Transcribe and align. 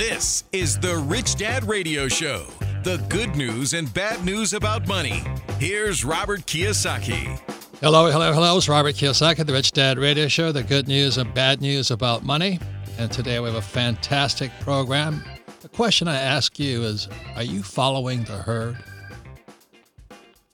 This 0.00 0.44
is 0.50 0.78
the 0.78 0.96
Rich 0.96 1.36
Dad 1.36 1.68
Radio 1.68 2.08
Show. 2.08 2.46
The 2.84 2.96
good 3.10 3.36
news 3.36 3.74
and 3.74 3.92
bad 3.92 4.24
news 4.24 4.54
about 4.54 4.88
money. 4.88 5.22
Here's 5.58 6.06
Robert 6.06 6.46
Kiyosaki. 6.46 7.38
Hello, 7.82 8.10
hello, 8.10 8.32
hello. 8.32 8.56
It's 8.56 8.66
Robert 8.66 8.94
Kiyosaki, 8.94 9.44
the 9.44 9.52
Rich 9.52 9.72
Dad 9.72 9.98
Radio 9.98 10.26
Show. 10.26 10.52
The 10.52 10.62
good 10.62 10.88
news 10.88 11.18
and 11.18 11.34
bad 11.34 11.60
news 11.60 11.90
about 11.90 12.24
money. 12.24 12.58
And 12.96 13.12
today 13.12 13.40
we 13.40 13.48
have 13.48 13.56
a 13.56 13.60
fantastic 13.60 14.50
program. 14.60 15.22
The 15.60 15.68
question 15.68 16.08
I 16.08 16.18
ask 16.18 16.58
you 16.58 16.82
is 16.82 17.06
Are 17.36 17.42
you 17.42 17.62
following 17.62 18.24
the 18.24 18.38
herd? 18.38 18.78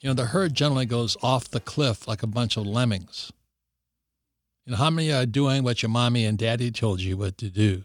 You 0.01 0.11
know, 0.11 0.15
the 0.15 0.27
herd 0.27 0.55
generally 0.55 0.87
goes 0.87 1.17
off 1.23 1.49
the 1.49 1.61
cliff 1.61 2.09
like 2.09 2.25
a 2.25 2.27
bunch 2.27 2.57
of 2.57 2.67
lemmings. 2.67 3.31
You 4.65 4.73
know, 4.73 4.79
how 4.79 4.91
many 4.91 5.13
are 5.13 5.25
doing 5.25 5.63
what 5.63 5.85
your 5.85 5.91
mommy 5.91 6.25
and 6.25 6.37
daddy 6.37 6.73
told 6.73 7.01
you 7.01 7.17
what 7.17 7.39
to 7.39 7.49
do? 7.49 7.85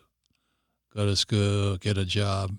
Go 0.96 1.06
to 1.06 1.16
school, 1.16 1.78
get 1.78 1.98
a 1.98 2.06
job, 2.06 2.58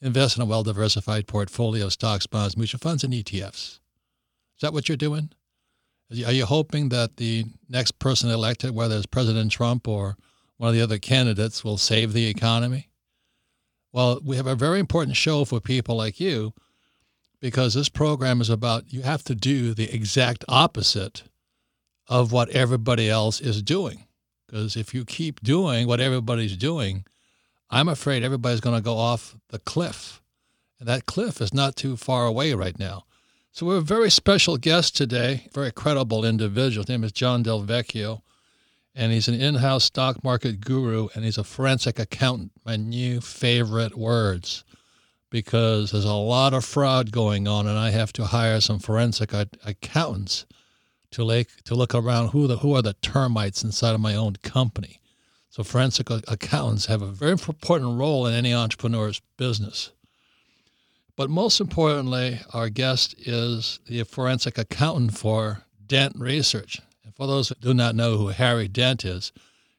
invest 0.00 0.36
in 0.36 0.42
a 0.42 0.46
well 0.46 0.62
diversified 0.62 1.26
portfolio 1.26 1.86
of 1.86 1.92
stocks, 1.92 2.26
bonds, 2.26 2.56
mutual 2.56 2.78
funds, 2.78 3.04
and 3.04 3.12
ETFs. 3.12 3.78
Is 4.60 4.62
that 4.62 4.72
what 4.72 4.88
you're 4.88 4.96
doing? 4.96 5.30
Are 6.26 6.32
you 6.32 6.44
hoping 6.44 6.88
that 6.88 7.16
the 7.16 7.44
next 7.68 7.98
person 7.98 8.30
elected, 8.30 8.74
whether 8.74 8.96
it's 8.96 9.06
President 9.06 9.52
Trump 9.52 9.86
or 9.86 10.16
one 10.56 10.68
of 10.68 10.74
the 10.74 10.82
other 10.82 10.98
candidates, 10.98 11.62
will 11.62 11.78
save 11.78 12.12
the 12.12 12.26
economy? 12.26 12.88
Well, 13.92 14.20
we 14.24 14.36
have 14.36 14.46
a 14.46 14.56
very 14.56 14.80
important 14.80 15.16
show 15.16 15.44
for 15.44 15.60
people 15.60 15.96
like 15.96 16.20
you 16.20 16.52
because 17.40 17.74
this 17.74 17.88
program 17.88 18.40
is 18.40 18.50
about 18.50 18.92
you 18.92 19.02
have 19.02 19.22
to 19.24 19.34
do 19.34 19.72
the 19.72 19.92
exact 19.94 20.44
opposite 20.48 21.22
of 22.08 22.32
what 22.32 22.50
everybody 22.50 23.08
else 23.08 23.40
is 23.40 23.62
doing. 23.62 24.04
Because 24.46 24.76
if 24.76 24.92
you 24.92 25.04
keep 25.04 25.40
doing 25.40 25.86
what 25.86 26.00
everybody's 26.00 26.56
doing, 26.56 27.04
I'm 27.70 27.88
afraid 27.88 28.22
everybody's 28.22 28.60
going 28.60 28.76
to 28.76 28.82
go 28.82 28.96
off 28.96 29.36
the 29.48 29.60
cliff. 29.60 30.20
And 30.78 30.88
that 30.88 31.06
cliff 31.06 31.40
is 31.40 31.54
not 31.54 31.76
too 31.76 31.96
far 31.96 32.26
away 32.26 32.52
right 32.54 32.78
now. 32.78 33.04
So 33.52 33.66
we 33.66 33.74
have 33.74 33.82
a 33.82 33.86
very 33.86 34.10
special 34.10 34.56
guest 34.56 34.96
today, 34.96 35.48
very 35.52 35.70
credible 35.70 36.24
individual. 36.24 36.82
His 36.82 36.88
name 36.88 37.04
is 37.04 37.12
John 37.12 37.42
Del 37.42 37.62
Vecchio, 37.62 38.22
and 38.94 39.12
he's 39.12 39.28
an 39.28 39.34
in-house 39.34 39.84
stock 39.84 40.22
market 40.24 40.60
guru, 40.60 41.08
and 41.14 41.24
he's 41.24 41.38
a 41.38 41.44
forensic 41.44 41.98
accountant. 41.98 42.52
My 42.64 42.76
new 42.76 43.20
favorite 43.20 43.96
words, 43.96 44.64
because 45.30 45.90
there's 45.90 46.04
a 46.04 46.12
lot 46.12 46.54
of 46.54 46.64
fraud 46.64 47.10
going 47.10 47.48
on, 47.48 47.66
and 47.66 47.78
I 47.78 47.90
have 47.90 48.12
to 48.14 48.26
hire 48.26 48.60
some 48.60 48.78
forensic 48.78 49.32
accountants 49.32 50.46
to 51.10 51.24
like 51.24 51.48
to 51.64 51.74
look 51.74 51.94
around 51.94 52.28
who 52.28 52.46
the 52.46 52.58
who 52.58 52.74
are 52.76 52.82
the 52.82 52.94
termites 52.94 53.64
inside 53.64 53.94
of 53.94 54.00
my 54.00 54.14
own 54.14 54.36
company. 54.42 54.99
So 55.50 55.64
forensic 55.64 56.08
accountants 56.10 56.86
have 56.86 57.02
a 57.02 57.06
very 57.06 57.32
important 57.32 57.98
role 57.98 58.24
in 58.26 58.34
any 58.34 58.54
entrepreneur's 58.54 59.20
business. 59.36 59.90
But 61.16 61.28
most 61.28 61.60
importantly, 61.60 62.40
our 62.54 62.68
guest 62.68 63.14
is 63.18 63.80
the 63.86 64.04
forensic 64.04 64.56
accountant 64.56 65.18
for 65.18 65.64
Dent 65.84 66.14
Research. 66.16 66.80
And 67.04 67.14
for 67.14 67.26
those 67.26 67.48
who 67.48 67.56
do 67.56 67.74
not 67.74 67.96
know 67.96 68.16
who 68.16 68.28
Harry 68.28 68.68
Dent 68.68 69.04
is, 69.04 69.32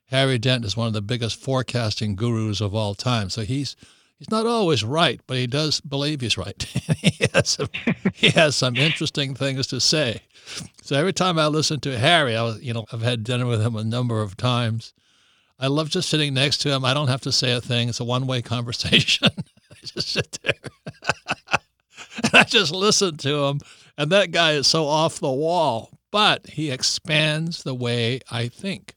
Harry 0.07 0.37
Dent 0.37 0.65
is 0.65 0.75
one 0.75 0.87
of 0.87 0.93
the 0.93 1.01
biggest 1.01 1.39
forecasting 1.39 2.17
gurus 2.17 2.59
of 2.59 2.75
all 2.75 2.93
time. 2.93 3.29
So 3.29 3.43
he's 3.43 3.77
he's 4.19 4.29
not 4.29 4.45
always 4.45 4.83
right, 4.83 5.21
but 5.25 5.37
he 5.37 5.47
does 5.47 5.79
believe 5.79 6.19
he's 6.19 6.37
right. 6.37 6.61
he, 6.97 7.27
has 7.33 7.49
some, 7.49 7.69
he 8.13 8.29
has 8.31 8.57
some 8.57 8.75
interesting 8.75 9.33
things 9.33 9.67
to 9.67 9.79
say. 9.79 10.21
So 10.83 10.97
every 10.97 11.13
time 11.13 11.39
I 11.39 11.47
listen 11.47 11.79
to 11.79 11.97
Harry, 11.97 12.35
I 12.35 12.43
was, 12.43 12.61
you 12.61 12.73
know, 12.73 12.85
I've 12.91 13.01
had 13.01 13.23
dinner 13.23 13.45
with 13.45 13.61
him 13.65 13.77
a 13.77 13.85
number 13.85 14.21
of 14.21 14.35
times. 14.35 14.93
I 15.61 15.67
love 15.67 15.89
just 15.89 16.09
sitting 16.09 16.33
next 16.33 16.57
to 16.61 16.69
him. 16.69 16.83
I 16.83 16.95
don't 16.95 17.07
have 17.07 17.21
to 17.21 17.31
say 17.31 17.53
a 17.53 17.61
thing. 17.61 17.87
It's 17.87 17.99
a 17.99 18.03
one 18.03 18.25
way 18.25 18.41
conversation. 18.41 19.29
I 19.71 19.75
just 19.85 20.09
sit 20.09 20.39
there 20.41 20.53
and 22.23 22.33
I 22.33 22.43
just 22.43 22.73
listen 22.73 23.17
to 23.17 23.45
him. 23.45 23.59
And 23.95 24.11
that 24.11 24.31
guy 24.31 24.53
is 24.53 24.65
so 24.65 24.87
off 24.87 25.19
the 25.19 25.31
wall, 25.31 25.91
but 26.09 26.47
he 26.47 26.71
expands 26.71 27.61
the 27.61 27.75
way 27.75 28.21
I 28.31 28.47
think. 28.47 28.95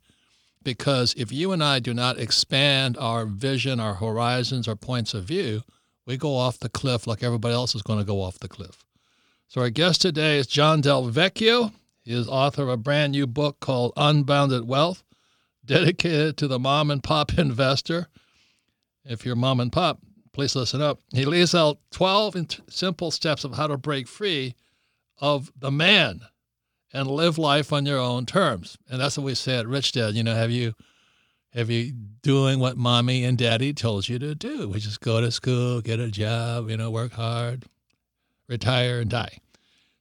Because 0.63 1.13
if 1.19 1.31
you 1.31 1.53
and 1.53 1.63
I 1.63 1.79
do 1.79 1.93
not 1.93 2.19
expand 2.19 2.97
our 2.97 3.27
vision, 3.27 3.79
our 3.79 3.95
horizons, 3.95 4.67
our 4.67 4.77
points 4.77 5.13
of 5.13 5.25
view, 5.25 5.63
we 6.07 6.17
go 6.17 6.35
off 6.35 6.59
the 6.59 6.71
cliff 6.71 7.07
like 7.07 7.23
everybody 7.23 7.55
else 7.55 7.75
is 7.75 7.83
going 7.83 7.99
to 7.99 8.05
go 8.05 8.23
off 8.23 8.39
the 8.39 8.49
cliff. 8.49 8.83
So 9.49 9.61
our 9.61 9.69
guest 9.69 10.01
today 10.01 10.39
is 10.39 10.47
John 10.47 10.81
Del 10.81 11.11
Vecchio. 11.11 11.73
He 12.03 12.15
is 12.15 12.27
author 12.27 12.63
of 12.63 12.69
a 12.71 12.77
brand 12.79 13.13
new 13.13 13.27
book 13.27 13.61
called 13.61 13.93
Unbounded 13.97 14.67
Wealth 14.67 15.04
dedicated 15.65 16.37
to 16.39 16.49
the 16.49 16.59
mom 16.59 16.91
and 16.91 17.03
pop 17.03 17.39
investor. 17.39 18.09
If 19.05 19.25
you're 19.25 19.37
mom 19.37 19.61
and 19.61 19.73
pop, 19.73 20.01
please 20.33 20.57
listen 20.57 20.81
up. 20.81 21.01
He 21.13 21.25
lays 21.25 21.55
out 21.55 21.79
12 21.93 22.63
simple 22.69 23.11
steps 23.11 23.45
of 23.45 23.55
how 23.55 23.67
to 23.67 23.77
break 23.77 24.09
free 24.09 24.55
of 25.19 25.53
the 25.57 25.71
man 25.71 26.21
and 26.93 27.11
live 27.11 27.39
life 27.39 27.73
on 27.73 27.87
your 27.87 27.99
own 27.99 28.27
terms. 28.27 28.79
And 28.89 29.01
that's 29.01 29.19
what 29.19 29.25
we 29.25 29.35
say 29.35 29.59
at 29.59 29.67
Rich 29.67 29.93
Dad. 29.93 30.15
You 30.15 30.23
know, 30.23 30.35
have 30.35 30.51
you 30.51 30.75
have 31.53 31.71
you 31.71 31.93
doing 32.23 32.59
what 32.59 32.77
mommy 32.77 33.25
and 33.25 33.39
daddy 33.39 33.73
told 33.73 34.09
you 34.09 34.19
to 34.19 34.35
do? 34.35 34.69
We 34.69 34.81
just 34.81 35.01
go 35.01 35.21
to 35.21 35.31
school, 35.31 35.81
get 35.81 36.01
a 36.01 36.11
job, 36.11 36.69
you 36.69 36.77
know, 36.77 36.91
work 36.91 37.13
hard, 37.13 37.65
retire, 38.49 39.01
and 39.01 39.09
die. 39.09 39.39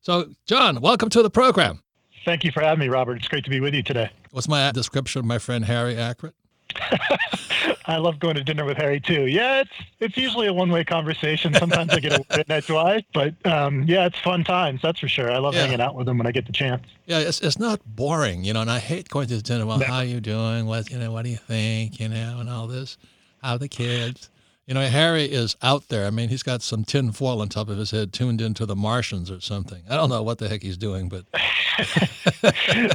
So, 0.02 0.34
John, 0.47 0.81
welcome 0.81 1.09
to 1.09 1.22
the 1.22 1.29
program. 1.29 1.84
Thank 2.25 2.44
you 2.44 2.52
for 2.52 2.62
having 2.62 2.79
me, 2.79 2.90
Robert. 2.90 3.18
It's 3.18 3.28
great 3.28 3.44
to 3.44 3.52
be 3.52 3.59
with 3.59 3.73
you 3.73 3.84
today. 3.84 4.09
Was 4.33 4.49
my 4.49 4.71
description 4.71 5.19
of 5.19 5.25
my 5.25 5.38
friend 5.38 5.63
Harry 5.66 5.95
accurate? 5.95 6.33
I 7.85 7.97
love 7.97 8.17
going 8.17 8.33
to 8.33 8.44
dinner 8.44 8.66
with 8.66 8.77
Harry 8.77 8.99
too. 8.99 9.27
Yeah, 9.27 9.61
it's 9.61 9.71
it's 9.99 10.17
usually 10.17 10.47
a 10.47 10.53
one 10.53 10.71
way 10.71 10.83
conversation. 10.83 11.53
Sometimes 11.53 11.91
I 11.91 11.99
get 11.99 12.13
a 12.13 12.23
bit 12.35 12.49
edgewise, 12.49 13.03
but 13.13 13.35
um, 13.45 13.83
yeah, 13.83 14.07
it's 14.07 14.17
fun 14.17 14.43
times. 14.43 14.81
That's 14.81 14.99
for 14.99 15.07
sure. 15.07 15.31
I 15.31 15.38
love 15.38 15.53
yeah. 15.53 15.66
hanging 15.66 15.81
out 15.81 15.93
with 15.93 16.09
him 16.09 16.17
when 16.17 16.25
I 16.25 16.31
get 16.31 16.47
the 16.47 16.51
chance. 16.51 16.83
Yeah, 17.05 17.19
it's 17.19 17.41
it's 17.41 17.59
not 17.59 17.79
boring, 17.85 18.43
you 18.43 18.53
know. 18.53 18.61
And 18.61 18.72
I 18.72 18.79
hate 18.79 19.07
going 19.09 19.27
to 19.27 19.41
dinner. 19.41 19.67
Well, 19.67 19.77
no. 19.77 19.85
how 19.85 19.99
you 19.99 20.19
doing? 20.19 20.66
What 20.66 20.89
you 20.89 20.97
know? 20.97 21.11
What 21.11 21.25
do 21.25 21.29
you 21.29 21.38
think? 21.38 21.99
You 21.99 22.09
know, 22.09 22.38
and 22.39 22.49
all 22.49 22.66
this. 22.66 22.97
How 23.43 23.57
the 23.57 23.67
kids? 23.67 24.31
You 24.66 24.74
know, 24.74 24.88
Harry 24.88 25.25
is 25.25 25.57
out 25.62 25.90
there. 25.90 26.06
I 26.06 26.09
mean, 26.09 26.29
he's 26.29 26.44
got 26.44 26.62
some 26.62 26.85
tin 26.85 27.12
foil 27.12 27.41
on 27.41 27.50
top 27.50 27.68
of 27.68 27.78
his 27.78 27.91
head 27.91 28.13
tuned 28.13 28.40
into 28.40 28.66
the 28.66 28.78
Martians 28.78 29.29
or 29.29 29.41
something. 29.41 29.84
I 29.90 29.97
don't 29.97 30.09
know 30.09 30.24
what 30.24 30.38
the 30.38 30.47
heck 30.47 30.62
he's 30.62 30.78
doing, 30.78 31.09
but. 31.09 31.25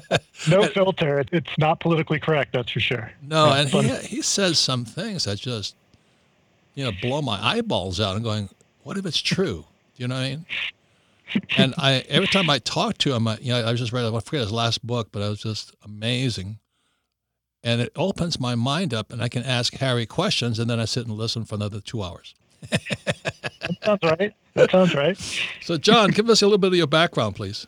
no 0.49 0.63
filter. 0.69 1.25
It's 1.31 1.59
not 1.59 1.81
politically 1.81 2.21
correct, 2.21 2.55
that's 2.55 2.71
for 2.71 2.81
sure. 2.81 3.13
No, 3.21 3.53
and 3.53 3.69
he, 3.69 3.97
he 3.97 4.23
says 4.23 4.59
some 4.59 4.87
things 4.87 5.25
that 5.25 5.39
just, 5.39 5.77
you 6.75 6.85
know, 6.85 6.93
blow 7.03 7.21
my 7.21 7.39
eyeballs 7.45 8.01
out. 8.01 8.17
I'm 8.17 8.23
going, 8.23 8.49
what 8.85 8.97
if 8.97 9.05
it's 9.05 9.21
true? 9.21 9.67
Do 9.97 10.03
you 10.03 10.09
know 10.09 10.15
what 10.15 10.23
I 10.23 10.31
mean? 10.31 10.47
and 11.59 11.75
I 11.77 12.05
every 12.09 12.29
time 12.29 12.49
I 12.49 12.61
talk 12.61 12.97
to 12.99 13.13
him, 13.15 13.29
I, 13.29 13.37
you 13.43 13.53
know, 13.53 13.69
I 13.69 13.75
just 13.75 13.93
read, 13.93 14.07
I 14.07 14.21
forget 14.21 14.41
his 14.41 14.53
last 14.53 14.87
book, 14.87 15.09
but 15.13 15.21
it 15.21 15.29
was 15.29 15.43
just 15.43 15.75
amazing 15.85 16.61
and 17.63 17.81
it 17.81 17.93
opens 17.97 18.39
my 18.39 18.55
mind 18.55 18.95
up 18.95 19.13
and 19.13 19.23
I 19.23 19.29
can 19.29 19.43
ask 19.43 19.75
Harry 19.75 20.07
questions 20.07 20.59
and 20.59 20.69
then 20.71 20.79
I 20.81 20.85
sit 20.85 21.07
and 21.07 21.17
listen 21.17 21.45
for 21.45 21.55
another 21.57 21.81
two 21.81 22.03
hours. 22.03 22.35
that 22.71 23.77
sounds 23.83 24.03
right. 24.03 24.35
That 24.55 24.71
sounds 24.71 24.95
right. 24.95 25.17
So, 25.61 25.77
John, 25.77 26.11
give 26.11 26.29
us 26.29 26.43
a 26.43 26.47
little 26.47 26.59
bit 26.59 26.69
of 26.69 26.77
your 26.77 26.87
background, 26.87 27.37
please. 27.37 27.67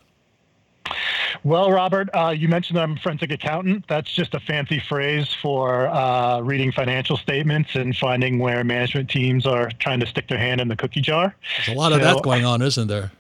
Well, 1.45 1.71
Robert, 1.71 2.09
uh, 2.15 2.31
you 2.37 2.49
mentioned 2.49 2.79
I'm 2.79 2.93
a 2.93 2.97
forensic 2.97 3.31
accountant. 3.31 3.85
That's 3.89 4.13
just 4.13 4.35
a 4.35 4.41
fancy 4.41 4.81
phrase 4.81 5.29
for 5.41 5.87
uh, 5.89 6.41
reading 6.41 6.73
financial 6.73 7.17
statements 7.17 7.77
and 7.77 7.97
finding 7.97 8.39
where 8.39 8.65
management 8.65 9.09
teams 9.09 9.47
are 9.47 9.71
trying 9.79 10.01
to 10.01 10.07
stick 10.07 10.29
their 10.29 10.39
hand 10.39 10.61
in 10.61 10.69
the 10.69 10.77
cookie 10.77 11.01
jar. 11.01 11.35
There's 11.57 11.77
a 11.77 11.79
lot 11.79 11.93
of 11.93 12.01
that 12.01 12.23
going 12.23 12.45
on, 12.45 12.61
isn't 12.61 12.89
there? 12.89 13.13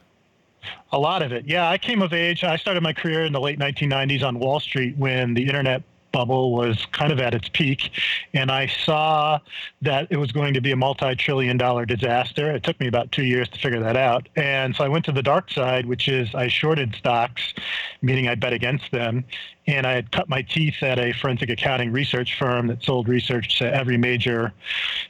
A 0.93 0.99
lot 0.99 1.23
of 1.23 1.33
it. 1.33 1.47
Yeah, 1.47 1.71
I 1.71 1.79
came 1.79 2.03
of 2.03 2.13
age. 2.13 2.45
I 2.45 2.57
started 2.57 2.83
my 2.83 2.93
career 2.93 3.25
in 3.25 3.33
the 3.33 3.41
late 3.41 3.59
1990s 3.59 4.23
on 4.23 4.39
Wall 4.39 4.61
Street 4.61 4.97
when 4.99 5.33
the 5.35 5.47
internet 5.47 5.83
bubble 6.13 6.53
was 6.53 6.87
kind 6.93 7.13
of 7.13 7.19
at 7.21 7.35
its 7.35 7.49
peak, 7.49 7.91
and 8.35 8.51
I 8.51 8.67
saw 8.67 9.39
that 9.83 10.09
it 10.11 10.17
was 10.17 10.33
going 10.33 10.55
to 10.55 10.61
be 10.61 10.73
a 10.73 10.77
multi-trillion 10.77 11.57
dollar 11.57 11.87
disaster. 11.87 12.51
It 12.51 12.63
took 12.63 12.79
me 12.81 12.87
about 12.87 13.13
two 13.13 13.25
years 13.25 13.49
to 13.51 13.59
figure 13.59 13.81
that 13.81 13.97
out, 13.97 14.29
and 14.37 14.75
so 14.75 14.85
I 14.85 14.89
went 14.89 15.05
to 15.07 15.13
the 15.13 15.23
dark 15.23 15.51
side, 15.51 15.87
which 15.87 16.09
is 16.09 16.35
I 16.35 16.49
shorted 16.49 16.95
stocks, 16.95 17.55
meaning 18.03 18.29
I 18.29 18.35
bet 18.35 18.53
against 18.53 18.91
them, 18.91 19.25
and 19.67 19.87
I 19.87 19.93
had 19.93 20.11
cut 20.13 20.29
my 20.29 20.43
teeth 20.43 20.83
at 20.83 20.99
a 20.99 21.13
forensic 21.13 21.51
accounting 21.51 21.93
research 21.93 22.39
firm 22.39 22.67
that 22.69 22.83
sold 22.83 23.09
research 23.09 23.59
to 23.59 23.75
every 23.75 23.97
major 23.97 24.53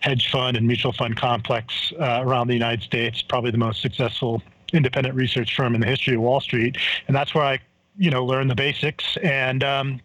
hedge 0.00 0.30
fund 0.30 0.56
and 0.56 0.66
mutual 0.66 0.92
fund 0.92 1.16
complex 1.16 1.92
uh, 1.98 2.20
around 2.22 2.48
the 2.48 2.54
United 2.54 2.82
States, 2.82 3.22
probably 3.22 3.50
the 3.50 3.58
most 3.58 3.80
successful 3.80 4.42
independent 4.72 5.14
research 5.14 5.56
firm 5.56 5.74
in 5.74 5.80
the 5.80 5.86
history 5.86 6.14
of 6.14 6.20
Wall 6.20 6.40
Street, 6.40 6.76
and 7.08 7.16
that's 7.16 7.34
where 7.34 7.44
I, 7.44 7.58
you 7.96 8.10
know, 8.10 8.24
learned 8.24 8.50
the 8.50 8.54
basics 8.54 9.16
and. 9.22 9.64
Um, 9.64 10.00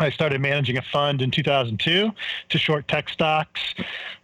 I 0.00 0.10
started 0.10 0.40
managing 0.40 0.78
a 0.78 0.82
fund 0.82 1.20
in 1.20 1.30
2002 1.30 2.10
to 2.48 2.58
short 2.58 2.88
tech 2.88 3.10
stocks, 3.10 3.60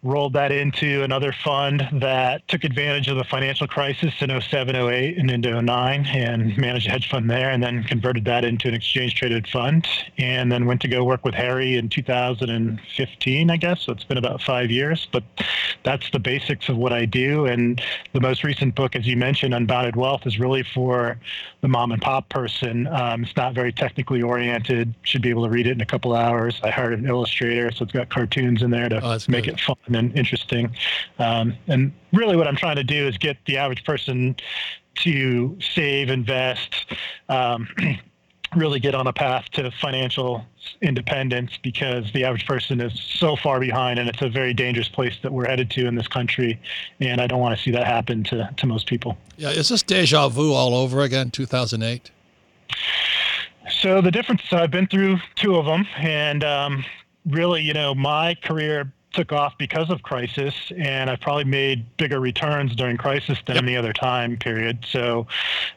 rolled 0.07 0.33
that 0.35 0.53
into 0.53 1.03
another 1.03 1.33
fund 1.33 1.87
that 1.93 2.47
took 2.49 2.65
advantage 2.65 3.09
of 3.09 3.17
the 3.17 3.25
financial 3.25 3.67
crisis 3.67 4.15
in 4.21 4.41
07, 4.41 4.77
08, 4.77 5.19
and 5.19 5.31
into 5.31 5.61
09 5.61 6.07
and 6.07 6.57
managed 6.57 6.87
a 6.87 6.91
hedge 6.91 7.11
fund 7.11 7.29
there 7.29 7.51
and 7.51 7.63
then 7.63 7.83
converted 7.83 8.25
that 8.25 8.45
into 8.45 8.69
an 8.69 8.75
exchange 8.75 9.15
traded 9.17 9.47
fund 9.49 9.87
and 10.19 10.51
then 10.51 10.67
went 10.67 10.81
to 10.81 10.89
go 10.89 11.03
work 11.05 11.25
with 11.25 11.35
Harry 11.35 11.77
in 11.77 11.89
2015, 11.89 13.51
I 13.51 13.57
guess. 13.57 13.83
So 13.83 13.93
it's 13.93 14.05
been 14.05 14.19
about 14.19 14.41
five 14.41 14.71
years, 14.71 15.09
but 15.11 15.25
that's 15.83 16.09
the 16.11 16.21
basics 16.21 16.69
of 16.69 16.77
what 16.77 16.93
I 16.93 17.05
do. 17.05 17.47
And 17.47 17.83
the 18.13 18.21
most 18.21 18.45
recent 18.45 18.75
book, 18.75 18.95
as 18.95 19.07
you 19.07 19.17
mentioned, 19.17 19.55
Unbounded 19.55 19.97
Wealth, 19.97 20.27
is 20.27 20.39
really 20.39 20.63
for 20.63 21.19
the 21.63 21.69
mom 21.69 21.91
and 21.91 22.01
pop 22.01 22.29
person. 22.29 22.87
Um, 22.87 23.25
it's 23.25 23.37
not 23.37 23.55
very 23.55 23.73
technically 23.73 24.23
oriented, 24.23 24.95
should 25.03 25.23
be 25.23 25.31
able 25.31 25.45
to 25.45 25.51
read 25.51 25.67
it 25.67 25.73
in 25.73 25.81
a 25.81 25.87
couple 25.87 26.15
hours. 26.15 26.61
I 26.63 26.71
hired 26.71 26.99
an 26.99 27.07
illustrator, 27.07 27.73
so 27.73 27.83
it's 27.83 27.93
got 27.93 28.09
cartoons 28.09 28.63
in 28.63 28.71
there 28.71 28.89
to 28.89 29.01
oh, 29.03 29.19
make 29.29 29.45
good. 29.45 29.55
it 29.55 29.61
fun 29.61 29.96
and 29.97 30.17
interesting. 30.17 30.75
Um, 31.19 31.55
and 31.67 31.93
really, 32.13 32.37
what 32.37 32.47
I'm 32.47 32.57
trying 32.57 32.77
to 32.77 32.85
do 32.85 33.07
is 33.07 33.19
get 33.19 33.37
the 33.47 33.57
average 33.57 33.85
person 33.85 34.37
to 34.97 35.59
save, 35.75 36.11
invest. 36.11 36.87
Um, 37.29 37.69
really 38.55 38.79
get 38.79 38.95
on 38.95 39.07
a 39.07 39.13
path 39.13 39.45
to 39.53 39.71
financial 39.83 40.47
independence 40.81 41.59
because 41.63 42.11
the 42.13 42.25
average 42.25 42.47
person 42.47 42.81
is 42.81 42.99
so 43.03 43.35
far 43.37 43.59
behind 43.59 43.99
and 43.99 44.09
it's 44.09 44.23
a 44.23 44.29
very 44.29 44.55
dangerous 44.55 44.89
place 44.89 45.15
that 45.23 45.33
we're 45.33 45.47
headed 45.47 45.69
to 45.69 45.87
in 45.87 45.95
this 45.97 46.07
country 46.07 46.59
and 47.01 47.21
i 47.21 47.27
don't 47.27 47.41
want 47.41 47.57
to 47.57 47.63
see 47.63 47.71
that 47.71 47.87
happen 47.87 48.23
to, 48.23 48.49
to 48.57 48.67
most 48.67 48.87
people 48.87 49.19
yeah 49.37 49.51
is 49.51 49.69
this 49.69 49.83
deja 49.83 50.29
vu 50.29 50.53
all 50.53 50.75
over 50.75 51.03
again 51.03 51.31
2008 51.31 52.11
so 53.71 54.01
the 54.01 54.11
difference, 54.11 54.43
I've 54.53 54.71
been 54.71 54.87
through 54.87 55.19
two 55.35 55.57
of 55.57 55.67
them, 55.67 55.87
and 55.97 56.45
um, 56.45 56.85
really, 57.27 57.63
you 57.63 57.75
know, 57.75 57.95
my 57.95 58.35
career 58.35 58.93
took 59.17 59.33
off 59.33 59.57
because 59.57 59.89
of 59.89 60.03
crisis, 60.03 60.55
and 60.77 61.09
I've 61.09 61.21
probably 61.21 61.45
made 61.45 61.97
bigger 61.97 62.21
returns 62.21 62.77
during 62.77 62.99
crisis 62.99 63.39
than 63.47 63.57
yep. 63.57 63.65
any 63.65 63.77
other 63.77 63.95
time 63.95 64.37
period. 64.37 64.85
So 64.89 65.27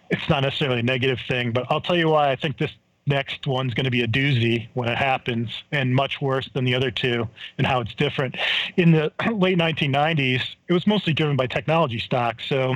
it's 0.10 0.28
not 0.30 0.42
necessarily 0.42 0.82
a 0.82 0.84
negative 0.84 1.20
thing, 1.28 1.54
but 1.54 1.66
I'll 1.70 1.82
tell 1.82 1.96
you 1.96 2.10
why 2.10 2.32
I 2.32 2.36
think 2.36 2.58
this 2.58 2.72
next 3.08 3.48
one's 3.48 3.74
going 3.74 3.86
to 3.86 3.92
be 3.92 4.02
a 4.02 4.08
doozy 4.08 4.68
when 4.74 4.90
it 4.90 4.98
happens 4.98 5.50
and 5.72 5.96
much 5.96 6.22
worse 6.22 6.50
than 6.54 6.66
the 6.66 6.76
other 6.76 6.92
two 6.92 7.28
and 7.58 7.66
how 7.66 7.80
it's 7.80 7.96
different. 7.96 8.36
In 8.76 8.92
the 8.92 9.12
late 9.34 9.58
1990s, 9.58 10.42
it 10.68 10.74
was 10.74 10.86
mostly 10.86 11.14
driven 11.14 11.38
by 11.38 11.48
technology 11.48 12.00
stocks. 12.00 12.46
So 12.48 12.76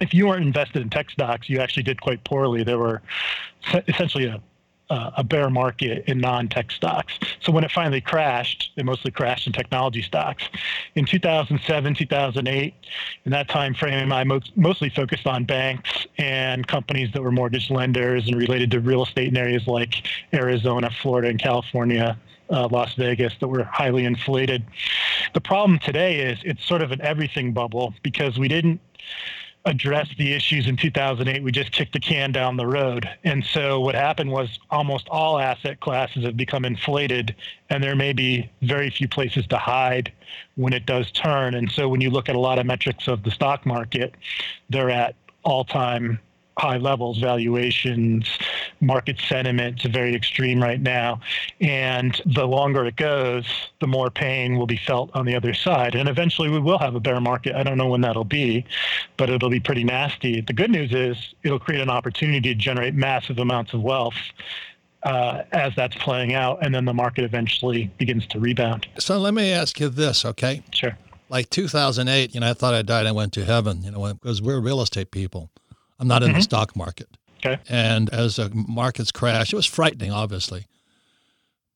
if 0.00 0.14
you 0.14 0.28
weren't 0.28 0.44
invested 0.44 0.80
in 0.80 0.90
tech 0.90 1.10
stocks, 1.10 1.50
you 1.50 1.58
actually 1.58 1.82
did 1.82 2.00
quite 2.00 2.22
poorly. 2.22 2.62
There 2.62 2.78
were 2.78 3.02
essentially 3.88 4.26
a 4.26 4.40
uh, 4.90 5.10
a 5.16 5.24
bear 5.24 5.50
market 5.50 6.04
in 6.06 6.18
non-tech 6.18 6.70
stocks. 6.70 7.18
So 7.40 7.52
when 7.52 7.64
it 7.64 7.70
finally 7.70 8.00
crashed, 8.00 8.72
it 8.76 8.84
mostly 8.84 9.10
crashed 9.10 9.46
in 9.46 9.52
technology 9.52 10.02
stocks. 10.02 10.44
In 10.94 11.04
2007, 11.04 11.94
2008, 11.94 12.74
in 13.24 13.32
that 13.32 13.48
time 13.48 13.74
frame, 13.74 14.12
I 14.12 14.24
mo- 14.24 14.40
mostly 14.56 14.88
focused 14.88 15.26
on 15.26 15.44
banks 15.44 16.06
and 16.16 16.66
companies 16.66 17.12
that 17.12 17.22
were 17.22 17.32
mortgage 17.32 17.70
lenders 17.70 18.26
and 18.26 18.36
related 18.36 18.70
to 18.72 18.80
real 18.80 19.04
estate 19.04 19.28
in 19.28 19.36
areas 19.36 19.66
like 19.66 20.06
Arizona, 20.32 20.90
Florida, 21.02 21.28
and 21.28 21.40
California. 21.40 22.18
Uh, 22.50 22.66
Las 22.70 22.94
Vegas 22.94 23.34
that 23.40 23.48
were 23.48 23.64
highly 23.64 24.06
inflated. 24.06 24.64
The 25.34 25.40
problem 25.42 25.78
today 25.80 26.20
is 26.20 26.38
it's 26.44 26.64
sort 26.64 26.80
of 26.80 26.92
an 26.92 27.00
everything 27.02 27.52
bubble 27.52 27.92
because 28.02 28.38
we 28.38 28.48
didn't 28.48 28.80
address 29.68 30.08
the 30.16 30.32
issues 30.32 30.66
in 30.66 30.76
2008. 30.76 31.42
We 31.42 31.52
just 31.52 31.72
kicked 31.72 31.92
the 31.92 32.00
can 32.00 32.32
down 32.32 32.56
the 32.56 32.66
road. 32.66 33.08
And 33.24 33.44
so 33.44 33.80
what 33.80 33.94
happened 33.94 34.30
was 34.30 34.58
almost 34.70 35.06
all 35.10 35.38
asset 35.38 35.80
classes 35.80 36.24
have 36.24 36.36
become 36.36 36.64
inflated, 36.64 37.36
and 37.68 37.84
there 37.84 37.94
may 37.94 38.14
be 38.14 38.50
very 38.62 38.88
few 38.88 39.08
places 39.08 39.46
to 39.48 39.58
hide 39.58 40.10
when 40.56 40.72
it 40.72 40.86
does 40.86 41.12
turn. 41.12 41.54
And 41.54 41.70
so 41.70 41.88
when 41.88 42.00
you 42.00 42.08
look 42.10 42.30
at 42.30 42.34
a 42.34 42.40
lot 42.40 42.58
of 42.58 42.64
metrics 42.64 43.08
of 43.08 43.22
the 43.22 43.30
stock 43.30 43.66
market, 43.66 44.14
they're 44.70 44.90
at 44.90 45.14
all 45.44 45.64
time 45.64 46.18
high 46.58 46.78
levels, 46.78 47.18
valuations, 47.18 48.26
market 48.80 49.18
sentiment 49.28 49.84
is 49.84 49.90
very 49.90 50.14
extreme 50.14 50.62
right 50.62 50.80
now. 50.80 51.20
And 51.60 52.20
the 52.26 52.46
longer 52.46 52.84
it 52.86 52.96
goes, 52.96 53.46
the 53.80 53.86
more 53.86 54.10
pain 54.10 54.56
will 54.56 54.66
be 54.66 54.76
felt 54.76 55.10
on 55.14 55.26
the 55.26 55.34
other 55.34 55.54
side. 55.54 55.94
And 55.94 56.08
eventually 56.08 56.48
we 56.48 56.58
will 56.58 56.78
have 56.78 56.94
a 56.94 57.00
bear 57.00 57.20
market. 57.20 57.54
I 57.54 57.62
don't 57.62 57.78
know 57.78 57.88
when 57.88 58.00
that'll 58.00 58.24
be, 58.24 58.64
but 59.16 59.30
it'll 59.30 59.50
be 59.50 59.60
pretty 59.60 59.84
nasty. 59.84 60.40
The 60.40 60.52
good 60.52 60.70
news 60.70 60.92
is 60.92 61.16
it'll 61.42 61.58
create 61.58 61.80
an 61.80 61.90
opportunity 61.90 62.40
to 62.40 62.54
generate 62.54 62.94
massive 62.94 63.38
amounts 63.38 63.72
of 63.74 63.82
wealth. 63.82 64.14
Uh, 65.04 65.44
as 65.52 65.72
that's 65.76 65.94
playing 65.98 66.34
out, 66.34 66.58
and 66.60 66.74
then 66.74 66.84
the 66.84 66.92
market 66.92 67.22
eventually 67.22 67.88
begins 67.98 68.26
to 68.26 68.40
rebound. 68.40 68.84
So 68.98 69.16
let 69.16 69.32
me 69.32 69.52
ask 69.52 69.78
you 69.78 69.88
this, 69.88 70.24
okay? 70.24 70.60
Sure. 70.74 70.98
Like 71.28 71.50
2008, 71.50 72.34
you 72.34 72.40
know, 72.40 72.50
I 72.50 72.52
thought 72.52 72.74
I 72.74 72.82
died. 72.82 73.06
I 73.06 73.12
went 73.12 73.32
to 73.34 73.44
heaven, 73.44 73.84
you 73.84 73.92
know, 73.92 74.12
because 74.14 74.42
we're 74.42 74.58
real 74.58 74.80
estate 74.80 75.12
people. 75.12 75.50
I'm 76.00 76.08
not 76.08 76.24
in 76.24 76.30
mm-hmm. 76.30 76.38
the 76.38 76.42
stock 76.42 76.74
market. 76.74 77.17
Okay. 77.38 77.60
And 77.68 78.12
as 78.12 78.36
the 78.36 78.50
markets 78.52 79.12
crashed, 79.12 79.52
it 79.52 79.56
was 79.56 79.66
frightening, 79.66 80.12
obviously. 80.12 80.66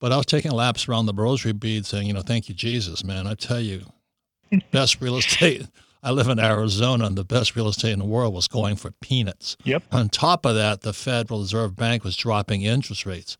But 0.00 0.12
I 0.12 0.16
was 0.16 0.26
taking 0.26 0.50
laps 0.50 0.88
around 0.88 1.06
the 1.06 1.14
rosary 1.14 1.52
bead 1.52 1.86
saying, 1.86 2.08
you 2.08 2.12
know, 2.12 2.22
thank 2.22 2.48
you, 2.48 2.54
Jesus, 2.54 3.04
man. 3.04 3.26
I 3.26 3.34
tell 3.34 3.60
you, 3.60 3.84
best 4.72 5.00
real 5.00 5.16
estate. 5.16 5.66
I 6.02 6.10
live 6.10 6.26
in 6.26 6.40
Arizona, 6.40 7.04
and 7.06 7.16
the 7.16 7.24
best 7.24 7.54
real 7.54 7.68
estate 7.68 7.92
in 7.92 8.00
the 8.00 8.04
world 8.04 8.34
was 8.34 8.48
going 8.48 8.74
for 8.74 8.90
peanuts. 8.90 9.56
Yep. 9.62 9.84
On 9.92 10.08
top 10.08 10.44
of 10.44 10.56
that, 10.56 10.80
the 10.80 10.92
Federal 10.92 11.40
Reserve 11.40 11.76
Bank 11.76 12.02
was 12.02 12.16
dropping 12.16 12.62
interest 12.62 13.06
rates. 13.06 13.36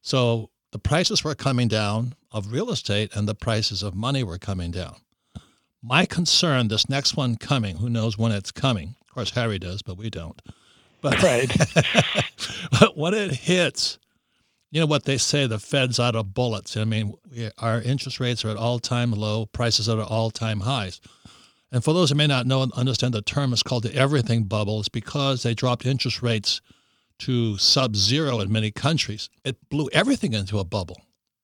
So 0.00 0.48
the 0.72 0.78
prices 0.78 1.22
were 1.22 1.34
coming 1.34 1.68
down 1.68 2.14
of 2.32 2.52
real 2.52 2.70
estate, 2.70 3.14
and 3.14 3.28
the 3.28 3.34
prices 3.34 3.82
of 3.82 3.94
money 3.94 4.24
were 4.24 4.38
coming 4.38 4.70
down. 4.70 4.96
My 5.82 6.06
concern, 6.06 6.68
this 6.68 6.88
next 6.88 7.16
one 7.16 7.36
coming, 7.36 7.76
who 7.76 7.90
knows 7.90 8.16
when 8.16 8.32
it's 8.32 8.50
coming, 8.50 8.94
Of 9.02 9.14
course, 9.14 9.30
Harry 9.30 9.58
does, 9.58 9.82
but 9.82 9.98
we 9.98 10.08
don't. 10.08 10.40
But 11.00 11.22
right. 11.22 11.54
but 12.80 12.96
when 12.96 13.14
it 13.14 13.32
hits, 13.32 13.98
you 14.70 14.80
know 14.80 14.86
what 14.86 15.04
they 15.04 15.16
say, 15.16 15.46
the 15.46 15.58
Fed's 15.58 15.98
out 15.98 16.14
of 16.14 16.34
bullets. 16.34 16.76
I 16.76 16.84
mean, 16.84 17.14
we, 17.30 17.50
our 17.58 17.80
interest 17.80 18.20
rates 18.20 18.44
are 18.44 18.50
at 18.50 18.56
all-time 18.56 19.12
low, 19.12 19.46
prices 19.46 19.88
are 19.88 20.00
at 20.00 20.08
all-time 20.08 20.60
highs. 20.60 21.00
And 21.70 21.84
for 21.84 21.92
those 21.92 22.10
who 22.10 22.16
may 22.16 22.26
not 22.26 22.46
know 22.46 22.62
and 22.62 22.72
understand 22.72 23.14
the 23.14 23.22
term, 23.22 23.52
it's 23.52 23.62
called 23.62 23.82
the 23.82 23.94
everything 23.94 24.44
bubble. 24.44 24.80
It's 24.80 24.88
because 24.88 25.42
they 25.42 25.54
dropped 25.54 25.84
interest 25.86 26.22
rates 26.22 26.60
to 27.20 27.58
sub-zero 27.58 28.40
in 28.40 28.50
many 28.52 28.70
countries. 28.70 29.28
It 29.44 29.68
blew 29.68 29.88
everything 29.92 30.32
into 30.32 30.58
a 30.58 30.64
bubble. 30.64 31.00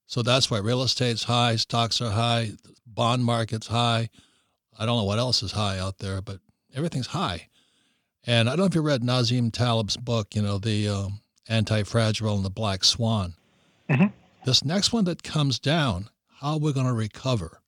So 0.06 0.23
that's 0.23 0.50
why 0.50 0.58
real 0.58 0.82
estate's 0.82 1.25
high, 1.25 1.56
stocks 1.56 2.00
are 2.00 2.11
high, 2.11 2.52
bond 2.87 3.25
market's 3.25 3.66
high. 3.66 4.08
I 4.78 4.87
don't 4.87 4.96
know 4.96 5.04
what 5.04 5.18
else 5.18 5.42
is 5.42 5.52
high 5.52 5.78
out 5.78 5.99
there, 5.99 6.20
but 6.20 6.40
everything's 6.75 7.08
high. 7.08 7.49
And 8.26 8.49
I 8.49 8.52
don't 8.52 8.61
know 8.61 8.64
if 8.66 8.75
you 8.75 8.81
read 8.81 9.02
Nassim 9.02 9.52
Taleb's 9.52 9.97
book, 9.97 10.35
you 10.35 10.43
know, 10.43 10.59
the 10.59 10.88
um, 10.88 11.21
Anti-Fragile 11.49 12.37
and 12.37 12.45
the 12.45 12.50
Black 12.50 12.85
Swan. 12.85 13.35
Mm-hmm. 13.90 14.07
This 14.45 14.64
next 14.64 14.93
one 14.93 15.04
that 15.04 15.23
comes 15.23 15.59
down, 15.59 16.09
how 16.40 16.57
we're 16.57 16.73
going 16.73 16.87
to 16.87 16.93
recover. 16.93 17.61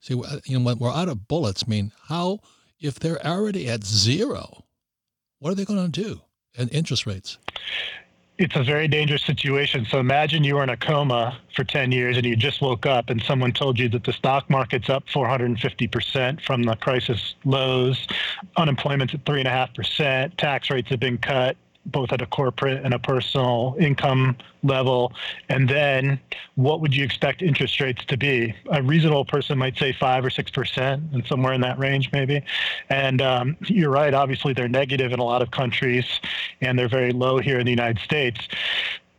See, 0.00 0.14
you 0.44 0.58
know, 0.58 0.64
when 0.64 0.78
we're 0.78 0.92
out 0.92 1.08
of 1.08 1.26
bullets, 1.26 1.64
I 1.66 1.70
mean, 1.70 1.92
how, 2.08 2.38
if 2.80 3.00
they're 3.00 3.24
already 3.26 3.68
at 3.68 3.84
zero, 3.84 4.64
what 5.40 5.50
are 5.50 5.54
they 5.54 5.64
going 5.64 5.90
to 5.90 6.02
do? 6.02 6.20
And 6.56 6.72
interest 6.72 7.06
rates 7.06 7.38
it's 8.38 8.54
a 8.54 8.62
very 8.62 8.86
dangerous 8.86 9.22
situation. 9.22 9.86
So 9.86 9.98
imagine 9.98 10.44
you 10.44 10.56
were 10.56 10.62
in 10.62 10.68
a 10.68 10.76
coma 10.76 11.38
for 11.54 11.64
10 11.64 11.90
years 11.90 12.16
and 12.16 12.26
you 12.26 12.36
just 12.36 12.60
woke 12.60 12.84
up 12.84 13.08
and 13.08 13.22
someone 13.22 13.52
told 13.52 13.78
you 13.78 13.88
that 13.90 14.04
the 14.04 14.12
stock 14.12 14.50
market's 14.50 14.90
up 14.90 15.06
450% 15.06 16.42
from 16.42 16.62
the 16.62 16.76
crisis 16.76 17.34
lows, 17.44 18.06
unemployment's 18.56 19.14
at 19.14 19.24
3.5%, 19.24 20.36
tax 20.36 20.70
rates 20.70 20.90
have 20.90 21.00
been 21.00 21.18
cut, 21.18 21.56
both 21.86 22.12
at 22.12 22.20
a 22.20 22.26
corporate 22.26 22.84
and 22.84 22.92
a 22.94 22.98
personal 22.98 23.76
income 23.78 24.36
level? 24.62 25.12
And 25.48 25.68
then 25.68 26.20
what 26.56 26.80
would 26.80 26.94
you 26.94 27.04
expect 27.04 27.42
interest 27.42 27.80
rates 27.80 28.04
to 28.06 28.16
be? 28.16 28.54
A 28.70 28.82
reasonable 28.82 29.24
person 29.24 29.58
might 29.58 29.78
say 29.78 29.92
five 29.92 30.24
or 30.24 30.30
six 30.30 30.50
percent, 30.50 31.02
and 31.12 31.24
somewhere 31.26 31.52
in 31.52 31.60
that 31.62 31.78
range, 31.78 32.10
maybe. 32.12 32.42
And 32.88 33.22
um, 33.22 33.56
you're 33.66 33.90
right. 33.90 34.12
Obviously, 34.12 34.52
they're 34.52 34.68
negative 34.68 35.12
in 35.12 35.20
a 35.20 35.24
lot 35.24 35.42
of 35.42 35.50
countries, 35.50 36.06
and 36.60 36.78
they're 36.78 36.88
very 36.88 37.12
low 37.12 37.38
here 37.38 37.58
in 37.58 37.64
the 37.64 37.72
United 37.72 37.98
States. 38.00 38.48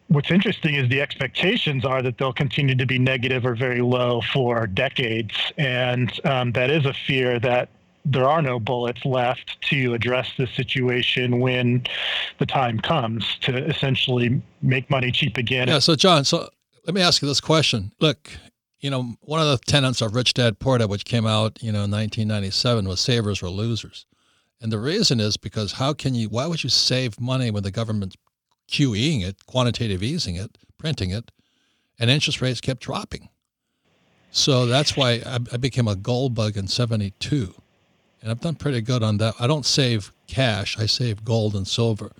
what's 0.09 0.31
interesting 0.31 0.75
is 0.75 0.87
the 0.89 1.01
expectations 1.01 1.83
are 1.83 2.01
that 2.01 2.17
they'll 2.17 2.33
continue 2.33 2.75
to 2.75 2.85
be 2.85 2.97
negative 2.97 3.45
or 3.45 3.55
very 3.55 3.81
low 3.81 4.21
for 4.33 4.67
decades. 4.67 5.33
And 5.57 6.11
um, 6.25 6.51
that 6.53 6.69
is 6.69 6.85
a 6.85 6.93
fear 6.93 7.39
that 7.39 7.69
there 8.09 8.27
are 8.27 8.41
no 8.41 8.59
bullets 8.59 9.03
left 9.05 9.59
to 9.61 9.93
address 9.93 10.29
the 10.37 10.47
situation 10.47 11.39
when 11.39 11.83
the 12.39 12.45
time 12.45 12.79
comes 12.79 13.37
to 13.41 13.57
essentially 13.65 14.41
make 14.61 14.89
money 14.89 15.11
cheap 15.11 15.37
again. 15.37 15.67
Yeah. 15.67 15.79
So, 15.79 15.95
John, 15.95 16.23
so 16.23 16.49
let 16.85 16.93
me 16.93 17.01
ask 17.01 17.21
you 17.21 17.27
this 17.27 17.41
question. 17.41 17.91
Look, 17.99 18.31
you 18.79 18.89
know, 18.89 19.15
one 19.21 19.41
of 19.41 19.47
the 19.47 19.57
tenets 19.65 20.01
of 20.01 20.15
Rich 20.15 20.35
Dad 20.35 20.59
Poor 20.59 20.77
Dad, 20.77 20.89
which 20.89 21.03
came 21.05 21.27
out, 21.27 21.61
you 21.61 21.71
know, 21.71 21.83
in 21.83 21.91
1997, 21.91 22.87
was 22.87 23.01
savers 23.01 23.41
were 23.41 23.49
losers. 23.49 24.05
And 24.61 24.71
the 24.71 24.79
reason 24.79 25.19
is 25.19 25.35
because 25.35 25.73
how 25.73 25.93
can 25.93 26.15
you, 26.15 26.29
why 26.29 26.47
would 26.47 26.63
you 26.63 26.69
save 26.69 27.19
money 27.19 27.51
when 27.51 27.63
the 27.63 27.71
government's 27.71 28.15
QEing 28.69 29.23
it, 29.23 29.45
quantitative 29.45 30.01
easing 30.01 30.35
it, 30.35 30.57
printing 30.77 31.11
it, 31.11 31.31
and 31.99 32.09
interest 32.09 32.41
rates 32.41 32.61
kept 32.61 32.81
dropping? 32.81 33.29
So 34.31 34.65
that's 34.65 34.95
why 34.95 35.21
I, 35.25 35.39
I 35.51 35.57
became 35.57 35.87
a 35.87 35.95
gold 35.95 36.35
bug 36.35 36.57
in 36.57 36.67
72 36.67 37.53
and 38.27 38.33
I've 38.33 38.41
done 38.41 38.55
pretty 38.55 38.81
good 38.81 39.03
on 39.03 39.19
that. 39.19 39.35
I 39.39 39.47
don't 39.47 39.65
save 39.65 40.11
cash; 40.27 40.77
I 40.77 40.85
save 40.85 41.23
gold 41.23 41.55
and 41.55 41.65
silver. 41.65 42.11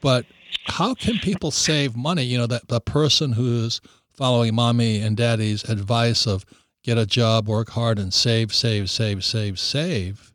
But 0.00 0.24
how 0.64 0.94
can 0.94 1.18
people 1.18 1.50
save 1.50 1.94
money? 1.94 2.22
You 2.22 2.38
know, 2.38 2.46
that 2.46 2.68
the 2.68 2.80
person 2.80 3.32
who's 3.32 3.82
following 4.14 4.54
mommy 4.54 5.02
and 5.02 5.18
daddy's 5.18 5.62
advice 5.64 6.26
of 6.26 6.46
get 6.82 6.96
a 6.96 7.04
job, 7.04 7.48
work 7.48 7.68
hard, 7.68 7.98
and 7.98 8.14
save, 8.14 8.54
save, 8.54 8.88
save, 8.88 9.22
save, 9.22 9.58
save. 9.58 10.32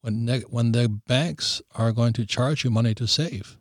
When 0.00 0.24
ne- 0.24 0.48
when 0.48 0.72
the 0.72 0.88
banks 0.88 1.60
are 1.74 1.92
going 1.92 2.14
to 2.14 2.24
charge 2.24 2.64
you 2.64 2.70
money 2.70 2.94
to 2.94 3.06
save. 3.06 3.58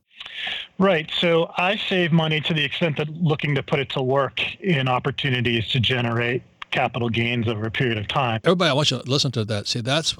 Right. 0.79 1.11
So 1.19 1.51
I 1.57 1.75
save 1.75 2.13
money 2.13 2.39
to 2.39 2.53
the 2.53 2.63
extent 2.63 2.95
that 2.95 3.09
looking 3.09 3.55
to 3.55 3.63
put 3.63 3.79
it 3.79 3.89
to 3.89 4.01
work 4.01 4.39
in 4.61 4.87
opportunities 4.87 5.67
to 5.71 5.81
generate 5.81 6.43
capital 6.73 7.09
gains 7.09 7.47
over 7.47 7.65
a 7.65 7.71
period 7.71 7.97
of 7.97 8.07
time. 8.07 8.41
Everybody, 8.43 8.69
I 8.69 8.73
want 8.73 8.91
you 8.91 8.99
to 8.99 9.09
listen 9.09 9.31
to 9.33 9.45
that. 9.45 9.67
See, 9.67 9.79
that's 9.79 10.15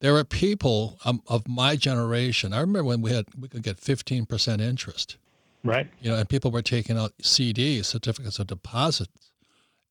there 0.00 0.16
are 0.16 0.24
people 0.24 0.98
um, 1.04 1.22
of 1.26 1.48
my 1.48 1.76
generation. 1.76 2.52
I 2.52 2.60
remember 2.60 2.84
when 2.84 3.00
we 3.00 3.12
had 3.12 3.26
we 3.38 3.48
could 3.48 3.62
get 3.62 3.78
15% 3.78 4.60
interest. 4.60 5.16
Right. 5.64 5.88
You 6.00 6.10
know, 6.10 6.18
and 6.18 6.28
people 6.28 6.50
were 6.50 6.62
taking 6.62 6.98
out 6.98 7.16
CDs, 7.22 7.86
certificates 7.86 8.38
of 8.38 8.48
deposit, 8.48 9.08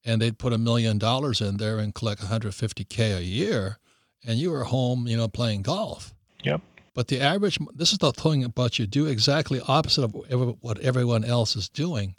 and 0.06 0.22
they'd 0.22 0.38
put 0.38 0.54
a 0.54 0.58
million 0.60 1.00
dollars 1.00 1.42
in 1.42 1.58
there 1.58 1.80
and 1.80 1.96
collect 1.96 2.22
150k 2.22 3.18
a 3.18 3.24
year, 3.24 3.80
and 4.24 4.38
you 4.38 4.52
were 4.52 4.66
home, 4.66 5.08
you 5.08 5.18
know, 5.18 5.28
playing 5.28 5.64
golf. 5.64 6.14
Yep. 6.44 6.62
But 6.94 7.08
the 7.08 7.20
average, 7.20 7.58
this 7.74 7.92
is 7.92 7.98
the 7.98 8.12
thing 8.12 8.44
about 8.44 8.78
you 8.78 8.86
do 8.86 9.08
exactly 9.08 9.60
opposite 9.68 10.04
of 10.04 10.14
what 10.62 10.80
everyone 10.80 11.24
else 11.24 11.56
is 11.56 11.70
doing 11.70 12.16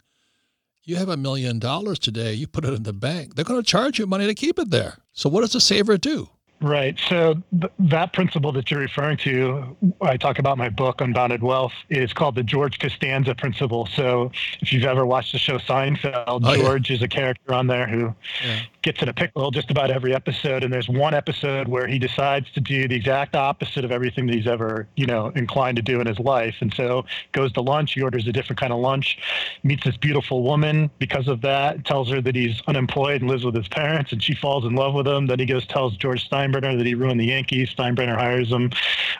you 0.85 0.95
have 0.95 1.09
a 1.09 1.17
million 1.17 1.59
dollars 1.59 1.99
today, 1.99 2.33
you 2.33 2.47
put 2.47 2.65
it 2.65 2.73
in 2.73 2.83
the 2.83 2.93
bank, 2.93 3.35
they're 3.35 3.45
going 3.45 3.61
to 3.61 3.65
charge 3.65 3.99
you 3.99 4.05
money 4.05 4.27
to 4.27 4.35
keep 4.35 4.59
it 4.59 4.69
there. 4.69 4.97
So 5.13 5.29
what 5.29 5.41
does 5.41 5.53
the 5.53 5.61
saver 5.61 5.97
do? 5.97 6.29
Right. 6.61 6.97
So 7.09 7.41
th- 7.59 7.71
that 7.79 8.13
principle 8.13 8.51
that 8.53 8.71
you're 8.71 8.79
referring 8.79 9.17
to, 9.17 9.75
I 10.01 10.15
talk 10.15 10.39
about 10.39 10.57
my 10.57 10.69
book, 10.69 11.01
Unbounded 11.01 11.43
Wealth, 11.43 11.73
is 11.89 12.13
called 12.13 12.35
the 12.35 12.43
George 12.43 12.79
Costanza 12.79 13.35
principle. 13.35 13.87
So 13.93 14.31
if 14.61 14.71
you've 14.71 14.85
ever 14.85 15.05
watched 15.05 15.33
the 15.33 15.37
show 15.37 15.57
Seinfeld, 15.57 16.41
oh, 16.43 16.55
George 16.55 16.89
yeah. 16.89 16.95
is 16.95 17.01
a 17.01 17.07
character 17.07 17.53
on 17.53 17.67
there 17.67 17.87
who 17.87 18.15
yeah 18.43 18.61
gets 18.85 19.01
in 19.01 19.09
a 19.09 19.13
pickle 19.13 19.49
just 19.49 19.71
about 19.71 19.89
every 19.89 20.13
episode. 20.13 20.63
And 20.63 20.71
there's 20.71 20.87
one 20.87 21.15
episode 21.15 21.67
where 21.67 21.87
he 21.87 21.97
decides 21.97 22.51
to 22.51 22.61
do 22.61 22.87
the 22.87 22.95
exact 22.95 23.35
opposite 23.35 23.83
of 23.83 23.91
everything 23.91 24.27
that 24.27 24.35
he's 24.35 24.45
ever, 24.45 24.87
you 24.95 25.07
know, 25.07 25.29
inclined 25.35 25.75
to 25.77 25.81
do 25.81 25.99
in 25.99 26.05
his 26.05 26.19
life. 26.19 26.55
And 26.61 26.71
so 26.71 27.03
goes 27.31 27.51
to 27.53 27.61
lunch. 27.61 27.93
He 27.93 28.03
orders 28.03 28.27
a 28.27 28.31
different 28.31 28.59
kind 28.59 28.71
of 28.71 28.79
lunch, 28.79 29.17
meets 29.63 29.83
this 29.83 29.97
beautiful 29.97 30.43
woman 30.43 30.91
because 30.99 31.27
of 31.27 31.41
that, 31.41 31.83
tells 31.83 32.11
her 32.11 32.21
that 32.21 32.35
he's 32.35 32.61
unemployed 32.67 33.21
and 33.21 33.29
lives 33.29 33.43
with 33.43 33.55
his 33.55 33.67
parents, 33.67 34.11
and 34.11 34.21
she 34.21 34.35
falls 34.35 34.65
in 34.65 34.75
love 34.75 34.93
with 34.93 35.07
him. 35.07 35.25
Then 35.25 35.39
he 35.39 35.47
goes 35.47 35.65
tells 35.65 35.97
George 35.97 36.29
Steinbrenner 36.29 36.77
that 36.77 36.85
he 36.85 36.93
ruined 36.93 37.19
the 37.19 37.25
Yankees. 37.25 37.71
Steinbrenner 37.71 38.15
hires 38.15 38.51
him, 38.51 38.69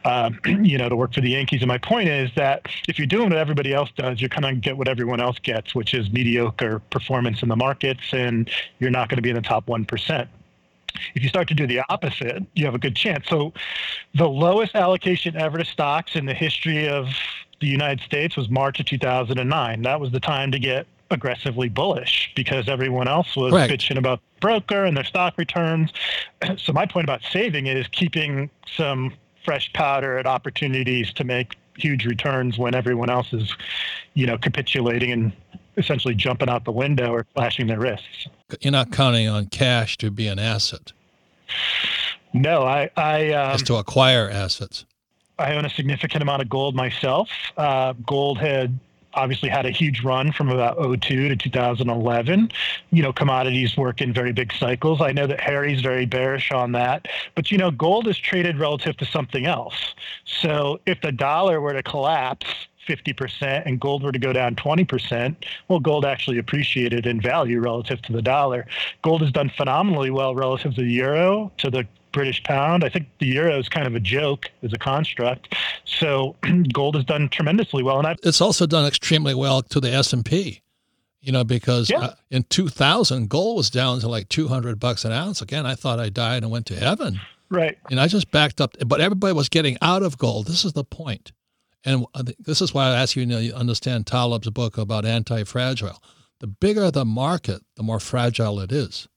uh, 0.05 0.29
you 0.45 0.77
know, 0.77 0.87
to 0.87 0.95
work 0.95 1.13
for 1.13 1.21
the 1.21 1.31
Yankees. 1.31 1.61
And 1.61 1.67
my 1.67 1.79
point 1.79 2.07
is 2.07 2.31
that 2.35 2.67
if 2.87 2.97
you're 2.97 3.07
doing 3.07 3.29
what 3.29 3.37
everybody 3.37 3.73
else 3.73 3.89
does, 3.97 4.21
you're 4.21 4.29
kind 4.29 4.45
of 4.45 4.61
get 4.61 4.77
what 4.77 4.87
everyone 4.87 5.19
else 5.19 5.39
gets, 5.39 5.75
which 5.75 5.93
is 5.93 6.09
mediocre 6.11 6.79
performance 6.91 7.43
in 7.43 7.49
the 7.49 7.55
markets, 7.57 8.13
and 8.13 8.49
you're 8.79 8.91
not 8.91 9.09
going 9.09 9.17
to 9.17 9.21
be 9.21 9.31
in 9.31 9.35
the 9.35 9.41
top 9.41 9.55
top 9.55 9.65
1%. 9.65 10.27
If 11.13 11.23
you 11.23 11.29
start 11.29 11.47
to 11.49 11.53
do 11.53 11.67
the 11.67 11.81
opposite, 11.89 12.43
you 12.53 12.65
have 12.65 12.75
a 12.75 12.79
good 12.79 12.95
chance. 12.95 13.27
So, 13.27 13.53
the 14.13 14.27
lowest 14.27 14.75
allocation 14.75 15.35
ever 15.35 15.57
to 15.57 15.65
stocks 15.65 16.15
in 16.15 16.25
the 16.25 16.33
history 16.33 16.87
of 16.87 17.07
the 17.59 17.67
United 17.67 18.01
States 18.01 18.37
was 18.37 18.49
March 18.49 18.79
of 18.79 18.85
2009. 18.85 19.81
That 19.81 19.99
was 19.99 20.11
the 20.11 20.19
time 20.21 20.51
to 20.51 20.59
get 20.59 20.87
aggressively 21.11 21.69
bullish 21.69 22.31
because 22.35 22.67
everyone 22.67 23.07
else 23.07 23.35
was 23.35 23.53
bitching 23.53 23.97
about 23.97 24.21
broker 24.39 24.85
and 24.85 24.95
their 24.95 25.03
stock 25.03 25.37
returns. 25.37 25.91
So, 26.57 26.71
my 26.71 26.85
point 26.85 27.05
about 27.05 27.21
saving 27.31 27.67
is 27.67 27.87
keeping 27.87 28.49
some 28.77 29.13
fresh 29.45 29.71
powder 29.73 30.17
at 30.17 30.25
opportunities 30.25 31.13
to 31.13 31.23
make 31.23 31.55
huge 31.77 32.05
returns 32.05 32.57
when 32.57 32.73
everyone 32.73 33.09
else 33.09 33.31
is, 33.31 33.53
you 34.13 34.25
know, 34.25 34.37
capitulating 34.37 35.11
and 35.11 35.31
essentially 35.77 36.15
jumping 36.15 36.49
out 36.49 36.65
the 36.65 36.71
window 36.71 37.11
or 37.11 37.25
slashing 37.33 37.67
their 37.67 37.79
wrists. 37.79 38.27
You're 38.61 38.71
not 38.71 38.91
counting 38.91 39.27
on 39.27 39.47
cash 39.47 39.97
to 39.97 40.09
be 40.09 40.27
an 40.27 40.39
asset. 40.39 40.91
No, 42.33 42.63
I, 42.63 42.89
I 42.97 43.31
um, 43.31 43.57
to 43.59 43.75
acquire 43.75 44.29
assets. 44.29 44.85
I 45.37 45.53
own 45.55 45.65
a 45.65 45.69
significant 45.69 46.21
amount 46.21 46.41
of 46.41 46.49
gold 46.49 46.75
myself. 46.75 47.29
Uh, 47.57 47.93
gold 48.05 48.39
had 48.39 48.79
obviously 49.15 49.49
had 49.49 49.65
a 49.65 49.71
huge 49.71 50.03
run 50.03 50.31
from 50.31 50.49
about 50.49 50.77
02 50.77 51.29
to 51.29 51.35
2011. 51.35 52.51
You 52.91 53.03
know, 53.03 53.13
commodities 53.13 53.77
work 53.77 54.01
in 54.01 54.13
very 54.13 54.31
big 54.31 54.53
cycles. 54.53 55.01
I 55.01 55.11
know 55.11 55.27
that 55.27 55.39
Harry's 55.39 55.81
very 55.81 56.05
bearish 56.05 56.51
on 56.51 56.71
that, 56.73 57.07
but 57.35 57.51
you 57.51 57.57
know, 57.57 57.71
gold 57.71 58.07
is 58.07 58.17
traded 58.17 58.57
relative 58.57 58.97
to 58.97 59.05
something 59.05 59.45
else. 59.45 59.95
So 60.25 60.79
if 60.85 61.01
the 61.01 61.11
dollar 61.11 61.61
were 61.61 61.73
to 61.73 61.83
collapse 61.83 62.45
50% 62.87 63.63
and 63.65 63.79
gold 63.79 64.03
were 64.03 64.11
to 64.11 64.19
go 64.19 64.33
down 64.33 64.55
20%, 64.55 65.35
well, 65.67 65.79
gold 65.79 66.05
actually 66.05 66.37
appreciated 66.37 67.05
in 67.05 67.21
value 67.21 67.59
relative 67.59 68.01
to 68.03 68.13
the 68.13 68.21
dollar. 68.21 68.65
Gold 69.01 69.21
has 69.21 69.31
done 69.31 69.49
phenomenally 69.55 70.09
well 70.09 70.35
relative 70.35 70.75
to 70.75 70.81
the 70.81 70.91
euro, 70.91 71.51
to 71.57 71.69
the 71.69 71.87
British 72.15 72.41
pound. 72.43 72.83
I 72.83 72.89
think 72.89 73.07
the 73.19 73.27
euro 73.27 73.59
is 73.59 73.67
kind 73.67 73.85
of 73.85 73.93
a 73.93 73.99
joke 73.99 74.49
as 74.63 74.71
a 74.73 74.77
construct. 74.77 75.53
So 75.83 76.35
gold 76.73 76.95
has 76.95 77.03
done 77.03 77.29
tremendously 77.29 77.83
well, 77.83 77.99
and 77.99 78.07
I've, 78.07 78.17
it's 78.23 78.41
also 78.41 78.65
done 78.65 78.87
extremely 78.87 79.35
well 79.35 79.61
to 79.63 79.79
the 79.79 79.91
S 79.91 80.13
and 80.13 80.25
P. 80.25 80.61
You 81.21 81.31
know, 81.31 81.43
because 81.43 81.89
yeah. 81.89 81.99
uh, 81.99 82.13
in 82.29 82.43
2000, 82.43 83.29
gold 83.29 83.57
was 83.57 83.71
down 83.71 83.99
to 83.99 84.07
like 84.07 84.29
200 84.29 84.79
bucks 84.79 85.05
an 85.05 85.11
ounce. 85.11 85.41
Again, 85.41 85.65
I 85.65 85.73
thought 85.73 85.99
I 85.99 86.09
died 86.09 86.43
and 86.43 86.51
went 86.51 86.67
to 86.67 86.75
heaven. 86.75 87.19
Right. 87.49 87.77
And 87.89 87.99
I 87.99 88.07
just 88.07 88.29
backed 88.31 88.61
up, 88.61 88.75
but 88.85 89.01
everybody 89.01 89.33
was 89.33 89.49
getting 89.49 89.77
out 89.81 90.03
of 90.03 90.19
gold. 90.19 90.45
This 90.45 90.63
is 90.63 90.73
the 90.73 90.83
point. 90.83 91.31
And 91.85 92.05
uh, 92.15 92.23
this 92.39 92.61
is 92.61 92.73
why 92.73 92.87
I 92.87 92.95
ask 92.95 93.15
you, 93.15 93.25
know, 93.25 93.37
you 93.37 93.53
understand 93.53 94.07
Taleb's 94.07 94.49
book 94.49 94.77
about 94.77 95.05
anti-fragile. 95.05 96.01
The 96.39 96.47
bigger 96.47 96.91
the 96.91 97.05
market, 97.05 97.61
the 97.75 97.83
more 97.83 97.99
fragile 97.99 98.59
it 98.59 98.71
is. 98.71 99.07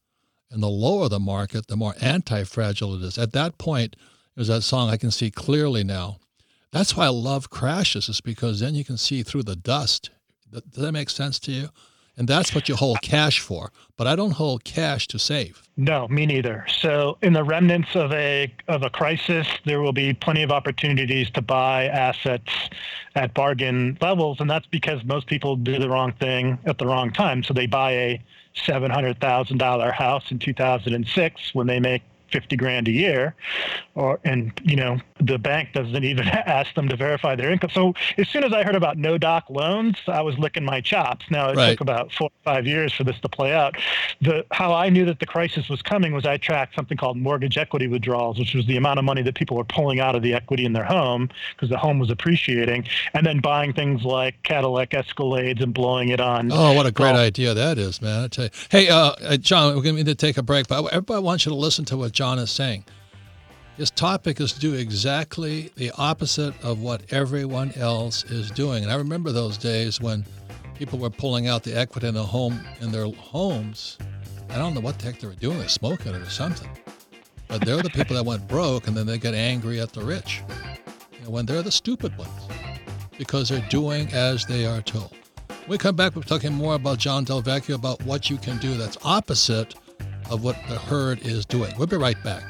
And 0.51 0.63
the 0.63 0.69
lower 0.69 1.09
the 1.09 1.19
market, 1.19 1.67
the 1.67 1.77
more 1.77 1.95
anti-fragile 2.01 2.95
it 2.97 3.03
is. 3.03 3.19
At 3.19 3.33
that 3.33 3.59
point, 3.59 3.97
there's 4.35 4.49
that 4.49 4.63
song, 4.63 4.91
I 4.91 4.97
Can 4.97 5.11
See 5.11 5.31
Clearly 5.31 5.83
Now. 5.83 6.19
That's 6.71 6.95
why 6.95 7.09
love 7.09 7.51
crashes, 7.51 8.09
is 8.09 8.21
because 8.21 8.61
then 8.61 8.75
you 8.75 8.85
can 8.85 8.99
see 8.99 9.23
through 9.23 9.45
the 9.45 9.57
dust. 9.57 10.11
Does 10.51 10.63
that 10.85 10.93
make 10.93 11.11
sense 11.11 11.39
to 11.41 11.53
you? 11.53 11.69
And 12.19 12.27
that's 12.27 12.53
what 12.53 12.69
you 12.69 12.75
hold 12.75 13.01
cash 13.01 13.39
for. 13.39 13.71
But 13.97 14.09
I 14.09 14.17
don't 14.17 14.33
hold 14.33 14.65
cash 14.65 15.07
to 15.09 15.21
save. 15.21 15.63
No, 15.77 16.09
me 16.09 16.27
neither. 16.27 16.67
So 16.81 17.17
in 17.23 17.33
the 17.33 17.45
remnants 17.45 17.95
of 17.95 18.13
a 18.13 18.53
of 18.67 18.83
a 18.83 18.91
crisis, 18.91 19.47
there 19.65 19.81
will 19.81 19.93
be 19.93 20.13
plenty 20.13 20.43
of 20.43 20.51
opportunities 20.51 21.31
to 21.31 21.43
buy 21.43 21.87
assets 21.87 22.53
at 23.15 23.35
bargain 23.35 23.97
levels, 24.01 24.41
and 24.41 24.51
that's 24.51 24.67
because 24.67 25.05
most 25.05 25.29
people 25.29 25.55
do 25.55 25.79
the 25.79 25.89
wrong 25.89 26.13
thing 26.13 26.59
at 26.67 26.79
the 26.79 26.87
wrong 26.87 27.13
time. 27.13 27.45
So 27.45 27.55
they 27.55 27.67
buy 27.67 27.93
a 27.93 28.23
seven 28.67 28.91
hundred 28.91 29.21
thousand 29.21 29.59
dollar 29.59 29.93
house 29.93 30.33
in 30.33 30.41
two 30.41 30.55
thousand 30.55 30.95
and 30.95 31.07
six 31.07 31.55
when 31.55 31.69
they 31.69 31.79
make 31.79 32.03
50 32.31 32.57
grand 32.57 32.89
a 32.89 32.91
year 32.91 33.35
or 33.95 34.21
and 34.25 34.53
you 34.65 34.77
know 34.77 34.99
the 35.21 35.39
bank 35.39 35.71
doesn't 35.73 36.05
even 36.05 36.27
ask 36.29 36.75
them 36.75 36.89
to 36.89 36.97
verify 36.97 37.35
their 37.35 37.51
income. 37.51 37.71
So 37.71 37.95
as 38.17 38.29
soon 38.29 38.45
as 38.45 38.53
i 38.53 38.63
heard 38.63 38.75
about 38.75 38.97
no 38.99 39.19
doc 39.19 39.45
loans 39.49 39.97
i 40.07 40.21
was 40.21 40.39
licking 40.39 40.65
my 40.65 40.81
chops. 40.81 41.27
Now 41.31 41.51
it 41.51 41.57
right. 41.57 41.71
took 41.71 41.81
about 41.81 42.13
four 42.13 42.29
or 42.29 42.45
five 42.45 42.67
years 42.67 42.93
for 42.93 43.05
this 43.05 43.19
to 43.21 43.29
play 43.29 43.53
out. 43.53 43.77
The 44.21 44.45
how 44.51 44.73
i 44.73 44.89
knew 44.89 45.05
that 45.07 45.21
the 45.21 45.27
crisis 45.27 45.69
was 45.69 45.83
coming 45.83 46.13
was 46.13 46.25
i 46.27 46.37
tracked 46.37 46.75
something 46.75 46.97
called 46.97 47.17
mortgage 47.17 47.59
equity 47.59 47.89
withdrawals 47.89 48.39
which 48.39 48.55
was 48.55 48.67
the 48.67 48.77
amount 48.77 48.99
of 48.99 49.05
money 49.05 49.23
that 49.23 49.35
people 49.35 49.57
were 49.57 49.65
pulling 49.65 50.01
out 50.01 50.15
of 50.15 50.23
the 50.23 50.35
equity 50.35 50.65
in 50.65 50.73
their 50.73 50.85
home 50.85 51.29
because 51.55 51.69
the 51.69 51.79
home 51.79 51.99
was 51.99 52.11
appreciating 52.11 52.87
and 53.15 53.27
then 53.27 53.41
buying 53.41 53.73
things 53.73 54.05
like 54.05 54.41
cadillac 54.43 54.91
escalades 54.91 55.63
and 55.63 55.75
blowing 55.75 56.09
it 56.09 56.21
on 56.21 56.51
oh 56.53 56.73
what 56.73 56.87
a 56.87 56.93
great 56.93 57.15
idea 57.15 57.55
that 57.55 57.79
is 57.79 58.01
man. 58.01 58.25
I 58.25 58.29
tell 58.29 58.45
you. 58.45 58.51
Hey 58.71 58.89
uh, 58.89 59.13
uh 59.23 59.37
john 59.37 59.75
we're 59.75 59.83
going 59.83 60.05
to 60.05 60.15
take 60.15 60.37
a 60.37 60.43
break 60.43 60.69
but 60.69 60.85
everybody 60.87 61.23
wants 61.23 61.47
you 61.47 61.51
to 61.51 61.57
listen 61.57 61.85
to 61.87 61.97
what 61.97 62.13
John 62.19 62.41
is 62.41 62.51
saying. 62.51 62.85
His 63.77 63.93
topic 63.93 64.41
is 64.41 64.53
to 64.53 64.59
do 64.59 64.75
exactly 64.75 65.71
the 65.77 65.93
opposite 65.97 66.53
of 66.65 66.81
what 66.81 67.01
everyone 67.13 67.71
else 67.77 68.25
is 68.25 68.51
doing. 68.51 68.83
And 68.83 68.91
I 68.91 68.97
remember 68.97 69.31
those 69.31 69.57
days 69.57 70.01
when 70.01 70.27
people 70.75 70.99
were 70.99 71.11
pulling 71.11 71.47
out 71.47 71.63
the 71.63 71.79
equity 71.79 72.09
in 72.09 72.15
the 72.15 72.25
home 72.25 72.59
in 72.81 72.91
their 72.91 73.07
homes. 73.07 73.99
I 74.51 74.59
don't 74.59 74.75
know 74.75 74.81
what 74.81 74.99
the 74.99 75.05
heck 75.05 75.21
they 75.21 75.29
were 75.29 75.35
doing. 75.35 75.61
They're 75.61 75.69
smoking 75.69 76.13
it 76.13 76.21
or 76.21 76.29
something. 76.29 76.69
But 77.47 77.65
they're 77.65 77.85
the 77.85 77.91
people 77.91 78.17
that 78.17 78.25
went 78.25 78.49
broke, 78.49 78.89
and 78.89 78.97
then 78.97 79.07
they 79.07 79.19
get 79.19 79.35
angry 79.35 79.81
at 79.81 79.93
the 79.93 80.01
rich. 80.01 80.43
You 81.13 81.25
know, 81.25 81.31
when 81.31 81.47
they're 81.47 81.63
the 81.63 81.71
stupid 81.71 82.19
ones, 82.19 82.49
because 83.17 83.49
they're 83.49 83.65
doing 83.69 84.13
as 84.13 84.45
they 84.45 84.67
are 84.67 84.83
told. 84.83 85.15
When 85.47 85.69
we 85.69 85.79
come 85.79 85.95
back, 85.95 86.17
we're 86.17 86.23
talking 86.23 86.53
more 86.53 86.75
about 86.75 86.99
John 86.99 87.23
Del 87.23 87.45
Vecchio 87.45 87.77
about 87.77 88.03
what 88.03 88.29
you 88.29 88.39
can 88.39 88.59
do 88.59 88.77
that's 88.77 88.99
opposite 89.05 89.77
of 90.31 90.45
what 90.45 90.57
the 90.69 90.79
herd 90.79 91.21
is 91.27 91.45
doing. 91.47 91.73
We'll 91.79 91.87
be 91.87 91.97
right 91.97 92.23
back. 92.23 92.45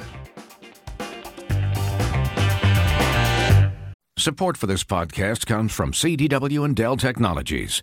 Support 4.19 4.57
for 4.57 4.67
this 4.67 4.83
podcast 4.85 5.47
comes 5.47 5.73
from 5.73 5.93
CDW 5.93 6.65
and 6.65 6.75
Dell 6.75 6.97
Technologies. 6.97 7.83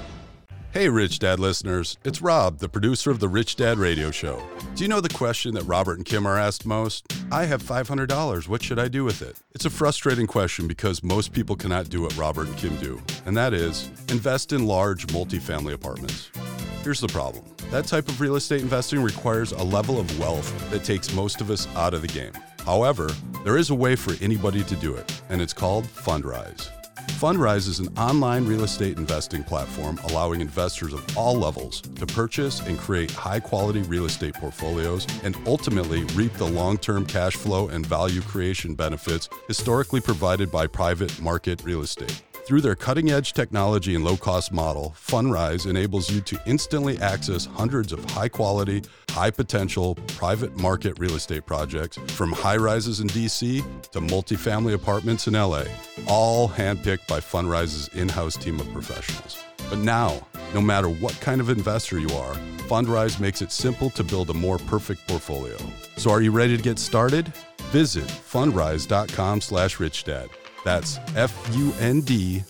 Hey, 0.73 0.87
Rich 0.87 1.19
Dad 1.19 1.37
listeners. 1.37 1.97
It's 2.05 2.21
Rob, 2.21 2.59
the 2.59 2.69
producer 2.69 3.11
of 3.11 3.19
the 3.19 3.27
Rich 3.27 3.57
Dad 3.57 3.77
Radio 3.77 4.09
Show. 4.09 4.41
Do 4.73 4.85
you 4.85 4.87
know 4.87 5.01
the 5.01 5.09
question 5.09 5.53
that 5.55 5.63
Robert 5.63 5.97
and 5.97 6.05
Kim 6.05 6.25
are 6.25 6.37
asked 6.37 6.65
most? 6.65 7.11
I 7.29 7.43
have 7.43 7.61
$500. 7.61 8.47
What 8.47 8.63
should 8.63 8.79
I 8.79 8.87
do 8.87 9.03
with 9.03 9.21
it? 9.21 9.35
It's 9.53 9.65
a 9.65 9.69
frustrating 9.69 10.27
question 10.27 10.69
because 10.69 11.03
most 11.03 11.33
people 11.33 11.57
cannot 11.57 11.89
do 11.89 12.03
what 12.03 12.15
Robert 12.15 12.47
and 12.47 12.55
Kim 12.55 12.77
do, 12.77 13.01
and 13.25 13.35
that 13.35 13.53
is 13.53 13.89
invest 14.07 14.53
in 14.53 14.65
large 14.65 15.07
multifamily 15.07 15.73
apartments. 15.73 16.31
Here's 16.83 17.01
the 17.01 17.09
problem 17.09 17.43
that 17.69 17.85
type 17.85 18.07
of 18.07 18.21
real 18.21 18.37
estate 18.37 18.61
investing 18.61 19.03
requires 19.03 19.51
a 19.51 19.63
level 19.63 19.99
of 19.99 20.19
wealth 20.19 20.71
that 20.71 20.85
takes 20.85 21.13
most 21.13 21.41
of 21.41 21.51
us 21.51 21.67
out 21.75 21.93
of 21.93 22.01
the 22.01 22.07
game. 22.07 22.31
However, 22.65 23.09
there 23.43 23.57
is 23.57 23.71
a 23.71 23.75
way 23.75 23.97
for 23.97 24.13
anybody 24.23 24.63
to 24.63 24.75
do 24.77 24.95
it, 24.95 25.21
and 25.27 25.41
it's 25.41 25.53
called 25.53 25.83
Fundrise. 25.83 26.69
Fundrise 27.09 27.67
is 27.67 27.79
an 27.79 27.87
online 27.97 28.45
real 28.45 28.63
estate 28.63 28.97
investing 28.97 29.43
platform 29.43 29.99
allowing 30.05 30.41
investors 30.41 30.93
of 30.93 31.17
all 31.17 31.35
levels 31.35 31.81
to 31.81 32.05
purchase 32.05 32.61
and 32.61 32.77
create 32.79 33.11
high 33.11 33.39
quality 33.39 33.81
real 33.83 34.05
estate 34.05 34.33
portfolios 34.33 35.05
and 35.23 35.37
ultimately 35.45 36.03
reap 36.15 36.33
the 36.33 36.47
long 36.47 36.77
term 36.77 37.05
cash 37.05 37.35
flow 37.35 37.67
and 37.67 37.85
value 37.85 38.21
creation 38.21 38.73
benefits 38.73 39.29
historically 39.47 40.01
provided 40.01 40.51
by 40.51 40.65
private 40.65 41.21
market 41.21 41.63
real 41.63 41.81
estate. 41.81 42.23
Through 42.43 42.61
their 42.61 42.75
cutting 42.75 43.11
edge 43.11 43.33
technology 43.33 43.93
and 43.93 44.03
low 44.03 44.17
cost 44.17 44.51
model, 44.51 44.95
Fundrise 44.97 45.69
enables 45.69 46.09
you 46.11 46.21
to 46.21 46.39
instantly 46.47 46.97
access 46.99 47.45
hundreds 47.45 47.93
of 47.93 48.03
high 48.09 48.29
quality, 48.29 48.81
high 49.09 49.29
potential 49.29 49.95
private 50.07 50.57
market 50.57 50.97
real 50.97 51.15
estate 51.15 51.45
projects 51.45 51.97
from 52.07 52.31
high 52.31 52.57
rises 52.57 52.99
in 52.99 53.07
DC 53.09 53.63
to 53.91 54.01
multifamily 54.01 54.73
apartments 54.73 55.27
in 55.27 55.33
LA, 55.33 55.65
all 56.07 56.49
handpicked 56.49 57.07
by 57.07 57.19
Fundrise's 57.19 57.89
in 57.89 58.09
house 58.09 58.35
team 58.37 58.59
of 58.59 58.71
professionals. 58.73 59.37
But 59.69 59.79
now, 59.79 60.27
no 60.55 60.61
matter 60.61 60.89
what 60.89 61.17
kind 61.21 61.41
of 61.41 61.49
investor 61.49 61.99
you 61.99 62.09
are, 62.09 62.33
Fundrise 62.67 63.19
makes 63.19 63.43
it 63.43 63.51
simple 63.51 63.91
to 63.91 64.03
build 64.03 64.31
a 64.31 64.33
more 64.33 64.57
perfect 64.57 65.07
portfolio. 65.07 65.57
So 65.95 66.09
are 66.09 66.21
you 66.21 66.31
ready 66.31 66.57
to 66.57 66.63
get 66.63 66.79
started? 66.79 67.31
Visit 67.71 68.05
fundrise.com 68.05 69.41
slash 69.41 69.77
richdad. 69.77 70.29
That's 70.63 70.97
F-U-N-D-R-I-S-E 71.15 72.45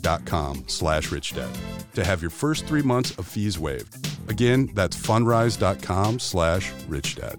dot 0.00 0.24
com 0.24 0.64
slash 0.66 1.12
rich 1.12 1.34
richdad 1.34 1.56
to 1.94 2.04
have 2.04 2.20
your 2.20 2.30
first 2.30 2.66
three 2.66 2.82
months 2.82 3.16
of 3.18 3.26
fees 3.26 3.58
waived. 3.58 3.94
Again, 4.30 4.70
that's 4.74 4.96
fundrise.com 4.96 6.18
slash 6.18 6.72
rich 6.88 7.16
richdad. 7.16 7.38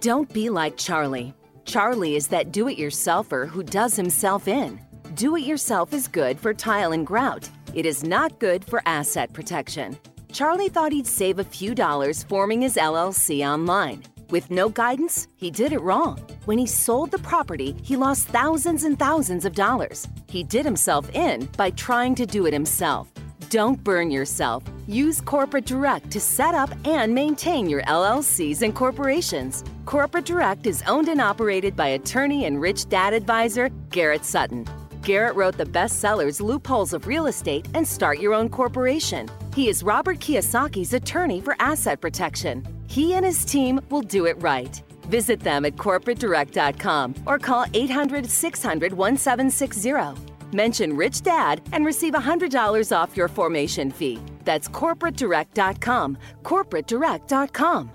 Don't 0.00 0.32
be 0.32 0.48
like 0.48 0.76
Charlie. 0.76 1.34
Charlie 1.64 2.16
is 2.16 2.28
that 2.28 2.52
do-it-yourselfer 2.52 3.48
who 3.48 3.62
does 3.62 3.94
himself 3.94 4.48
in. 4.48 4.80
Do-it-yourself 5.14 5.92
is 5.92 6.08
good 6.08 6.40
for 6.40 6.54
tile 6.54 6.92
and 6.92 7.06
grout. 7.06 7.50
It 7.74 7.86
is 7.86 8.02
not 8.02 8.38
good 8.38 8.64
for 8.64 8.82
asset 8.86 9.32
protection. 9.32 9.96
Charlie 10.32 10.68
thought 10.68 10.92
he'd 10.92 11.06
save 11.06 11.38
a 11.38 11.44
few 11.44 11.74
dollars 11.74 12.22
forming 12.24 12.62
his 12.62 12.76
LLC 12.76 13.46
online. 13.46 14.02
With 14.30 14.48
no 14.48 14.68
guidance, 14.68 15.26
he 15.36 15.50
did 15.50 15.72
it 15.72 15.80
wrong. 15.80 16.18
When 16.44 16.56
he 16.56 16.66
sold 16.66 17.10
the 17.10 17.18
property, 17.18 17.74
he 17.82 17.96
lost 17.96 18.28
thousands 18.28 18.84
and 18.84 18.96
thousands 18.96 19.44
of 19.44 19.56
dollars. 19.56 20.06
He 20.28 20.44
did 20.44 20.64
himself 20.64 21.10
in 21.14 21.46
by 21.56 21.70
trying 21.70 22.14
to 22.14 22.26
do 22.26 22.46
it 22.46 22.52
himself. 22.52 23.08
Don't 23.48 23.82
burn 23.82 24.12
yourself. 24.12 24.62
Use 24.86 25.20
Corporate 25.20 25.64
Direct 25.64 26.12
to 26.12 26.20
set 26.20 26.54
up 26.54 26.70
and 26.84 27.12
maintain 27.12 27.68
your 27.68 27.82
LLCs 27.82 28.62
and 28.62 28.72
corporations. 28.72 29.64
Corporate 29.84 30.26
Direct 30.26 30.64
is 30.64 30.84
owned 30.86 31.08
and 31.08 31.20
operated 31.20 31.74
by 31.74 31.88
attorney 31.88 32.44
and 32.44 32.60
rich 32.60 32.88
dad 32.88 33.12
advisor 33.12 33.68
Garrett 33.90 34.24
Sutton. 34.24 34.64
Garrett 35.02 35.34
wrote 35.34 35.56
the 35.56 35.64
bestsellers 35.64 36.40
Loopholes 36.40 36.92
of 36.92 37.08
Real 37.08 37.26
Estate 37.26 37.66
and 37.74 37.88
Start 37.88 38.20
Your 38.20 38.34
Own 38.34 38.48
Corporation. 38.48 39.28
He 39.56 39.68
is 39.68 39.82
Robert 39.82 40.20
Kiyosaki's 40.20 40.94
attorney 40.94 41.40
for 41.40 41.56
asset 41.58 42.00
protection. 42.00 42.64
He 42.90 43.14
and 43.14 43.24
his 43.24 43.44
team 43.44 43.80
will 43.88 44.02
do 44.02 44.26
it 44.26 44.42
right. 44.42 44.82
Visit 45.02 45.38
them 45.38 45.64
at 45.64 45.76
corporatedirect.com 45.76 47.14
or 47.24 47.38
call 47.38 47.64
800 47.72 48.28
600 48.28 48.92
1760. 48.92 50.20
Mention 50.52 50.96
Rich 50.96 51.22
Dad 51.22 51.62
and 51.70 51.86
receive 51.86 52.14
$100 52.14 52.96
off 52.96 53.16
your 53.16 53.28
formation 53.28 53.92
fee. 53.92 54.18
That's 54.44 54.66
corporatedirect.com. 54.66 56.18
Corporatedirect.com. 56.42 57.90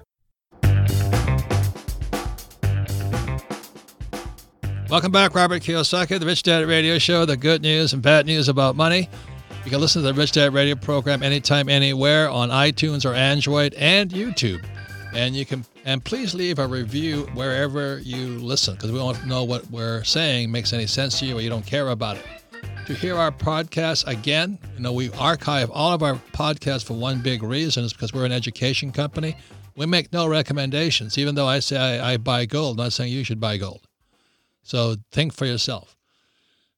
Welcome 4.90 5.12
back, 5.12 5.36
Robert 5.36 5.62
Kiyosaki, 5.62 6.18
the 6.22 6.26
Rich 6.26 6.44
Dad 6.44 6.66
Radio 6.68 6.98
Show, 7.00 7.26
the 7.26 7.36
good 7.36 7.62
news 7.62 7.92
and 7.92 8.02
bad 8.02 8.26
news 8.28 8.48
about 8.48 8.78
money. 8.78 9.10
You 9.66 9.72
can 9.72 9.82
listen 9.82 10.04
to 10.04 10.08
the 10.08 10.14
Rich 10.14 10.34
Dad 10.34 10.54
Radio 10.54 10.76
program 10.76 11.22
anytime, 11.22 11.68
anywhere 11.68 12.30
on 12.30 12.50
iTunes 12.50 13.04
or 13.04 13.14
Android 13.14 13.74
and 13.74 14.10
YouTube. 14.12 14.64
And 15.16 15.34
you 15.34 15.46
can 15.46 15.64
and 15.86 16.04
please 16.04 16.36
leave 16.36 16.60
a 16.60 16.68
review 16.68 17.22
wherever 17.36 18.00
you 18.00 18.38
listen 18.40 18.76
because 18.76 18.92
we 18.92 19.00
to 19.00 19.26
know 19.26 19.46
what 19.46 19.66
we're 19.72 20.04
saying 20.04 20.52
makes 20.52 20.74
any 20.74 20.88
sense 20.88 21.20
to 21.20 21.26
you 21.26 21.38
or 21.38 21.42
you 21.42 21.50
don't 21.50 21.66
care 21.66 21.88
about 21.88 22.18
it. 22.18 22.26
To 22.88 22.94
hear 22.94 23.16
our 23.16 23.32
podcast 23.32 24.06
again, 24.08 24.60
you 24.76 24.82
know, 24.82 24.92
we 24.92 25.10
archive 25.12 25.72
all 25.72 25.94
of 25.94 26.04
our 26.04 26.16
podcasts 26.34 26.84
for 26.84 26.96
one 26.96 27.22
big 27.22 27.44
reason 27.44 27.86
is 27.86 27.94
because 27.94 28.14
we're 28.14 28.26
an 28.26 28.34
education 28.34 28.92
company. 28.92 29.38
We 29.78 29.86
make 29.86 30.12
no 30.12 30.28
recommendations, 30.28 31.18
even 31.18 31.34
though 31.34 31.48
I 31.48 31.60
say 31.60 31.78
I, 31.78 32.14
I 32.14 32.18
buy 32.18 32.46
gold, 32.46 32.78
I'm 32.78 32.84
not 32.84 32.94
saying 32.94 33.14
you 33.14 33.24
should 33.24 33.40
buy 33.40 33.56
gold. 33.56 33.88
So 34.64 34.98
think 35.14 35.34
for 35.34 35.46
yourself. 35.46 35.96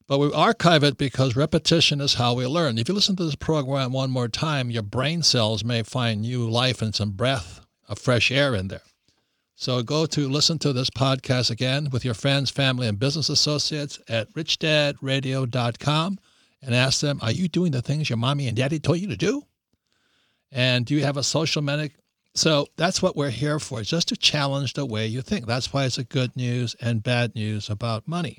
But 0.06 0.18
we 0.18 0.32
archive 0.32 0.84
it 0.84 0.96
because 0.96 1.34
repetition 1.34 2.00
is 2.00 2.14
how 2.14 2.34
we 2.34 2.46
learn. 2.46 2.78
If 2.78 2.88
you 2.88 2.94
listen 2.94 3.16
to 3.16 3.24
this 3.24 3.34
program 3.34 3.92
one 3.92 4.12
more 4.12 4.28
time, 4.28 4.70
your 4.70 4.84
brain 4.84 5.24
cells 5.24 5.64
may 5.64 5.82
find 5.82 6.20
new 6.20 6.48
life 6.48 6.80
and 6.80 6.94
some 6.94 7.10
breath 7.10 7.64
of 7.88 7.98
fresh 7.98 8.30
air 8.30 8.54
in 8.54 8.68
there. 8.68 8.82
So 9.56 9.82
go 9.82 10.06
to 10.06 10.28
listen 10.28 10.58
to 10.60 10.72
this 10.72 10.90
podcast 10.90 11.50
again 11.50 11.88
with 11.90 12.04
your 12.04 12.14
friends, 12.14 12.50
family, 12.50 12.86
and 12.86 12.98
business 12.98 13.28
associates 13.28 13.98
at 14.08 14.32
richdadradio.com 14.34 16.18
and 16.62 16.74
ask 16.74 17.00
them, 17.00 17.18
are 17.22 17.32
you 17.32 17.48
doing 17.48 17.72
the 17.72 17.82
things 17.82 18.08
your 18.08 18.18
mommy 18.18 18.46
and 18.46 18.56
daddy 18.56 18.78
told 18.78 18.98
you 18.98 19.08
to 19.08 19.16
do? 19.16 19.42
And 20.52 20.86
do 20.86 20.94
you 20.94 21.04
have 21.04 21.16
a 21.16 21.22
social 21.22 21.62
medic? 21.62 21.94
So 22.34 22.68
that's 22.76 23.02
what 23.02 23.16
we're 23.16 23.30
here 23.30 23.58
for, 23.58 23.82
just 23.82 24.08
to 24.08 24.16
challenge 24.16 24.74
the 24.74 24.86
way 24.86 25.08
you 25.08 25.22
think. 25.22 25.46
That's 25.46 25.72
why 25.72 25.86
it's 25.86 25.98
a 25.98 26.04
good 26.04 26.36
news 26.36 26.76
and 26.80 27.02
bad 27.02 27.34
news 27.34 27.68
about 27.68 28.06
money. 28.06 28.38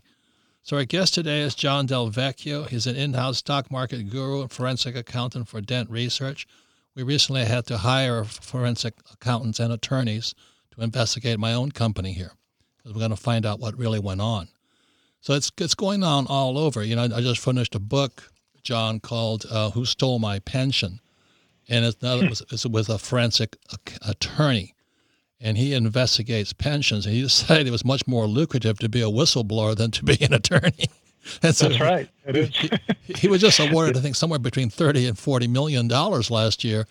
So 0.64 0.78
our 0.78 0.86
guest 0.86 1.14
today 1.14 1.42
is 1.42 1.54
John 1.56 1.86
Del 1.86 2.10
Vecchio. 2.10 2.68
He's 2.68 2.88
an 2.88 2.96
in-house 2.96 3.40
stock 3.40 3.70
market 3.70 4.10
guru 4.10 4.42
and 4.42 4.52
forensic 4.52 4.96
accountant 4.96 5.50
for 5.50 5.60
Dent 5.60 5.90
Research. 5.90 6.48
We 6.95 7.04
recently 7.04 7.45
had 7.45 7.65
to 7.67 7.78
hire 7.78 8.23
forensic 8.23 8.95
accountants 9.13 9.60
and 9.60 9.71
attorneys 9.71 10.34
to 10.71 10.82
investigate 10.82 11.39
my 11.39 11.54
own 11.54 11.71
company 11.71 12.13
here 12.13 12.32
because 12.78 12.93
we're 12.93 12.99
going 12.99 13.12
to 13.12 13.17
find 13.17 13.45
out 13.45 13.60
what 13.60 13.78
really 13.78 13.99
went 13.99 14.21
on. 14.21 14.49
So 15.21 15.34
it's 15.34 15.52
it's 15.58 15.75
going 15.75 16.04
on 16.04 16.28
all 16.28 16.58
over. 16.58 16.84
You 16.84 16.95
know, 16.95 17.04
I 17.04 17.21
just 17.21 17.41
finished 17.41 17.75
a 17.75 17.80
book, 17.80 18.32
John, 18.63 18.99
called 18.99 19.45
uh, 19.49 19.71
"Who 19.71 19.86
Stole 19.86 20.19
My 20.19 20.39
Pension," 20.39 21.02
and 21.67 21.86
it's, 21.86 22.02
now 22.02 22.15
it 22.15 22.30
was, 22.30 22.41
it's 22.52 22.65
with 22.65 22.89
a 22.89 22.97
forensic 22.97 23.58
attorney, 24.02 24.75
and 25.41 25.58
he 25.58 25.73
investigates 25.73 26.54
pensions. 26.54 27.06
And 27.06 27.13
he 27.13 27.21
decided 27.23 27.67
it 27.67 27.71
was 27.71 27.86
much 27.86 28.08
more 28.08 28.28
lucrative 28.28 28.80
to 28.80 28.89
be 28.89 29.02
a 29.02 29.06
whistleblower 29.06 29.75
than 29.75 29.91
to 29.91 30.04
be 30.04 30.17
an 30.21 30.34
attorney. 30.34 30.88
That's 31.42 31.63
right. 31.80 32.10
It 32.26 32.38
is. 32.38 32.56
he, 32.56 33.13
he, 33.13 33.28
was 33.28 33.42
just 33.42 33.60
awarded, 33.60 33.98
I 33.98 34.02
think, 34.02 34.15
somewhere 34.15 34.39
between 34.39 34.70
30 34.70 35.08
and 35.08 35.18
40 35.18 35.48
million 35.48 35.88
dollars 35.88 36.30
last 36.32 36.63
year 36.63 36.86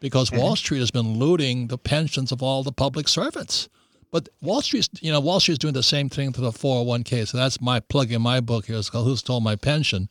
because 0.00 0.30
mm-hmm. 0.30 0.40
Wall 0.40 0.56
Street 0.56 0.80
has 0.80 0.90
been 0.90 1.18
looting 1.18 1.68
the 1.68 1.78
pensions 1.78 2.32
of 2.32 2.42
all 2.42 2.62
the 2.62 2.72
public 2.72 3.08
servants. 3.08 3.68
But 4.10 4.28
Wall 4.42 4.60
Street, 4.60 4.88
you 5.00 5.10
know, 5.10 5.20
Wall 5.20 5.40
Street 5.40 5.54
is 5.54 5.58
doing 5.58 5.74
the 5.74 5.82
same 5.82 6.08
thing 6.10 6.32
to 6.32 6.40
the 6.40 6.50
401k. 6.50 7.26
So 7.26 7.38
that's 7.38 7.60
my 7.60 7.80
plug 7.80 8.12
in 8.12 8.20
my 8.20 8.40
book 8.40 8.66
here. 8.66 8.76
It's 8.76 8.90
called 8.90 9.06
Who 9.06 9.16
Stole 9.16 9.40
My 9.40 9.56
Pension? 9.56 10.08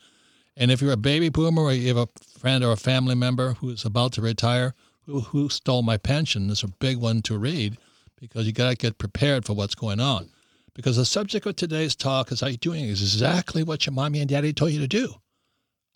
And 0.57 0.71
if 0.71 0.81
you're 0.81 0.91
a 0.91 0.97
baby 0.97 1.29
boomer 1.29 1.63
or 1.63 1.73
you 1.73 1.87
have 1.89 1.97
a 1.97 2.07
friend 2.39 2.63
or 2.63 2.71
a 2.71 2.77
family 2.77 3.15
member 3.15 3.53
who's 3.53 3.85
about 3.85 4.13
to 4.13 4.21
retire, 4.21 4.73
who, 5.05 5.21
who 5.21 5.49
stole 5.49 5.81
my 5.81 5.97
pension 5.97 6.47
This 6.47 6.59
is 6.59 6.69
a 6.69 6.73
big 6.79 6.97
one 6.97 7.21
to 7.23 7.37
read 7.37 7.77
because 8.19 8.45
you 8.45 8.53
got 8.53 8.69
to 8.69 8.75
get 8.75 8.97
prepared 8.97 9.45
for 9.45 9.53
what's 9.53 9.75
going 9.75 9.99
on. 9.99 10.29
Because 10.73 10.95
the 10.95 11.05
subject 11.05 11.45
of 11.45 11.55
today's 11.55 11.95
talk 11.95 12.31
is 12.31 12.41
are 12.41 12.49
you 12.49 12.57
doing 12.57 12.85
exactly 12.85 13.63
what 13.63 13.85
your 13.85 13.93
mommy 13.93 14.19
and 14.19 14.29
daddy 14.29 14.53
told 14.53 14.71
you 14.71 14.79
to 14.79 14.87
do? 14.87 15.15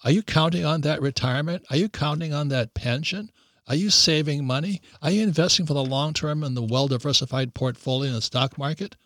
Are 0.03 0.11
you 0.11 0.21
counting 0.21 0.65
on 0.65 0.81
that 0.81 1.01
retirement? 1.01 1.65
Are 1.69 1.77
you 1.77 1.87
counting 1.87 2.33
on 2.33 2.49
that 2.49 2.73
pension? 2.73 3.31
Are 3.67 3.75
you 3.75 3.89
saving 3.89 4.45
money? 4.45 4.81
Are 5.01 5.09
you 5.09 5.23
investing 5.23 5.65
for 5.65 5.73
the 5.73 5.83
long 5.83 6.13
term 6.13 6.43
in 6.43 6.53
the 6.53 6.61
well 6.61 6.87
diversified 6.87 7.53
portfolio 7.53 8.09
in 8.09 8.15
the 8.15 8.21
stock 8.21 8.57
market? 8.57 8.97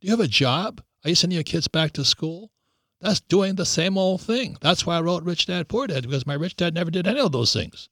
Do 0.00 0.06
you 0.06 0.10
have 0.10 0.20
a 0.20 0.26
job? 0.26 0.82
Are 1.04 1.08
you 1.08 1.14
sending 1.14 1.36
your 1.36 1.44
kids 1.44 1.68
back 1.68 1.92
to 1.92 2.04
school? 2.04 2.50
That's 3.00 3.20
doing 3.20 3.54
the 3.54 3.64
same 3.64 3.96
old 3.96 4.20
thing. 4.20 4.56
That's 4.60 4.84
why 4.84 4.96
I 4.96 5.00
wrote 5.00 5.22
Rich 5.22 5.46
Dad 5.46 5.68
Poor 5.68 5.86
Dad, 5.86 6.02
because 6.02 6.26
my 6.26 6.34
rich 6.34 6.56
dad 6.56 6.74
never 6.74 6.90
did 6.90 7.06
any 7.06 7.20
of 7.20 7.32
those 7.32 7.52
things. 7.52 7.88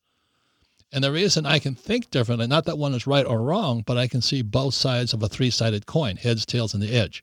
And 0.93 1.05
the 1.05 1.13
reason 1.13 1.47
I 1.47 1.61
can 1.61 1.75
think 1.75 2.11
differently, 2.11 2.47
not 2.47 2.65
that 2.65 2.79
one 2.79 2.95
is 2.95 3.07
right 3.07 3.25
or 3.25 3.41
wrong, 3.41 3.83
but 3.87 3.97
I 3.97 4.09
can 4.09 4.21
see 4.21 4.43
both 4.43 4.75
sides 4.75 5.13
of 5.13 5.23
a 5.23 5.29
three 5.29 5.51
sided 5.51 5.87
coin 5.87 6.17
heads, 6.17 6.45
tails, 6.45 6.75
and 6.75 6.83
the 6.83 6.95
edge. 6.95 7.23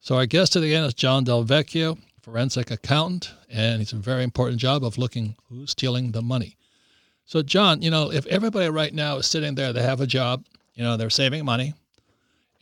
So 0.00 0.16
our 0.16 0.26
guest 0.26 0.52
today 0.52 0.72
is 0.72 0.94
John 0.94 1.24
Del 1.24 1.44
Vecchio, 1.44 1.98
forensic 2.22 2.70
accountant, 2.70 3.32
and 3.48 3.80
he's 3.80 3.92
a 3.92 3.96
very 3.96 4.22
important 4.22 4.60
job 4.60 4.84
of 4.84 4.98
looking 4.98 5.36
who's 5.48 5.72
stealing 5.72 6.12
the 6.12 6.22
money. 6.22 6.56
So, 7.26 7.42
John, 7.42 7.82
you 7.82 7.90
know, 7.90 8.10
if 8.10 8.26
everybody 8.26 8.68
right 8.70 8.94
now 8.94 9.18
is 9.18 9.26
sitting 9.26 9.54
there, 9.54 9.72
they 9.72 9.82
have 9.82 10.00
a 10.00 10.06
job, 10.06 10.44
you 10.74 10.82
know, 10.82 10.96
they're 10.96 11.10
saving 11.10 11.44
money, 11.44 11.74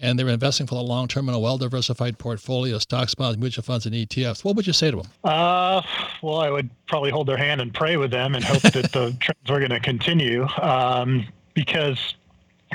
and 0.00 0.18
they're 0.18 0.28
investing 0.28 0.66
for 0.66 0.74
the 0.74 0.82
long 0.82 1.08
term 1.08 1.28
in 1.28 1.34
a 1.34 1.38
well 1.38 1.58
diversified 1.58 2.18
portfolio 2.18 2.76
of 2.76 2.82
stocks, 2.82 3.14
bonds, 3.14 3.38
mutual 3.38 3.64
funds, 3.64 3.86
and 3.86 3.94
ETFs, 3.94 4.44
what 4.44 4.56
would 4.56 4.66
you 4.66 4.72
say 4.72 4.90
to 4.90 4.98
them? 4.98 5.06
Uh, 5.24 5.82
well, 6.22 6.40
I 6.40 6.50
would 6.50 6.70
probably 6.86 7.10
hold 7.10 7.26
their 7.26 7.36
hand 7.36 7.60
and 7.60 7.72
pray 7.72 7.96
with 7.96 8.10
them 8.10 8.34
and 8.34 8.44
hope 8.44 8.62
that 8.62 8.92
the 8.92 9.16
trends 9.20 9.50
are 9.50 9.58
going 9.58 9.70
to 9.70 9.80
continue 9.80 10.46
um, 10.60 11.26
because 11.54 12.14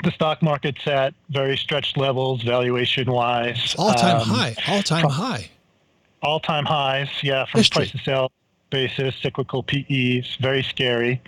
the 0.02 0.10
stock 0.10 0.42
market's 0.42 0.86
at 0.86 1.14
very 1.30 1.56
stretched 1.56 1.96
levels 1.96 2.42
valuation 2.42 3.10
wise. 3.10 3.74
All 3.78 3.94
time 3.94 4.20
um, 4.20 4.28
high. 4.28 4.54
All 4.68 4.82
time 4.82 5.08
high. 5.08 5.50
All 6.22 6.40
time 6.40 6.64
highs, 6.64 7.08
yeah, 7.22 7.44
from 7.46 7.60
History. 7.60 7.80
price 7.80 7.90
to 7.92 7.98
sale 7.98 8.32
basis, 8.74 9.14
cyclical 9.22 9.62
PEs, 9.62 10.36
very 10.40 10.64
scary. 10.64 11.22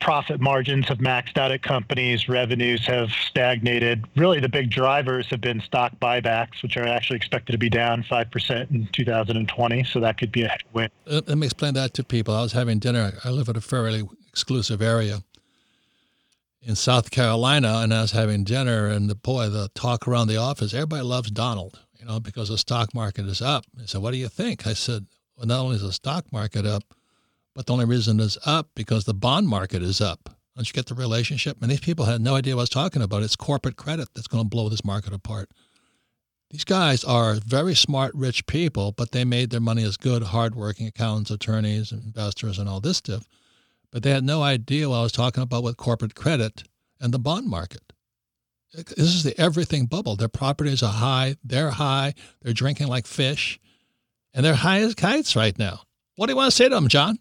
Profit 0.00 0.40
margins 0.40 0.86
have 0.86 0.98
maxed 0.98 1.36
out 1.36 1.50
at 1.50 1.60
companies, 1.60 2.28
revenues 2.28 2.86
have 2.86 3.10
stagnated. 3.10 4.04
Really, 4.16 4.38
the 4.38 4.48
big 4.48 4.70
drivers 4.70 5.26
have 5.26 5.40
been 5.40 5.60
stock 5.60 5.92
buybacks, 6.00 6.62
which 6.62 6.76
are 6.76 6.86
actually 6.86 7.16
expected 7.16 7.50
to 7.50 7.58
be 7.58 7.68
down 7.68 8.04
5% 8.04 8.70
in 8.70 8.88
2020. 8.92 9.82
So 9.84 9.98
that 9.98 10.18
could 10.18 10.30
be 10.30 10.44
a 10.44 10.48
headwind. 10.48 10.92
Uh, 11.04 11.20
let 11.26 11.36
me 11.36 11.46
explain 11.48 11.74
that 11.74 11.94
to 11.94 12.04
people. 12.04 12.32
I 12.32 12.42
was 12.42 12.52
having 12.52 12.78
dinner. 12.78 13.14
I 13.24 13.30
live 13.30 13.48
in 13.48 13.56
a 13.56 13.60
fairly 13.60 14.08
exclusive 14.28 14.80
area 14.80 15.24
in 16.62 16.76
South 16.76 17.10
Carolina, 17.10 17.80
and 17.82 17.92
I 17.92 18.02
was 18.02 18.12
having 18.12 18.44
dinner, 18.44 18.86
and 18.86 19.10
the 19.10 19.16
boy, 19.16 19.48
the 19.48 19.68
talk 19.74 20.06
around 20.06 20.28
the 20.28 20.36
office, 20.36 20.72
everybody 20.72 21.02
loves 21.02 21.32
Donald, 21.32 21.80
you 21.98 22.06
know, 22.06 22.20
because 22.20 22.50
the 22.50 22.56
stock 22.56 22.94
market 22.94 23.26
is 23.26 23.42
up. 23.42 23.64
He 23.80 23.88
said, 23.88 24.00
What 24.00 24.12
do 24.12 24.16
you 24.16 24.28
think? 24.28 24.64
I 24.64 24.74
said, 24.74 25.06
well, 25.36 25.46
not 25.46 25.60
only 25.60 25.76
is 25.76 25.82
the 25.82 25.92
stock 25.92 26.24
market 26.32 26.66
up, 26.66 26.82
but 27.54 27.66
the 27.66 27.72
only 27.72 27.84
reason 27.84 28.20
it's 28.20 28.38
up 28.44 28.68
because 28.74 29.04
the 29.04 29.14
bond 29.14 29.48
market 29.48 29.82
is 29.82 30.00
up. 30.00 30.30
Don't 30.56 30.66
you 30.68 30.72
get 30.72 30.86
the 30.86 30.94
relationship? 30.94 31.56
And 31.60 31.70
these 31.70 31.80
people 31.80 32.04
had 32.04 32.20
no 32.20 32.36
idea 32.36 32.54
what 32.54 32.60
I 32.60 32.62
was 32.62 32.70
talking 32.70 33.02
about. 33.02 33.22
It's 33.22 33.36
corporate 33.36 33.76
credit 33.76 34.08
that's 34.14 34.28
going 34.28 34.44
to 34.44 34.48
blow 34.48 34.68
this 34.68 34.84
market 34.84 35.12
apart. 35.12 35.50
These 36.50 36.64
guys 36.64 37.02
are 37.02 37.34
very 37.34 37.74
smart, 37.74 38.14
rich 38.14 38.46
people, 38.46 38.92
but 38.92 39.10
they 39.10 39.24
made 39.24 39.50
their 39.50 39.60
money 39.60 39.82
as 39.82 39.96
good, 39.96 40.22
hardworking 40.22 40.86
accountants, 40.86 41.32
attorneys, 41.32 41.90
investors, 41.90 42.58
and 42.58 42.68
all 42.68 42.80
this 42.80 42.98
stuff. 42.98 43.26
But 43.90 44.04
they 44.04 44.10
had 44.10 44.22
no 44.22 44.42
idea 44.42 44.88
what 44.88 44.98
I 44.98 45.02
was 45.02 45.12
talking 45.12 45.42
about 45.42 45.64
with 45.64 45.76
corporate 45.76 46.14
credit 46.14 46.62
and 47.00 47.12
the 47.12 47.18
bond 47.18 47.48
market. 47.48 47.92
This 48.72 48.98
is 48.98 49.24
the 49.24 49.40
everything 49.40 49.86
bubble. 49.86 50.14
Their 50.16 50.28
properties 50.28 50.82
are 50.82 50.92
high. 50.92 51.36
They're 51.42 51.70
high. 51.70 52.14
They're 52.42 52.52
drinking 52.52 52.88
like 52.88 53.06
fish 53.06 53.58
and 54.34 54.44
they're 54.44 54.54
high 54.54 54.80
as 54.80 54.94
kites 54.94 55.36
right 55.36 55.58
now. 55.58 55.80
What 56.16 56.26
do 56.26 56.32
you 56.32 56.36
want 56.36 56.50
to 56.50 56.56
say 56.56 56.68
to 56.68 56.74
them, 56.74 56.88
John? 56.88 57.18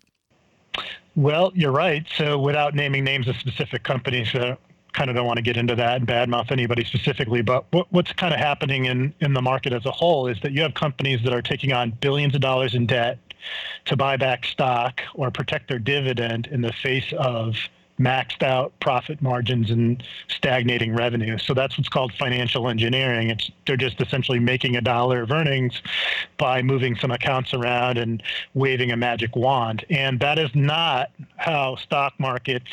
Well, 1.16 1.52
you're 1.54 1.72
right. 1.72 2.06
So, 2.18 2.40
without 2.40 2.74
naming 2.74 3.04
names 3.04 3.28
of 3.28 3.36
specific 3.38 3.84
companies, 3.84 4.34
uh, 4.34 4.56
kind 4.94 5.10
of 5.10 5.16
don't 5.16 5.26
want 5.26 5.38
to 5.38 5.44
get 5.44 5.58
into 5.58 5.76
that 5.76 5.98
and 5.98 6.08
badmouth 6.08 6.52
anybody 6.52 6.84
specifically. 6.84 7.42
But 7.42 7.66
what, 7.72 7.92
what's 7.92 8.12
kind 8.14 8.34
of 8.34 8.40
happening 8.40 8.86
in, 8.86 9.14
in 9.20 9.34
the 9.34 9.42
market 9.42 9.74
as 9.74 9.86
a 9.86 9.92
whole 9.92 10.28
is 10.28 10.40
that 10.42 10.52
you 10.52 10.62
have 10.62 10.74
companies 10.74 11.22
that 11.24 11.34
are 11.34 11.42
taking 11.42 11.74
on 11.74 11.92
billions 12.02 12.36
of 12.36 12.42
dollars 12.42 12.74
in 12.74 12.86
debt 12.86 13.18
to 13.86 13.96
buy 13.96 14.18
back 14.18 14.46
stock 14.46 15.02
or 15.16 15.30
protect 15.30 15.68
their 15.68 15.80
dividend 15.80 16.48
in 16.48 16.62
the 16.62 16.72
face 16.72 17.12
of 17.18 17.56
maxed 18.00 18.42
out 18.42 18.74
profit 18.80 19.22
margins 19.22 19.70
and 19.70 20.04
stagnating 20.28 20.96
revenue. 20.96 21.38
So 21.38 21.54
that's 21.54 21.78
what's 21.78 21.90
called 21.90 22.12
financial 22.14 22.68
engineering. 22.68 23.30
It's 23.30 23.52
they're 23.68 23.78
just 23.78 24.02
essentially 24.02 24.40
making 24.40 24.76
a 24.76 24.82
dollar 24.82 25.22
of 25.22 25.32
earnings 25.32 25.82
by 26.38 26.62
moving 26.62 26.96
some 26.96 27.12
accounts 27.12 27.54
around 27.54 27.98
and 27.98 28.24
waving 28.54 28.92
a 28.92 28.98
magic 28.98 29.36
wand. 29.36 29.86
And 29.90 30.20
that 30.20 30.40
is 30.40 30.50
not 30.56 31.12
how 31.38 31.76
stock 31.76 32.14
markets 32.20 32.72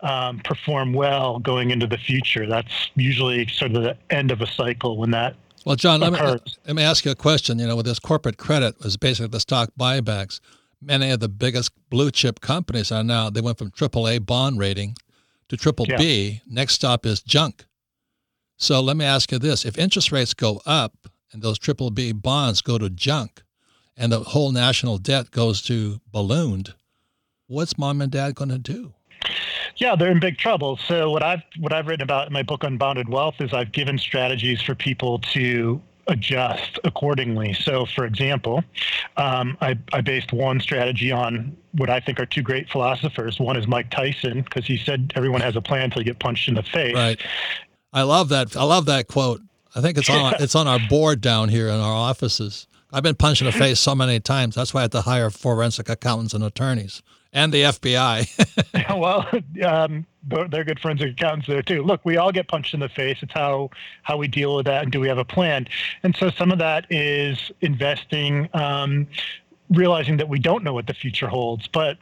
um, 0.00 0.40
perform 0.40 0.92
well 0.92 1.38
going 1.38 1.70
into 1.70 1.86
the 1.86 1.98
future. 1.98 2.46
That's 2.46 2.90
usually 2.94 3.46
sort 3.48 3.72
of 3.74 3.82
the 3.82 3.96
end 4.10 4.30
of 4.30 4.40
a 4.40 4.46
cycle 4.46 4.96
when 4.96 5.10
that 5.12 5.36
well, 5.66 5.76
John, 5.76 6.00
let 6.00 6.14
me, 6.14 6.18
let 6.66 6.74
me 6.76 6.82
ask 6.82 7.04
you 7.04 7.10
a 7.10 7.14
question. 7.14 7.58
You 7.58 7.66
know, 7.66 7.76
with 7.76 7.84
this 7.84 7.98
corporate 7.98 8.38
credit 8.38 8.82
was 8.82 8.96
basically 8.96 9.28
the 9.28 9.40
stock 9.40 9.70
buybacks 9.78 10.40
many 10.80 11.10
of 11.10 11.20
the 11.20 11.28
biggest 11.28 11.72
blue 11.90 12.10
chip 12.10 12.40
companies 12.40 12.90
are 12.90 13.04
now 13.04 13.30
they 13.30 13.40
went 13.40 13.58
from 13.58 13.70
AAA 13.70 14.24
bond 14.24 14.58
rating 14.58 14.96
to 15.48 15.56
triple 15.56 15.86
yeah. 15.88 15.96
B. 15.96 16.42
Next 16.46 16.74
stop 16.74 17.04
is 17.04 17.22
junk. 17.22 17.66
So 18.56 18.80
let 18.80 18.96
me 18.96 19.04
ask 19.04 19.32
you 19.32 19.38
this: 19.38 19.64
If 19.64 19.78
interest 19.78 20.12
rates 20.12 20.34
go 20.34 20.60
up 20.66 21.08
and 21.32 21.42
those 21.42 21.58
triple 21.58 21.90
B 21.90 22.12
bonds 22.12 22.62
go 22.62 22.78
to 22.78 22.90
junk, 22.90 23.42
and 23.96 24.12
the 24.12 24.20
whole 24.20 24.52
national 24.52 24.98
debt 24.98 25.30
goes 25.30 25.62
to 25.62 26.00
ballooned, 26.12 26.74
what's 27.46 27.78
mom 27.78 28.00
and 28.00 28.10
dad 28.10 28.34
going 28.34 28.50
to 28.50 28.58
do? 28.58 28.94
Yeah, 29.76 29.96
they're 29.96 30.10
in 30.10 30.20
big 30.20 30.36
trouble. 30.36 30.76
So 30.76 31.10
what 31.10 31.22
I've 31.22 31.42
what 31.58 31.72
I've 31.72 31.86
written 31.86 32.02
about 32.02 32.26
in 32.26 32.32
my 32.32 32.42
book 32.42 32.64
Unbounded 32.64 33.08
Wealth 33.08 33.40
is 33.40 33.52
I've 33.52 33.72
given 33.72 33.98
strategies 33.98 34.60
for 34.60 34.74
people 34.74 35.18
to 35.32 35.80
adjust 36.10 36.78
accordingly. 36.84 37.54
So, 37.54 37.86
for 37.86 38.04
example, 38.04 38.62
um, 39.16 39.56
I, 39.60 39.78
I, 39.92 40.00
based 40.00 40.32
one 40.32 40.60
strategy 40.60 41.12
on 41.12 41.56
what 41.72 41.88
I 41.88 42.00
think 42.00 42.18
are 42.20 42.26
two 42.26 42.42
great 42.42 42.68
philosophers. 42.68 43.38
One 43.38 43.56
is 43.56 43.66
Mike 43.66 43.90
Tyson 43.90 44.42
because 44.42 44.66
he 44.66 44.76
said 44.76 45.12
everyone 45.14 45.40
has 45.40 45.56
a 45.56 45.62
plan 45.62 45.84
until 45.84 46.02
you 46.02 46.06
get 46.06 46.18
punched 46.18 46.48
in 46.48 46.54
the 46.54 46.62
face. 46.62 46.94
Right. 46.94 47.20
I 47.92 48.02
love 48.02 48.28
that. 48.30 48.56
I 48.56 48.64
love 48.64 48.86
that 48.86 49.06
quote. 49.08 49.40
I 49.74 49.80
think 49.80 49.98
it's 49.98 50.10
on 50.10 50.34
it's 50.40 50.54
on 50.54 50.66
our 50.66 50.80
board 50.88 51.20
down 51.20 51.48
here 51.48 51.68
in 51.68 51.74
our 51.80 51.94
offices. 51.94 52.66
I've 52.92 53.02
been 53.02 53.14
punched 53.14 53.42
in 53.42 53.46
the 53.46 53.52
face 53.52 53.78
so 53.78 53.94
many 53.94 54.20
times. 54.20 54.54
That's 54.54 54.74
why 54.74 54.80
I 54.80 54.82
had 54.82 54.92
to 54.92 55.02
hire 55.02 55.30
forensic 55.30 55.88
accountants 55.88 56.34
and 56.34 56.42
attorneys 56.42 57.02
and 57.32 57.52
the 57.52 57.62
FBI. 57.62 58.88
well, 58.98 59.26
um, 59.64 60.06
they're 60.48 60.64
good 60.64 60.80
forensic 60.80 61.12
accountants 61.12 61.46
there 61.46 61.62
too. 61.62 61.82
Look, 61.82 62.00
we 62.04 62.16
all 62.16 62.32
get 62.32 62.48
punched 62.48 62.74
in 62.74 62.80
the 62.80 62.88
face. 62.88 63.18
It's 63.22 63.32
how 63.32 63.70
how 64.02 64.16
we 64.16 64.28
deal 64.28 64.56
with 64.56 64.66
that, 64.66 64.82
and 64.82 64.92
do 64.92 65.00
we 65.00 65.08
have 65.08 65.18
a 65.18 65.24
plan? 65.24 65.66
And 66.02 66.14
so 66.16 66.30
some 66.30 66.50
of 66.50 66.58
that 66.58 66.86
is 66.90 67.50
investing. 67.60 68.48
Um, 68.54 69.06
realizing 69.70 70.16
that 70.16 70.28
we 70.28 70.40
don't 70.40 70.64
know 70.64 70.74
what 70.74 70.88
the 70.88 70.94
future 70.94 71.28
holds 71.28 71.68
but 71.68 71.96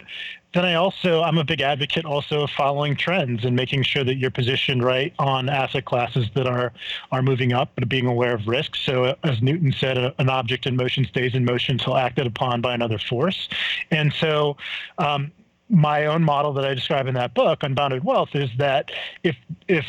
then 0.54 0.64
I 0.64 0.74
also 0.74 1.22
I'm 1.22 1.38
a 1.38 1.44
big 1.44 1.60
advocate 1.60 2.04
also 2.04 2.42
of 2.42 2.50
following 2.50 2.96
trends 2.96 3.44
and 3.44 3.54
making 3.54 3.82
sure 3.82 4.04
that 4.04 4.16
you're 4.16 4.30
positioned 4.30 4.82
right 4.82 5.12
on 5.18 5.48
asset 5.48 5.84
classes 5.84 6.26
that 6.34 6.46
are 6.46 6.72
are 7.12 7.22
moving 7.22 7.52
up, 7.52 7.70
but 7.74 7.88
being 7.88 8.06
aware 8.06 8.34
of 8.34 8.46
risks. 8.46 8.80
So 8.80 9.16
as 9.24 9.42
Newton 9.42 9.72
said, 9.72 9.98
an 10.18 10.28
object 10.28 10.66
in 10.66 10.76
motion 10.76 11.04
stays 11.04 11.34
in 11.34 11.44
motion 11.44 11.74
until 11.74 11.96
acted 11.96 12.26
upon 12.26 12.60
by 12.60 12.74
another 12.74 12.98
force. 12.98 13.48
And 13.90 14.12
so 14.12 14.56
um, 14.98 15.32
my 15.68 16.06
own 16.06 16.22
model 16.22 16.52
that 16.54 16.64
I 16.64 16.74
describe 16.74 17.06
in 17.06 17.14
that 17.14 17.34
book, 17.34 17.62
Unbounded 17.62 18.04
Wealth, 18.04 18.30
is 18.34 18.50
that 18.58 18.90
if 19.22 19.36
if 19.68 19.84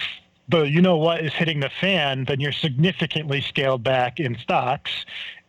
the 0.49 0.63
you 0.63 0.81
know 0.81 0.97
what 0.97 1.23
is 1.23 1.33
hitting 1.33 1.59
the 1.59 1.69
fan, 1.81 2.25
then 2.25 2.39
you're 2.39 2.51
significantly 2.51 3.41
scaled 3.41 3.83
back 3.83 4.19
in 4.19 4.37
stocks. 4.37 4.91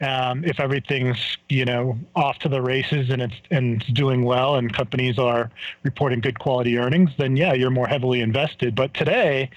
Um, 0.01 0.45
if 0.45 0.61
everything's 0.61 1.39
you 1.49 1.65
know 1.65 1.99
off 2.15 2.39
to 2.41 2.49
the 2.49 2.63
races 2.63 3.11
and 3.11 3.23
it's 3.23 3.35
and 3.51 3.83
it's 3.83 3.91
doing 3.93 4.25
well 4.25 4.57
and 4.57 4.73
companies 4.73 5.19
are 5.19 5.51
reporting 5.83 6.21
good 6.21 6.39
quality 6.39 6.79
earnings, 6.79 7.11
then 7.19 7.37
yeah, 7.37 7.53
you're 7.53 7.71
more 7.71 7.87
heavily 7.87 8.21
invested. 8.21 8.75
But 8.75 8.95
today, 8.95 9.51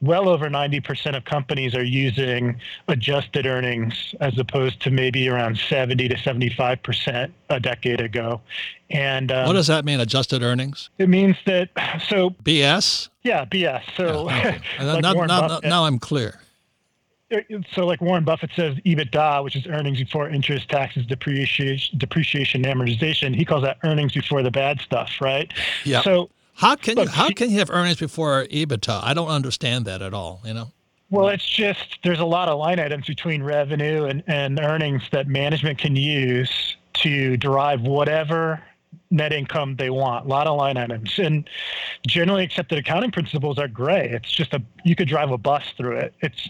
well 0.00 0.28
over 0.28 0.48
90% 0.48 1.16
of 1.16 1.24
companies 1.24 1.74
are 1.74 1.84
using 1.84 2.60
adjusted 2.88 3.46
earnings 3.46 4.14
as 4.20 4.38
opposed 4.38 4.80
to 4.82 4.90
maybe 4.90 5.28
around 5.28 5.58
70 5.58 6.08
to 6.08 6.16
75% 6.16 7.30
a 7.50 7.60
decade 7.60 8.00
ago. 8.00 8.40
And 8.90 9.32
um, 9.32 9.46
what 9.46 9.54
does 9.54 9.66
that 9.66 9.84
mean, 9.84 10.00
adjusted 10.00 10.42
earnings? 10.42 10.90
It 10.98 11.08
means 11.08 11.36
that, 11.46 11.70
so. 12.08 12.30
BS? 12.30 13.08
Yeah, 13.22 13.44
BS. 13.44 13.82
So 13.96 14.28
yeah, 14.28 14.38
okay. 14.38 14.60
like 14.84 15.02
now, 15.02 15.12
now, 15.12 15.60
now 15.62 15.84
I'm 15.84 15.98
clear 15.98 16.40
so 17.74 17.84
like 17.84 18.00
Warren 18.00 18.24
Buffett 18.24 18.50
says 18.56 18.76
EBITDA, 18.86 19.44
which 19.44 19.54
is 19.56 19.66
earnings 19.66 19.98
before 19.98 20.28
interest, 20.28 20.68
taxes, 20.68 21.04
depreciation, 21.06 21.98
depreciation, 21.98 22.62
amortization. 22.62 23.34
He 23.34 23.44
calls 23.44 23.64
that 23.64 23.78
earnings 23.84 24.12
before 24.12 24.42
the 24.42 24.50
bad 24.50 24.80
stuff, 24.80 25.10
right? 25.20 25.52
Yeah. 25.84 26.02
So 26.02 26.30
how 26.58 26.74
can 26.74 26.96
look, 26.96 27.06
you 27.06 27.12
how 27.12 27.30
can 27.30 27.50
you 27.50 27.60
have 27.60 27.70
earnings 27.70 27.98
before 27.98 28.44
EBITDA? 28.46 29.00
I 29.04 29.14
don't 29.14 29.28
understand 29.28 29.84
that 29.84 30.02
at 30.02 30.12
all. 30.12 30.40
You 30.44 30.54
know. 30.54 30.72
Well, 31.08 31.28
it's 31.28 31.48
just 31.48 32.00
there's 32.02 32.18
a 32.18 32.24
lot 32.24 32.48
of 32.48 32.58
line 32.58 32.80
items 32.80 33.06
between 33.06 33.44
revenue 33.44 34.04
and, 34.04 34.24
and 34.26 34.58
earnings 34.58 35.04
that 35.12 35.28
management 35.28 35.78
can 35.78 35.94
use 35.94 36.76
to 36.94 37.36
derive 37.36 37.82
whatever 37.82 38.60
net 39.12 39.32
income 39.32 39.76
they 39.76 39.88
want. 39.88 40.26
A 40.26 40.28
lot 40.28 40.48
of 40.48 40.58
line 40.58 40.76
items, 40.76 41.16
and 41.18 41.48
generally 42.08 42.42
accepted 42.42 42.76
accounting 42.76 43.12
principles 43.12 43.56
are 43.58 43.68
gray. 43.68 44.10
It's 44.10 44.32
just 44.32 44.52
a 44.52 44.60
you 44.84 44.96
could 44.96 45.08
drive 45.08 45.30
a 45.30 45.38
bus 45.38 45.62
through 45.76 45.98
it. 45.98 46.12
It's 46.22 46.48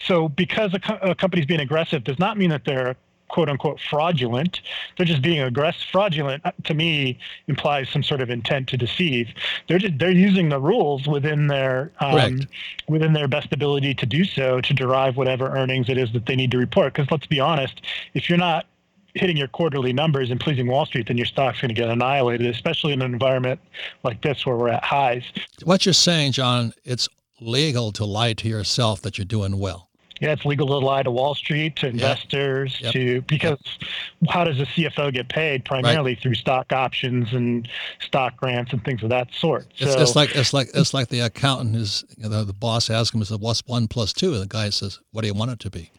so 0.00 0.28
because 0.28 0.74
a, 0.74 0.80
co- 0.80 0.98
a 1.00 1.14
company's 1.14 1.46
being 1.46 1.60
aggressive 1.60 2.02
does 2.02 2.18
not 2.18 2.36
mean 2.36 2.50
that 2.50 2.64
they're 2.64 2.96
quote 3.28 3.48
unquote 3.48 3.80
fraudulent. 3.80 4.60
They're 4.96 5.06
just 5.06 5.22
being 5.22 5.40
aggressive. 5.40 5.82
Fraudulent 5.90 6.44
uh, 6.44 6.52
to 6.64 6.74
me 6.74 7.18
implies 7.48 7.88
some 7.88 8.02
sort 8.02 8.20
of 8.20 8.30
intent 8.30 8.68
to 8.68 8.76
deceive. 8.76 9.28
They're 9.68 9.78
just, 9.78 9.98
they're 9.98 10.10
using 10.10 10.48
the 10.48 10.60
rules 10.60 11.06
within 11.06 11.48
their 11.48 11.92
um, 12.00 12.40
within 12.88 13.12
their 13.12 13.28
best 13.28 13.52
ability 13.52 13.94
to 13.94 14.06
do 14.06 14.24
so 14.24 14.60
to 14.60 14.74
derive 14.74 15.16
whatever 15.16 15.48
earnings 15.56 15.88
it 15.88 15.98
is 15.98 16.12
that 16.12 16.26
they 16.26 16.36
need 16.36 16.50
to 16.52 16.58
report. 16.58 16.94
Because 16.94 17.10
let's 17.10 17.26
be 17.26 17.40
honest, 17.40 17.82
if 18.14 18.28
you're 18.28 18.38
not 18.38 18.66
hitting 19.14 19.36
your 19.36 19.48
quarterly 19.48 19.92
numbers 19.92 20.30
and 20.30 20.38
pleasing 20.38 20.66
Wall 20.66 20.86
Street, 20.86 21.08
then 21.08 21.16
your 21.16 21.26
stock's 21.26 21.60
going 21.60 21.70
to 21.70 21.74
get 21.74 21.88
annihilated, 21.88 22.46
especially 22.46 22.92
in 22.92 23.00
an 23.00 23.12
environment 23.12 23.58
like 24.02 24.20
this 24.22 24.44
where 24.44 24.56
we're 24.56 24.68
at 24.68 24.84
highs. 24.84 25.24
What 25.64 25.86
you're 25.86 25.94
saying, 25.94 26.32
John, 26.32 26.72
it's 26.84 27.08
legal 27.40 27.92
to 27.92 28.04
lie 28.04 28.34
to 28.34 28.48
yourself 28.48 29.00
that 29.02 29.18
you're 29.18 29.24
doing 29.24 29.58
well. 29.58 29.85
Yeah, 30.20 30.32
it's 30.32 30.44
legal 30.44 30.66
to 30.68 30.78
lie 30.78 31.02
to 31.02 31.10
Wall 31.10 31.34
Street, 31.34 31.76
to 31.76 31.88
investors, 31.88 32.78
yep. 32.80 32.92
to 32.92 33.20
because 33.22 33.58
yep. 33.80 34.30
how 34.30 34.44
does 34.44 34.58
a 34.58 34.64
CFO 34.64 35.12
get 35.12 35.28
paid? 35.28 35.64
Primarily 35.64 36.12
right. 36.12 36.22
through 36.22 36.34
stock 36.34 36.72
options 36.72 37.32
and 37.34 37.68
stock 38.00 38.36
grants 38.36 38.72
and 38.72 38.82
things 38.84 39.02
of 39.02 39.10
that 39.10 39.28
sort. 39.32 39.66
It's, 39.76 39.92
so, 39.92 40.00
it's 40.00 40.16
like 40.16 40.34
it's 40.34 40.54
like 40.54 40.70
it's 40.74 40.94
like 40.94 41.08
the 41.08 41.20
accountant 41.20 41.76
is 41.76 42.04
you 42.16 42.28
know, 42.28 42.44
the 42.44 42.54
boss 42.54 42.88
asks 42.88 43.14
him, 43.14 43.20
"Is 43.20 43.30
what's 43.30 43.62
one 43.66 43.88
plus 43.88 44.12
two? 44.12 44.32
And 44.32 44.42
the 44.42 44.46
guy 44.46 44.70
says, 44.70 45.00
"What 45.12 45.22
do 45.22 45.28
you 45.28 45.34
want 45.34 45.50
it 45.50 45.60
to 45.60 45.70
be?" 45.70 45.90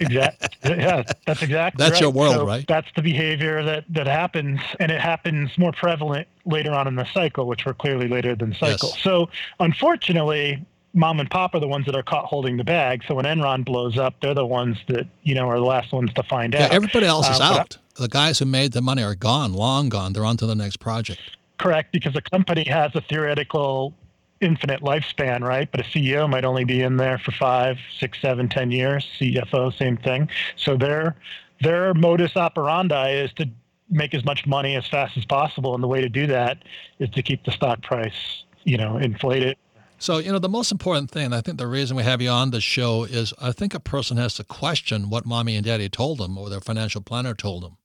exactly. 0.00 0.48
Yeah, 0.64 1.02
that's 1.26 1.42
exactly. 1.42 1.82
That's 1.82 1.94
right. 1.94 2.00
your 2.00 2.10
world, 2.10 2.34
so 2.34 2.46
right? 2.46 2.64
That's 2.68 2.86
the 2.94 3.02
behavior 3.02 3.64
that 3.64 3.84
that 3.90 4.06
happens, 4.06 4.60
and 4.78 4.92
it 4.92 5.00
happens 5.00 5.58
more 5.58 5.72
prevalent 5.72 6.28
later 6.44 6.72
on 6.72 6.86
in 6.86 6.94
the 6.94 7.04
cycle, 7.12 7.46
which 7.48 7.66
we're 7.66 7.74
clearly 7.74 8.06
later 8.06 8.36
than 8.36 8.54
cycle. 8.54 8.90
Yes. 8.90 9.02
So, 9.02 9.28
unfortunately, 9.58 10.64
mom 10.94 11.20
and 11.20 11.30
pop 11.30 11.54
are 11.54 11.60
the 11.60 11.68
ones 11.68 11.86
that 11.86 11.94
are 11.94 12.02
caught 12.02 12.26
holding 12.26 12.56
the 12.56 12.64
bag. 12.64 13.02
So 13.06 13.14
when 13.14 13.24
Enron 13.24 13.64
blows 13.64 13.98
up, 13.98 14.14
they're 14.20 14.34
the 14.34 14.46
ones 14.46 14.78
that 14.88 15.06
you 15.22 15.34
know 15.34 15.48
are 15.48 15.58
the 15.58 15.64
last 15.64 15.92
ones 15.92 16.12
to 16.14 16.22
find 16.22 16.54
yeah, 16.54 16.66
out. 16.66 16.72
Everybody 16.72 17.06
else 17.06 17.28
is 17.28 17.40
uh, 17.40 17.44
out. 17.44 17.76
I, 17.76 18.02
the 18.02 18.08
guys 18.08 18.38
who 18.38 18.46
made 18.46 18.72
the 18.72 18.82
money 18.82 19.02
are 19.02 19.14
gone, 19.14 19.52
long 19.52 19.88
gone. 19.88 20.12
They're 20.12 20.24
on 20.24 20.36
to 20.38 20.46
the 20.46 20.54
next 20.54 20.78
project. 20.78 21.20
Correct, 21.58 21.92
because 21.92 22.16
a 22.16 22.22
company 22.22 22.64
has 22.64 22.94
a 22.94 23.00
theoretical 23.00 23.94
infinite 24.40 24.80
lifespan, 24.80 25.42
right? 25.42 25.70
But 25.70 25.80
a 25.80 25.84
CEO 25.84 26.28
might 26.28 26.44
only 26.44 26.64
be 26.64 26.82
in 26.82 26.96
there 26.96 27.18
for 27.18 27.30
five, 27.30 27.78
six, 27.98 28.20
seven, 28.20 28.48
ten 28.48 28.70
years. 28.70 29.06
CFO, 29.18 29.76
same 29.76 29.96
thing. 29.96 30.28
So 30.56 30.76
their 30.76 31.16
their 31.60 31.94
modus 31.94 32.36
operandi 32.36 33.12
is 33.12 33.32
to 33.34 33.48
make 33.88 34.14
as 34.14 34.24
much 34.24 34.46
money 34.46 34.74
as 34.74 34.86
fast 34.88 35.16
as 35.16 35.24
possible, 35.24 35.74
and 35.74 35.82
the 35.82 35.88
way 35.88 36.00
to 36.00 36.08
do 36.08 36.26
that 36.26 36.58
is 36.98 37.10
to 37.10 37.22
keep 37.22 37.44
the 37.44 37.52
stock 37.52 37.82
price, 37.82 38.44
you 38.64 38.78
know, 38.78 38.96
inflated 38.96 39.56
so, 40.02 40.18
you 40.18 40.32
know, 40.32 40.40
the 40.40 40.48
most 40.48 40.72
important 40.72 41.12
thing, 41.12 41.32
I 41.32 41.40
think 41.40 41.58
the 41.58 41.68
reason 41.68 41.96
we 41.96 42.02
have 42.02 42.20
you 42.20 42.28
on 42.28 42.50
the 42.50 42.60
show 42.60 43.04
is 43.04 43.32
I 43.40 43.52
think 43.52 43.72
a 43.72 43.78
person 43.78 44.16
has 44.16 44.34
to 44.34 44.42
question 44.42 45.10
what 45.10 45.24
mommy 45.24 45.54
and 45.54 45.64
daddy 45.64 45.88
told 45.88 46.18
them 46.18 46.36
or 46.36 46.50
their 46.50 46.60
financial 46.60 47.02
planner 47.02 47.34
told 47.34 47.62
them. 47.62 47.76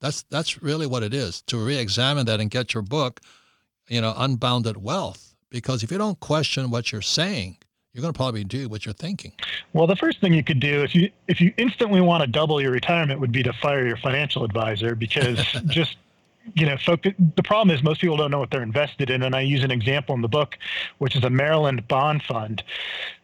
That's 0.00 0.22
that's 0.22 0.62
really 0.62 0.86
what 0.86 1.02
it 1.02 1.12
is 1.12 1.42
to 1.42 1.58
re-examine 1.58 2.24
that 2.24 2.40
and 2.40 2.50
get 2.50 2.72
your 2.72 2.82
book, 2.82 3.20
you 3.86 4.00
know, 4.00 4.14
Unbounded 4.16 4.78
Wealth. 4.78 5.34
Because 5.50 5.82
if 5.82 5.92
you 5.92 5.98
don't 5.98 6.18
question 6.20 6.70
what 6.70 6.90
you're 6.90 7.02
saying, 7.02 7.58
you're 7.92 8.00
going 8.00 8.14
to 8.14 8.16
probably 8.16 8.44
do 8.44 8.70
what 8.70 8.86
you're 8.86 8.94
thinking. 8.94 9.34
Well, 9.74 9.86
the 9.86 9.96
first 9.96 10.22
thing 10.22 10.32
you 10.32 10.42
could 10.42 10.58
do 10.58 10.82
if 10.82 10.94
you 10.94 11.10
if 11.28 11.38
you 11.38 11.52
instantly 11.58 12.00
want 12.00 12.22
to 12.22 12.26
double 12.28 12.62
your 12.62 12.70
retirement 12.70 13.20
would 13.20 13.30
be 13.30 13.42
to 13.42 13.52
fire 13.52 13.86
your 13.86 13.98
financial 13.98 14.42
advisor 14.42 14.94
because 14.94 15.38
just 15.66 15.98
you 16.54 16.66
know, 16.66 16.76
focus, 16.76 17.12
the 17.36 17.42
problem 17.42 17.74
is 17.74 17.82
most 17.82 18.00
people 18.00 18.16
don't 18.16 18.30
know 18.30 18.38
what 18.38 18.50
they're 18.50 18.62
invested 18.62 19.10
in. 19.10 19.22
And 19.22 19.34
I 19.34 19.40
use 19.40 19.64
an 19.64 19.70
example 19.70 20.14
in 20.14 20.22
the 20.22 20.28
book, 20.28 20.58
which 20.98 21.16
is 21.16 21.24
a 21.24 21.30
Maryland 21.30 21.86
bond 21.88 22.22
fund. 22.22 22.62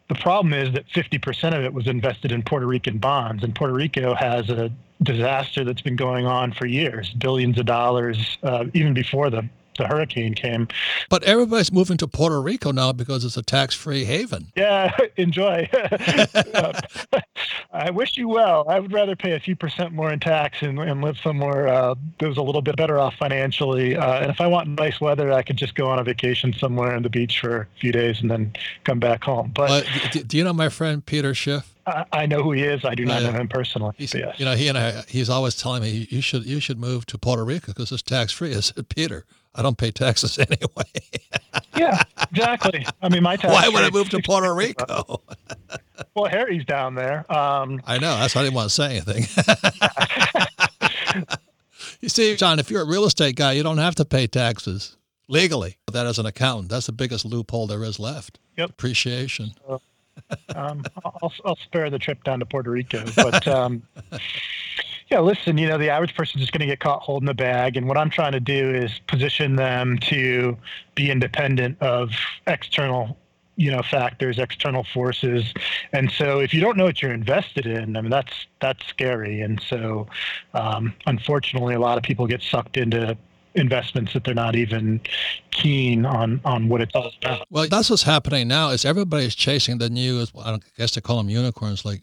The 0.09 0.15
problem 0.15 0.55
is 0.55 0.73
that 0.73 0.89
50% 0.89 1.57
of 1.57 1.65
it 1.65 1.75
was 1.75 1.87
invested 1.87 2.33
in 2.33 2.43
Puerto 2.43 2.67
Rican 2.67 2.99
bonds, 2.99 3.45
and 3.45 3.55
Puerto 3.55 3.75
Rico 3.75 4.15
has 4.15 4.49
a 4.49 4.71
disaster 5.03 5.65
that's 5.65 5.83
been 5.83 5.97
going 5.97 6.27
on 6.27 6.53
for 6.53 6.67
years, 6.67 7.11
billions 7.11 7.59
of 7.59 7.67
dollars, 7.67 8.39
uh, 8.43 8.65
even 8.73 8.95
before 8.95 9.29
the 9.29 9.49
the 9.79 9.87
hurricane 9.87 10.35
came. 10.35 10.69
But 11.09 11.23
everybody's 11.23 11.73
moving 11.73 11.97
to 11.99 12.07
Puerto 12.07 12.41
Rico 12.41 12.73
now 12.73 12.93
because 12.93 13.25
it's 13.25 13.37
a 13.37 13.43
tax-free 13.43 14.05
haven. 14.05 14.53
Yeah, 14.57 14.95
enjoy. 15.17 15.69
I 17.73 17.91
wish 17.91 18.17
you 18.17 18.29
well. 18.29 18.67
I 18.69 18.81
would 18.81 18.93
rather 18.93 19.17
pay 19.17 19.33
a 19.33 19.41
few 19.41 19.57
percent 19.57 19.93
more 19.93 20.13
in 20.13 20.21
tax 20.21 20.63
and, 20.63 20.79
and 20.79 21.03
live 21.03 21.19
somewhere 21.19 21.69
uh, 21.69 21.95
that 22.19 22.29
was 22.29 22.37
a 22.37 22.43
little 22.43 22.63
bit 22.63 22.77
better 22.77 22.99
off 22.99 23.15
financially. 23.15 23.97
Uh, 23.97 24.21
and 24.21 24.31
if 24.31 24.41
I 24.41 24.47
want 24.47 24.69
nice 24.69 25.01
weather, 25.01 25.33
I 25.33 25.43
could 25.43 25.57
just 25.57 25.75
go 25.75 25.89
on 25.89 25.99
a 25.99 26.05
vacation 26.05 26.53
somewhere 26.53 26.95
on 26.95 27.03
the 27.03 27.11
beach 27.11 27.41
for 27.41 27.63
a 27.63 27.67
few 27.81 27.93
days 27.93 28.21
and 28.21 28.31
then 28.31 28.53
come 28.85 28.99
back 28.99 29.25
home. 29.25 29.53
But 29.55 29.71
uh, 29.71 29.83
do, 30.13 30.25
do 30.25 30.37
you 30.37 30.45
know 30.45 30.53
my 30.53 30.69
friend 30.69 31.05
Peter 31.05 31.35
Schiff? 31.35 31.75
I, 32.13 32.27
know 32.27 32.43
who 32.43 32.53
he 32.53 32.63
is. 32.63 32.85
I 32.85 32.95
do 32.95 33.05
not 33.05 33.23
know 33.23 33.33
him 33.33 33.49
personally. 33.49 33.95
He's, 33.97 34.15
yes. 34.15 34.39
You 34.39 34.45
know, 34.45 34.55
he 34.55 34.69
and 34.69 34.77
I, 34.77 35.03
he's 35.09 35.31
always 35.31 35.57
telling 35.57 35.83
me 35.83 36.07
you 36.11 36.21
should 36.21 36.45
you 36.45 36.61
should 36.61 36.79
move 36.79 37.07
to 37.07 37.19
Puerto 37.19 37.45
Rico 37.45 37.69
because 37.69 37.93
it's 37.93 38.03
tax 38.03 38.33
free. 38.33 38.55
I 38.57 38.61
said, 38.61 38.89
Peter, 38.89 39.25
I 39.55 39.63
don't 39.63 39.77
pay 39.79 39.91
taxes 39.91 40.39
anyway. 40.51 40.85
yeah, 41.77 42.03
exactly. 42.31 42.87
I 43.03 43.09
mean, 43.09 43.23
my 43.23 43.37
tax. 43.41 43.53
Why 43.53 43.69
would 43.69 43.83
I 43.85 43.91
move 43.91 44.09
to 44.11 44.21
Puerto 44.23 44.55
Rico? 44.55 45.23
well, 46.15 46.31
Harry's 46.31 46.65
down 46.65 46.95
there. 46.95 47.31
Um, 47.33 47.81
I 47.87 47.99
know. 47.99 48.17
That's 48.19 48.35
why 48.35 48.43
I 48.43 48.45
didn't 48.45 48.57
want 48.57 48.71
to 48.71 48.75
say 48.75 48.97
anything. 48.97 49.27
you 52.01 52.09
see, 52.09 52.37
John, 52.37 52.59
if 52.59 52.71
you're 52.71 52.83
a 52.83 52.87
real 52.87 53.05
estate 53.05 53.37
guy, 53.37 53.53
you 53.53 53.63
don't 53.63 53.79
have 53.79 53.95
to 53.97 54.05
pay 54.05 54.27
taxes 54.27 54.97
legally. 55.29 55.77
That 55.93 56.07
as 56.07 56.19
an 56.19 56.27
accountant, 56.27 56.71
that's 56.71 56.87
the 56.87 56.93
biggest 56.93 57.25
loophole 57.25 57.67
there 57.67 57.85
is 57.85 57.99
left. 57.99 58.39
Yep. 58.57 58.71
Appreciation. 58.71 59.53
Uh, 59.69 59.79
um, 60.55 60.85
I'll, 61.05 61.33
I'll 61.45 61.57
spare 61.57 61.91
the 61.91 61.99
trip 61.99 62.25
down 62.25 62.41
to 62.41 62.47
Puerto 62.47 62.71
Rico, 62.71 63.05
but 63.17 63.47
um, 63.47 63.83
yeah, 65.11 65.21
listen, 65.21 65.57
you 65.57 65.67
know, 65.67 65.79
the 65.79 65.89
average 65.89 66.15
person 66.15 66.39
is 66.39 66.47
just 66.47 66.53
going 66.53 66.61
to 66.61 66.67
get 66.67 66.81
caught 66.81 67.01
holding 67.03 67.27
the 67.27 67.35
bag. 67.35 67.77
And 67.77 67.89
what 67.89 67.97
I'm 67.97 68.11
trying 68.11 68.33
to 68.33 68.41
do 68.41 68.71
is 68.71 68.99
position 69.07 69.57
them 69.57 69.99
to 70.01 70.57
be 70.95 71.11
independent 71.11 71.81
of 71.81 72.11
external 72.47 73.17
you 73.59 73.73
know 73.73 73.83
factors 73.83 74.39
external 74.39 74.85
forces. 74.85 75.53
And 75.93 76.11
so 76.13 76.39
if 76.39 76.55
you 76.55 76.61
don't 76.61 76.77
know 76.77 76.85
what 76.85 77.03
you're 77.03 77.13
invested 77.13 77.67
in 77.67 77.97
i 77.97 78.01
mean 78.01 78.11
that's 78.11 78.47
that's 78.61 78.87
scary. 78.87 79.41
And 79.43 79.61
so 79.61 80.07
um, 80.55 80.95
unfortunately 81.07 81.75
a 81.75 81.81
lot 81.81 81.99
of 81.99 82.05
people 82.05 82.27
get 82.27 82.41
sucked 82.41 82.77
into 82.77 83.19
investments 83.55 84.13
that 84.13 84.23
they're 84.23 84.35
not 84.35 84.55
even 84.55 85.01
keen 85.51 86.07
on 86.07 86.41
on 86.45 86.69
what 86.69 86.81
it's 86.81 86.95
all 86.95 87.11
about. 87.21 87.47
Well 87.51 87.67
that's 87.69 87.91
what's 87.91 88.05
happening 88.05 88.47
now 88.47 88.71
is 88.71 88.85
everybody's 88.85 89.35
chasing 89.35 89.79
the 89.79 89.91
new 89.91 90.25
i 90.39 90.59
guess 90.77 90.95
they 90.95 91.01
call 91.01 91.17
them 91.17 91.29
unicorns 91.29 91.85
like 91.85 92.03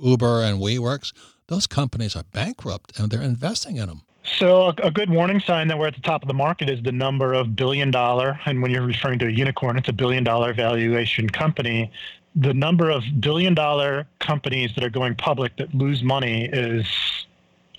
uber 0.00 0.42
and 0.42 0.58
weworks 0.58 1.12
those 1.48 1.66
companies 1.66 2.16
are 2.16 2.24
bankrupt 2.32 2.98
and 2.98 3.10
they're 3.10 3.22
investing 3.22 3.76
in 3.76 3.88
them. 3.88 4.02
So, 4.38 4.68
a, 4.68 4.74
a, 4.84 4.90
good 4.90 5.10
warning 5.10 5.38
sign 5.38 5.68
that 5.68 5.78
we're 5.78 5.88
at 5.88 5.94
the 5.94 6.00
top 6.00 6.22
of 6.22 6.28
the 6.28 6.34
market 6.34 6.70
is 6.70 6.82
the 6.82 6.92
number 6.92 7.34
of 7.34 7.54
billion 7.54 7.90
dollar, 7.90 8.40
and 8.46 8.62
when 8.62 8.70
you're 8.70 8.86
referring 8.86 9.18
to 9.18 9.26
a 9.26 9.30
unicorn, 9.30 9.76
it's 9.76 9.88
a 9.90 9.92
billion 9.92 10.24
dollar 10.24 10.54
valuation 10.54 11.28
company. 11.28 11.92
The 12.34 12.54
number 12.54 12.88
of 12.88 13.04
billion 13.20 13.54
dollar 13.54 14.06
companies 14.20 14.74
that 14.74 14.82
are 14.82 14.90
going 14.90 15.14
public 15.14 15.56
that 15.58 15.74
lose 15.74 16.02
money 16.02 16.46
is 16.46 16.86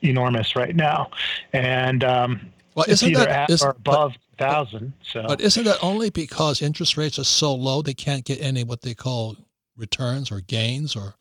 enormous 0.03 0.55
right 0.55 0.75
now. 0.75 1.09
And 1.51 2.03
um, 2.03 2.51
well, 2.75 2.85
isn't 2.87 3.09
it's 3.09 3.17
either 3.17 3.27
that, 3.27 3.39
at 3.39 3.49
is, 3.49 3.63
or 3.63 3.71
above 3.71 4.13
but, 4.37 4.45
thousand. 4.45 4.93
So, 5.01 5.25
but 5.27 5.41
isn't 5.41 5.63
that 5.63 5.79
only 5.81 6.11
because 6.11 6.61
interest 6.61 6.95
rates 6.95 7.17
are 7.17 7.23
so 7.23 7.55
low 7.55 7.81
they 7.81 7.95
can't 7.95 8.23
get 8.23 8.39
any 8.39 8.63
what 8.63 8.81
they 8.81 8.93
call 8.93 9.35
returns 9.75 10.31
or 10.31 10.41
gains 10.41 10.95
or 10.95 11.15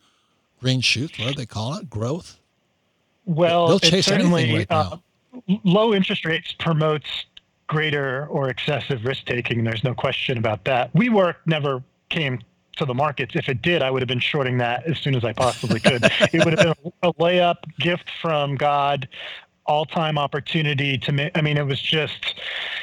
green 0.59 0.81
shoots, 0.81 1.17
what 1.19 1.29
do 1.29 1.33
they 1.35 1.45
call 1.45 1.77
it? 1.77 1.89
Growth? 1.89 2.39
Well, 3.25 3.67
They'll 3.67 3.79
chase 3.79 4.05
certainly 4.05 4.53
right 4.53 4.67
uh, 4.69 4.97
low 5.63 5.93
interest 5.93 6.25
rates 6.25 6.53
promotes 6.57 7.25
greater 7.67 8.27
or 8.27 8.49
excessive 8.49 9.03
risk 9.03 9.25
taking. 9.25 9.63
There's 9.63 9.83
no 9.83 9.93
question 9.93 10.37
about 10.37 10.63
that. 10.65 10.93
WeWork 10.93 11.35
never 11.45 11.83
came 12.09 12.39
to 12.77 12.85
the 12.85 12.93
markets. 12.93 13.35
If 13.35 13.49
it 13.49 13.61
did, 13.61 13.81
I 13.81 13.89
would 13.89 14.01
have 14.01 14.07
been 14.07 14.19
shorting 14.19 14.57
that 14.59 14.85
as 14.85 14.99
soon 14.99 15.15
as 15.15 15.23
I 15.23 15.33
possibly 15.33 15.79
could. 15.79 16.03
it 16.33 16.45
would 16.45 16.59
have 16.59 16.77
been 16.83 16.91
a 17.03 17.13
layup 17.13 17.57
gift 17.79 18.11
from 18.21 18.55
God 18.55 19.07
all-time 19.65 20.17
opportunity 20.17 20.97
to 20.97 21.11
make. 21.11 21.31
I 21.35 21.41
mean, 21.41 21.57
it 21.57 21.65
was 21.65 21.81
just, 21.81 22.35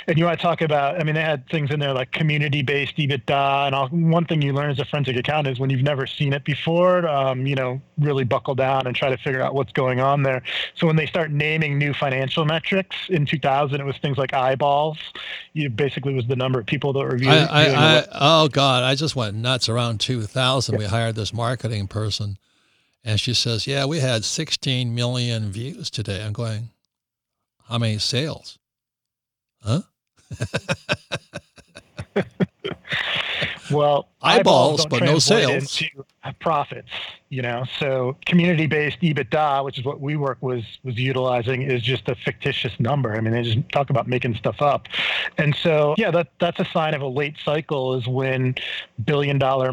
and 0.07 0.18
you 0.18 0.25
want 0.25 0.38
to 0.38 0.42
talk 0.42 0.62
about. 0.62 1.01
I 1.01 1.05
mean, 1.05 1.14
they 1.14 1.23
had 1.23 1.49
things 1.49 1.71
in 1.71 1.79
there 1.79 1.92
like 1.92 2.11
community-based 2.12 2.97
EBITDA, 2.97 3.66
and 3.66 3.75
all, 3.75 3.88
one 3.88 4.25
thing 4.25 4.42
you 4.42 4.53
learn 4.53 4.71
as 4.71 4.79
a 4.79 4.85
forensic 4.85 5.16
accountant 5.16 5.55
is 5.55 5.61
when 5.61 5.71
you've 5.71 5.83
never 5.83 6.07
seen 6.07 6.33
it 6.33 6.45
before, 6.45 7.07
um, 7.09 7.47
you 7.47 7.55
know, 7.55 7.81
really 7.99 8.25
buckle 8.25 8.55
down 8.55 8.87
and 8.87 8.97
try 8.97 9.11
to 9.11 9.16
figure 9.16 9.40
out 9.40 9.55
what's 9.55 9.73
going 9.73 10.01
on 10.01 10.23
there. 10.23 10.42
So 10.75 10.87
when 10.87 10.97
they 10.97 11.07
start 11.07 11.31
naming 11.31 11.79
new 11.79 11.95
financial 11.95 12.45
metrics 12.45 12.97
in 13.09 13.27
2000, 13.27 13.81
it 13.81 13.85
was 13.85 13.97
things 13.99 14.18
like 14.18 14.35
eyeballs. 14.35 14.99
You 15.53 15.71
basically 15.71 16.14
was 16.14 16.27
the 16.27 16.37
number 16.37 16.59
of 16.59 16.66
people 16.66 16.92
that 16.95 17.01
were 17.01 17.16
viewing. 17.16 17.35
I, 17.35 17.47
I, 17.47 17.99
I, 17.99 18.05
oh 18.12 18.49
God, 18.49 18.83
I 18.83 18.95
just 18.95 19.14
went 19.14 19.37
nuts 19.37 19.68
around 19.68 20.01
2000. 20.01 20.73
Yeah. 20.73 20.79
We 20.79 20.85
hired 20.87 21.14
this 21.14 21.33
marketing 21.33 21.87
person. 21.87 22.38
And 23.05 23.19
she 23.19 23.35
says, 23.35 23.67
Yeah, 23.67 23.85
we 23.85 24.01
had 24.01 24.25
16 24.25 24.95
million 24.95 25.51
views 25.51 25.91
today. 25.91 26.25
I'm 26.25 26.33
going, 26.33 26.71
How 27.69 27.79
many 27.79 27.99
sales? 27.99 28.59
Huh? 29.62 29.83
well, 33.71 34.09
eyeballs, 34.23 34.85
eyeballs 34.85 34.87
but 34.87 35.03
no 35.03 35.19
sales. 35.19 35.81
Into 35.81 36.05
profits, 36.41 36.91
you 37.29 37.43
know. 37.43 37.65
So 37.79 38.17
community-based 38.27 39.01
EBITDA, 39.01 39.65
which 39.65 39.79
is 39.79 39.85
what 39.85 40.01
WeWork 40.01 40.37
was 40.41 40.65
was 40.85 40.97
utilizing, 40.97 41.62
is 41.62 41.83
just 41.83 42.09
a 42.09 42.15
fictitious 42.15 42.73
number. 42.79 43.15
I 43.15 43.21
mean, 43.21 43.33
they 43.33 43.43
just 43.43 43.69
talk 43.71 43.91
about 43.91 44.09
making 44.09 44.37
stuff 44.37 44.61
up, 44.61 44.88
and 45.38 45.55
so 45.55 45.95
yeah, 45.99 46.11
that 46.11 46.29
that's 46.38 46.61
a 46.61 46.65
sign 46.67 46.95
of 46.95 47.03
a 47.03 47.07
late 47.07 47.37
cycle. 47.45 47.95
Is 47.95 48.07
when 48.07 48.55
billion-dollar 49.05 49.73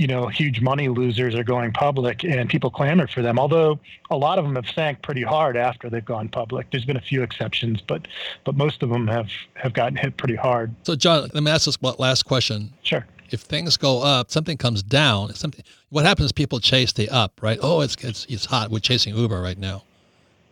you 0.00 0.06
know, 0.06 0.28
huge 0.28 0.62
money 0.62 0.88
losers 0.88 1.34
are 1.34 1.44
going 1.44 1.72
public 1.72 2.24
and 2.24 2.48
people 2.48 2.70
clamor 2.70 3.06
for 3.06 3.20
them. 3.20 3.38
Although 3.38 3.78
a 4.08 4.16
lot 4.16 4.38
of 4.38 4.46
them 4.46 4.54
have 4.54 4.66
sank 4.66 5.02
pretty 5.02 5.22
hard 5.22 5.58
after 5.58 5.90
they've 5.90 6.02
gone 6.02 6.26
public. 6.30 6.70
There's 6.70 6.86
been 6.86 6.96
a 6.96 7.02
few 7.02 7.22
exceptions, 7.22 7.82
but 7.82 8.08
but 8.44 8.56
most 8.56 8.82
of 8.82 8.88
them 8.88 9.06
have 9.08 9.28
have 9.56 9.74
gotten 9.74 9.96
hit 9.96 10.16
pretty 10.16 10.36
hard. 10.36 10.74
So, 10.84 10.96
John, 10.96 11.28
let 11.34 11.42
me 11.42 11.50
ask 11.50 11.66
this 11.66 11.76
last 11.82 12.22
question. 12.22 12.72
Sure. 12.82 13.06
If 13.30 13.42
things 13.42 13.76
go 13.76 14.02
up, 14.02 14.30
something 14.30 14.56
comes 14.56 14.82
down. 14.82 15.34
Something. 15.34 15.62
What 15.90 16.06
happens? 16.06 16.26
is 16.26 16.32
People 16.32 16.60
chase 16.60 16.92
the 16.94 17.10
up, 17.10 17.42
right? 17.42 17.58
Oh, 17.60 17.82
it's 17.82 17.96
it's 17.96 18.24
it's 18.30 18.46
hot. 18.46 18.70
We're 18.70 18.78
chasing 18.78 19.14
Uber 19.14 19.42
right 19.42 19.58
now. 19.58 19.82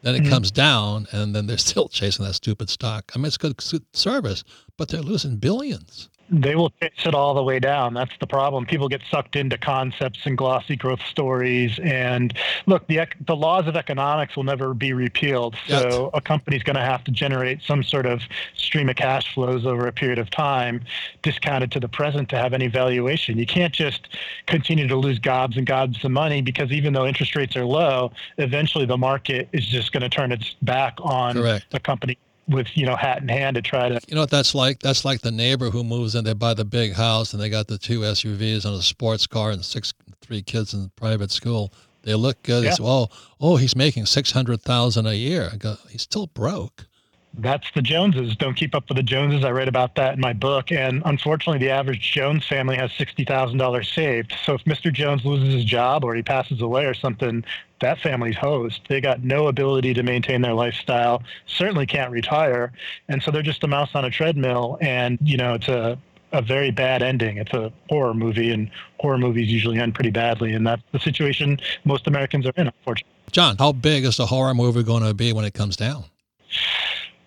Then 0.03 0.15
it 0.15 0.21
mm-hmm. 0.21 0.31
comes 0.31 0.51
down, 0.51 1.07
and 1.11 1.35
then 1.35 1.47
they're 1.47 1.57
still 1.71 1.89
chasing 1.89 2.27
that 2.27 2.35
stupid 2.35 2.69
stock. 2.69 3.11
I 3.15 3.19
mean, 3.19 3.25
it's 3.25 3.39
good 3.39 3.59
service, 3.95 4.45
but 4.77 4.91
they're 4.91 5.01
losing 5.01 5.37
billions 5.37 6.11
they 6.31 6.55
will 6.55 6.71
chase 6.81 7.07
it 7.07 7.15
all 7.15 7.35
the 7.35 7.43
way 7.43 7.59
down. 7.59 7.95
That's 7.95 8.17
the 8.21 8.27
problem. 8.27 8.67
People 8.67 8.89
get 8.89 9.01
sucked 9.11 9.37
into 9.37 9.57
concepts 9.57 10.21
and 10.25 10.37
glossy 10.37 10.77
growth 10.77 11.01
stories. 11.09 11.79
And 11.83 12.37
look, 12.67 12.87
the 12.87 13.01
the 13.27 13.37
laws 13.37 13.67
of 13.67 13.77
economics 13.77 14.37
will 14.37 14.45
never 14.45 14.75
be 14.75 14.93
repealed. 14.93 15.57
So 15.67 16.05
yep. 16.05 16.11
a 16.15 16.21
company's 16.21 16.63
going 16.63 16.77
to 16.77 16.83
have 16.83 17.05
to 17.05 17.11
generate 17.11 17.63
some 17.63 17.83
sort 17.83 18.07
of 18.07 18.23
stream 18.55 18.89
of 18.89 18.97
cash 18.97 19.33
flows 19.35 19.65
over 19.65 19.87
a 19.87 19.93
period 19.93 20.19
of 20.19 20.31
time, 20.31 20.83
discounted 21.23 21.73
to 21.73 21.81
the 21.81 21.89
present 21.89 22.29
to 22.31 22.37
have 22.37 22.53
any 22.53 22.67
valuation. 22.67 23.39
You 23.39 23.47
can't 23.47 23.73
just 23.73 24.09
continue 24.47 24.87
to 24.89 24.97
lose 24.97 25.19
gobs 25.19 25.57
and 25.57 25.67
gobs 25.67 26.05
of 26.05 26.11
money 26.11 26.43
because 26.43 26.71
even 26.73 26.93
though 26.93 27.07
interest 27.07 27.35
rates 27.37 27.57
are 27.57 27.65
low, 27.65 28.13
eventually 28.37 28.85
the 28.85 28.99
market 28.99 29.49
is 29.53 29.67
just 29.67 29.93
going 29.93 30.03
to 30.03 30.09
turn 30.09 30.33
its 30.33 30.55
back 30.63 30.99
on 31.01 31.35
Correct. 31.35 31.71
the 31.71 31.81
company 31.81 32.19
with 32.49 32.77
you 32.77 32.87
know 32.87 32.97
hat 32.97 33.23
in 33.23 33.29
hand 33.29 33.55
to 33.57 33.63
try 33.63 33.89
to 33.89 34.01
you 34.09 34.15
know 34.15 34.23
what 34.23 34.31
that's 34.31 34.55
like 34.55 34.81
that's 34.81 35.05
like 35.05 35.21
the 35.21 35.31
neighbor 35.31 35.71
who 35.71 35.85
moves 35.85 36.15
in 36.15 36.25
they 36.25 36.33
buy 36.33 36.55
the 36.55 36.65
big 36.65 36.95
house 36.95 37.33
and 37.33 37.43
they 37.43 37.49
got 37.49 37.67
the 37.67 37.79
two 37.79 38.01
suvs 38.01 38.65
and 38.65 38.75
a 38.75 38.83
sports 38.83 39.27
car 39.27 39.51
and 39.51 39.65
six 39.65 39.93
three 40.21 40.43
kids 40.43 40.75
in 40.75 40.91
private 40.97 41.31
school 41.31 41.73
they 42.03 42.15
look 42.15 42.43
good 42.43 42.65
yeah. 42.65 42.73
say, 42.73 42.83
oh 42.85 43.09
oh 43.41 43.57
he's 43.57 43.77
making 43.77 44.07
600000 44.07 45.07
a 45.07 45.15
year 45.15 45.51
i 45.53 45.57
go 45.57 45.77
he's 45.91 46.03
still 46.03 46.27
broke 46.29 46.87
that's 47.35 47.71
the 47.73 47.83
Joneses. 47.83 48.35
Don't 48.37 48.55
keep 48.55 48.75
up 48.75 48.89
with 48.89 48.97
the 48.97 49.03
Joneses. 49.03 49.45
I 49.45 49.51
read 49.51 49.69
about 49.69 49.95
that 49.95 50.15
in 50.15 50.21
my 50.21 50.33
book. 50.33 50.73
And 50.73 51.03
unfortunately, 51.05 51.65
the 51.65 51.71
average 51.71 52.13
Jones 52.13 52.47
family 52.47 52.77
has 52.77 52.91
$60,000 52.93 53.95
saved. 53.95 54.35
So 54.45 54.55
if 54.55 54.65
Mr. 54.65 54.93
Jones 54.93 55.25
loses 55.25 55.55
his 55.55 55.65
job 55.65 56.05
or 56.05 56.15
he 56.15 56.23
passes 56.23 56.61
away 56.61 56.87
or 56.87 56.95
something, 56.95 57.45
that 57.81 57.99
family's 58.01 58.37
hosed. 58.37 58.81
They 58.89 59.01
got 59.01 59.23
no 59.23 59.49
ability 59.49 59.95
to 59.95 60.03
maintain 60.03 60.43
their 60.43 60.55
lifestyle, 60.55 61.23
certainly 61.47 61.87
can't 61.87 62.11
retire. 62.11 62.73
And 63.09 63.23
so 63.23 63.31
they're 63.31 63.43
just 63.43 63.65
a 63.65 63.69
mouse 63.69 63.91
on 63.95 64.05
a 64.05 64.11
treadmill. 64.11 64.79
And, 64.81 65.19
you 65.23 65.37
know, 65.37 65.55
it's 65.55 65.69
a, 65.69 65.99
a 66.33 66.43
very 66.43 66.71
bad 66.71 67.03
ending. 67.03 67.39
It's 67.39 67.53
a 67.53 67.73
horror 67.89 68.15
movie, 68.15 68.51
and 68.51 68.71
horror 68.99 69.19
movies 69.19 69.49
usually 69.49 69.79
end 69.79 69.95
pretty 69.95 70.11
badly. 70.11 70.53
And 70.53 70.67
that's 70.67 70.83
the 70.93 71.01
situation 71.01 71.59
most 71.85 72.07
Americans 72.07 72.47
are 72.47 72.53
in, 72.57 72.67
unfortunately. 72.67 73.13
John, 73.31 73.57
how 73.59 73.73
big 73.73 74.05
is 74.05 74.17
the 74.17 74.27
horror 74.27 74.55
movie 74.55 74.83
going 74.83 75.03
to 75.03 75.15
be 75.15 75.33
when 75.33 75.45
it 75.45 75.55
comes 75.55 75.77
down? 75.77 76.05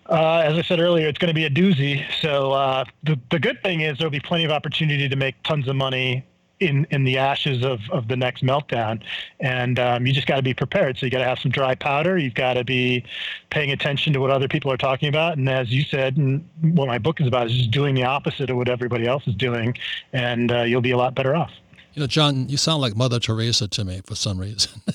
Uh, 0.09 0.39
as 0.39 0.57
I 0.57 0.61
said 0.61 0.79
earlier, 0.81 1.07
it's 1.07 1.17
going 1.17 1.29
to 1.29 1.33
be 1.33 1.45
a 1.45 1.49
doozy. 1.49 2.03
So 2.21 2.51
uh, 2.51 2.83
the 3.03 3.17
the 3.29 3.39
good 3.39 3.63
thing 3.63 3.79
is 3.79 3.97
there'll 3.97 4.11
be 4.11 4.19
plenty 4.19 4.43
of 4.43 4.51
opportunity 4.51 5.07
to 5.07 5.15
make 5.15 5.41
tons 5.43 5.69
of 5.69 5.75
money 5.77 6.25
in 6.61 6.87
in 6.91 7.03
the 7.03 7.17
ashes 7.17 7.65
of 7.65 7.81
of 7.91 8.07
the 8.07 8.15
next 8.15 8.43
meltdown, 8.43 9.01
and 9.39 9.79
um, 9.79 10.05
you 10.05 10.13
just 10.13 10.27
got 10.27 10.37
to 10.37 10.41
be 10.41 10.53
prepared. 10.53 10.97
So 10.97 11.05
you 11.05 11.11
got 11.11 11.19
to 11.19 11.25
have 11.25 11.39
some 11.39 11.51
dry 11.51 11.75
powder. 11.75 12.17
You've 12.17 12.35
got 12.35 12.53
to 12.53 12.63
be 12.63 13.03
paying 13.49 13.71
attention 13.71 14.13
to 14.13 14.19
what 14.19 14.29
other 14.29 14.47
people 14.47 14.71
are 14.71 14.77
talking 14.77 15.09
about, 15.09 15.37
and 15.37 15.49
as 15.49 15.71
you 15.71 15.83
said, 15.83 16.15
and 16.17 16.47
what 16.61 16.87
my 16.87 16.99
book 16.99 17.19
is 17.19 17.27
about 17.27 17.47
is 17.47 17.53
just 17.53 17.71
doing 17.71 17.95
the 17.95 18.03
opposite 18.03 18.49
of 18.49 18.57
what 18.57 18.69
everybody 18.69 19.07
else 19.07 19.27
is 19.27 19.35
doing, 19.35 19.77
and 20.13 20.51
uh, 20.51 20.61
you'll 20.61 20.81
be 20.81 20.91
a 20.91 20.97
lot 20.97 21.15
better 21.15 21.35
off. 21.35 21.51
You 21.93 21.99
know, 21.99 22.07
John, 22.07 22.47
you 22.47 22.55
sound 22.55 22.81
like 22.81 22.95
Mother 22.95 23.19
Teresa 23.19 23.67
to 23.67 23.83
me 23.83 24.01
for 24.05 24.15
some 24.15 24.37
reason. 24.37 24.81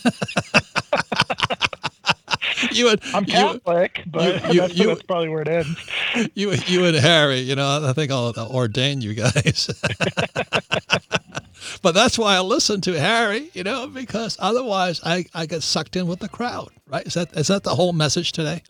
you 2.73 2.89
and 2.89 3.01
I'm 3.13 3.27
Catholic, 3.27 3.99
you, 3.99 4.05
but 4.11 4.55
you, 4.55 4.61
that's, 4.61 4.75
you, 4.75 4.87
that's, 4.87 5.03
probably 5.03 5.29
where 5.29 5.43
it 5.43 5.49
ends. 5.49 5.91
You, 6.35 6.53
you 6.53 6.87
and 6.87 6.97
Harry, 6.97 7.41
you 7.41 7.55
know, 7.55 7.87
I 7.87 7.93
think 7.93 8.11
I'll 8.11 8.33
ordain 8.39 9.03
you 9.03 9.13
guys. 9.15 9.69
but 11.83 11.93
that's 11.93 12.19
why 12.19 12.37
I 12.37 12.41
listen 12.41 12.81
to 12.83 12.99
Harry, 12.99 13.51
you 13.55 13.63
know, 13.63 13.87
because 13.87 14.37
otherwise 14.41 15.01
I, 15.05 15.25
I 15.35 15.47
get 15.47 15.63
sucked 15.63 15.97
in 15.97 16.07
with 16.07 16.21
the 16.21 16.29
crowd, 16.29 16.71
right? 16.89 17.07
Is 17.07 17.15
that 17.15 17.37
is 17.37 17.49
that 17.49 17.63
the 17.63 17.75
whole 17.75 17.93
message 17.93 18.33
today? 18.33 18.63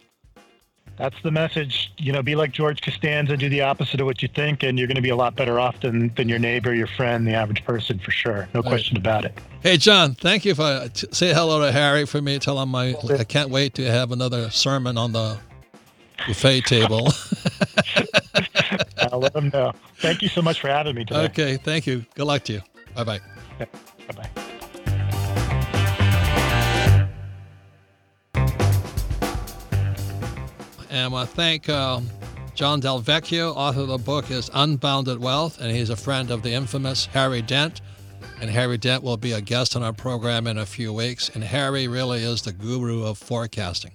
that's 0.96 1.20
the 1.22 1.30
message. 1.30 1.92
You 1.98 2.12
know, 2.12 2.22
be 2.22 2.35
like 2.35 2.52
George 2.52 2.80
Costanza, 2.82 3.37
do 3.37 3.48
the 3.48 3.62
opposite 3.62 4.00
of 4.00 4.06
what 4.06 4.22
you 4.22 4.28
think, 4.28 4.62
and 4.62 4.78
you're 4.78 4.88
going 4.88 4.96
to 4.96 5.02
be 5.02 5.11
a 5.11 5.16
lot 5.16 5.37
better 5.37 5.61
off 5.61 5.80
than, 5.80 6.12
than 6.16 6.28
your 6.28 6.38
neighbor, 6.38 6.74
your 6.74 6.87
friend, 6.87 7.26
the 7.26 7.35
average 7.35 7.64
person, 7.64 7.98
for 7.98 8.11
sure. 8.11 8.48
No 8.54 8.62
question 8.62 8.96
about 8.96 9.24
it. 9.24 9.38
Hey, 9.61 9.76
John, 9.76 10.14
thank 10.14 10.44
you 10.44 10.54
for 10.54 10.88
t- 10.92 11.09
say 11.12 11.32
hello 11.32 11.64
to 11.64 11.72
Harry 11.72 12.06
for 12.06 12.22
me. 12.22 12.38
Tell 12.38 12.61
him 12.61 12.70
my 12.70 12.94
I 13.11 13.24
can't 13.24 13.50
wait 13.50 13.74
to 13.74 13.85
have 13.85 14.12
another 14.12 14.50
sermon 14.50 14.96
on 14.96 15.12
the 15.12 15.38
buffet 16.26 16.62
table. 16.62 17.09
I'll 19.12 19.20
let 19.20 19.37
him 19.37 19.50
know. 19.52 19.72
Thank 19.98 20.22
you 20.22 20.28
so 20.28 20.42
much 20.42 20.61
for 20.61 20.68
having 20.68 20.94
me 20.94 21.04
today. 21.04 21.24
Okay, 21.26 21.56
thank 21.56 21.87
you. 21.87 22.04
Good 22.14 22.26
luck 22.26 22.44
to 22.44 22.54
you. 22.54 22.62
Bye 22.96 23.04
bye. 23.04 23.20
Bye 23.59 23.66
bye. 24.16 24.30
And 30.88 31.00
I 31.00 31.09
want 31.09 31.28
to 31.28 31.37
thank 31.37 31.68
uh, 31.68 32.00
John 32.54 32.80
Del 32.80 33.02
Vecchio, 33.02 33.54
author 33.54 33.80
of 33.80 33.88
the 33.88 33.98
book 33.98 34.30
is 34.30 34.50
Unbounded 34.54 35.20
Wealth, 35.20 35.61
and 35.61 35.70
he's 35.70 35.90
a 35.90 35.96
friend 35.96 36.30
of 36.30 36.42
the 36.42 36.52
infamous 36.52 37.04
Harry 37.06 37.42
Dent. 37.42 37.82
And 38.40 38.48
Harry 38.50 38.78
Dent 38.78 39.02
will 39.02 39.18
be 39.18 39.32
a 39.32 39.42
guest 39.42 39.76
on 39.76 39.82
our 39.82 39.92
program 39.92 40.46
in 40.46 40.56
a 40.56 40.64
few 40.64 40.92
weeks. 40.92 41.30
And 41.35 41.44
Harry 41.44 41.88
really 41.88 42.22
is 42.22 42.40
the 42.42 42.52
guru 42.52 43.04
of 43.04 43.18
forecasting. 43.18 43.92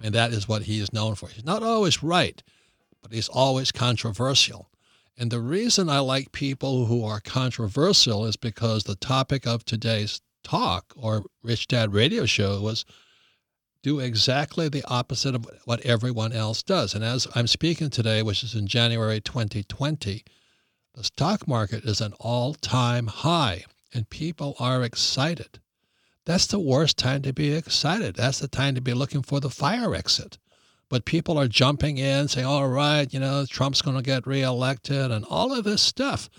And 0.00 0.14
that 0.14 0.32
is 0.32 0.48
what 0.48 0.62
he 0.62 0.78
is 0.78 0.92
known 0.92 1.16
for. 1.16 1.28
He's 1.28 1.44
not 1.44 1.64
always 1.64 2.04
right, 2.04 2.40
but 3.02 3.12
he's 3.12 3.28
always 3.28 3.72
controversial. 3.72 4.68
And 5.16 5.30
the 5.30 5.40
reason 5.40 5.88
I 5.88 6.00
like 6.00 6.32
people 6.32 6.86
who 6.86 7.04
are 7.04 7.20
controversial 7.20 8.26
is 8.26 8.36
because 8.36 8.84
the 8.84 8.96
topic 8.96 9.46
of 9.46 9.64
today's 9.64 10.20
talk 10.42 10.92
or 10.96 11.24
Rich 11.42 11.68
Dad 11.68 11.92
radio 11.92 12.26
show 12.26 12.60
was 12.60 12.84
do 13.82 14.00
exactly 14.00 14.68
the 14.68 14.84
opposite 14.88 15.34
of 15.34 15.46
what 15.66 15.80
everyone 15.82 16.32
else 16.32 16.62
does. 16.62 16.94
And 16.94 17.04
as 17.04 17.28
I'm 17.34 17.46
speaking 17.46 17.90
today, 17.90 18.22
which 18.22 18.42
is 18.42 18.54
in 18.54 18.66
January 18.66 19.20
2020, 19.20 20.24
the 20.94 21.04
stock 21.04 21.46
market 21.46 21.84
is 21.84 22.00
an 22.00 22.14
all 22.18 22.54
time 22.54 23.06
high 23.06 23.64
and 23.92 24.08
people 24.08 24.56
are 24.58 24.82
excited. 24.82 25.60
That's 26.24 26.46
the 26.46 26.58
worst 26.58 26.96
time 26.96 27.22
to 27.22 27.32
be 27.32 27.52
excited. 27.52 28.16
That's 28.16 28.38
the 28.38 28.48
time 28.48 28.74
to 28.74 28.80
be 28.80 28.94
looking 28.94 29.22
for 29.22 29.38
the 29.38 29.50
fire 29.50 29.94
exit. 29.94 30.38
But 30.94 31.06
people 31.06 31.36
are 31.38 31.48
jumping 31.48 31.98
in, 31.98 32.28
saying, 32.28 32.46
all 32.46 32.68
right, 32.68 33.12
you 33.12 33.18
know, 33.18 33.44
Trump's 33.46 33.82
going 33.82 33.96
to 33.96 34.02
get 34.02 34.28
reelected 34.28 35.10
and 35.10 35.24
all 35.24 35.52
of 35.52 35.64
this 35.64 35.82
stuff. 35.82 36.30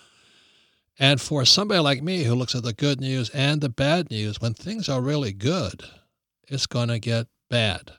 And 0.97 1.19
for 1.19 1.43
somebody 1.43 1.81
like 1.81 2.01
me 2.01 2.23
who 2.23 2.35
looks 2.35 2.55
at 2.55 2.63
the 2.63 2.71
good 2.71 3.01
news 3.01 3.29
and 3.31 3.59
the 3.59 3.67
bad 3.67 4.09
news, 4.09 4.39
when 4.39 4.53
things 4.53 4.87
are 4.87 5.01
really 5.01 5.33
good, 5.33 5.83
it's 6.47 6.67
going 6.67 6.87
to 6.87 6.99
get 6.99 7.27
bad. 7.49 7.91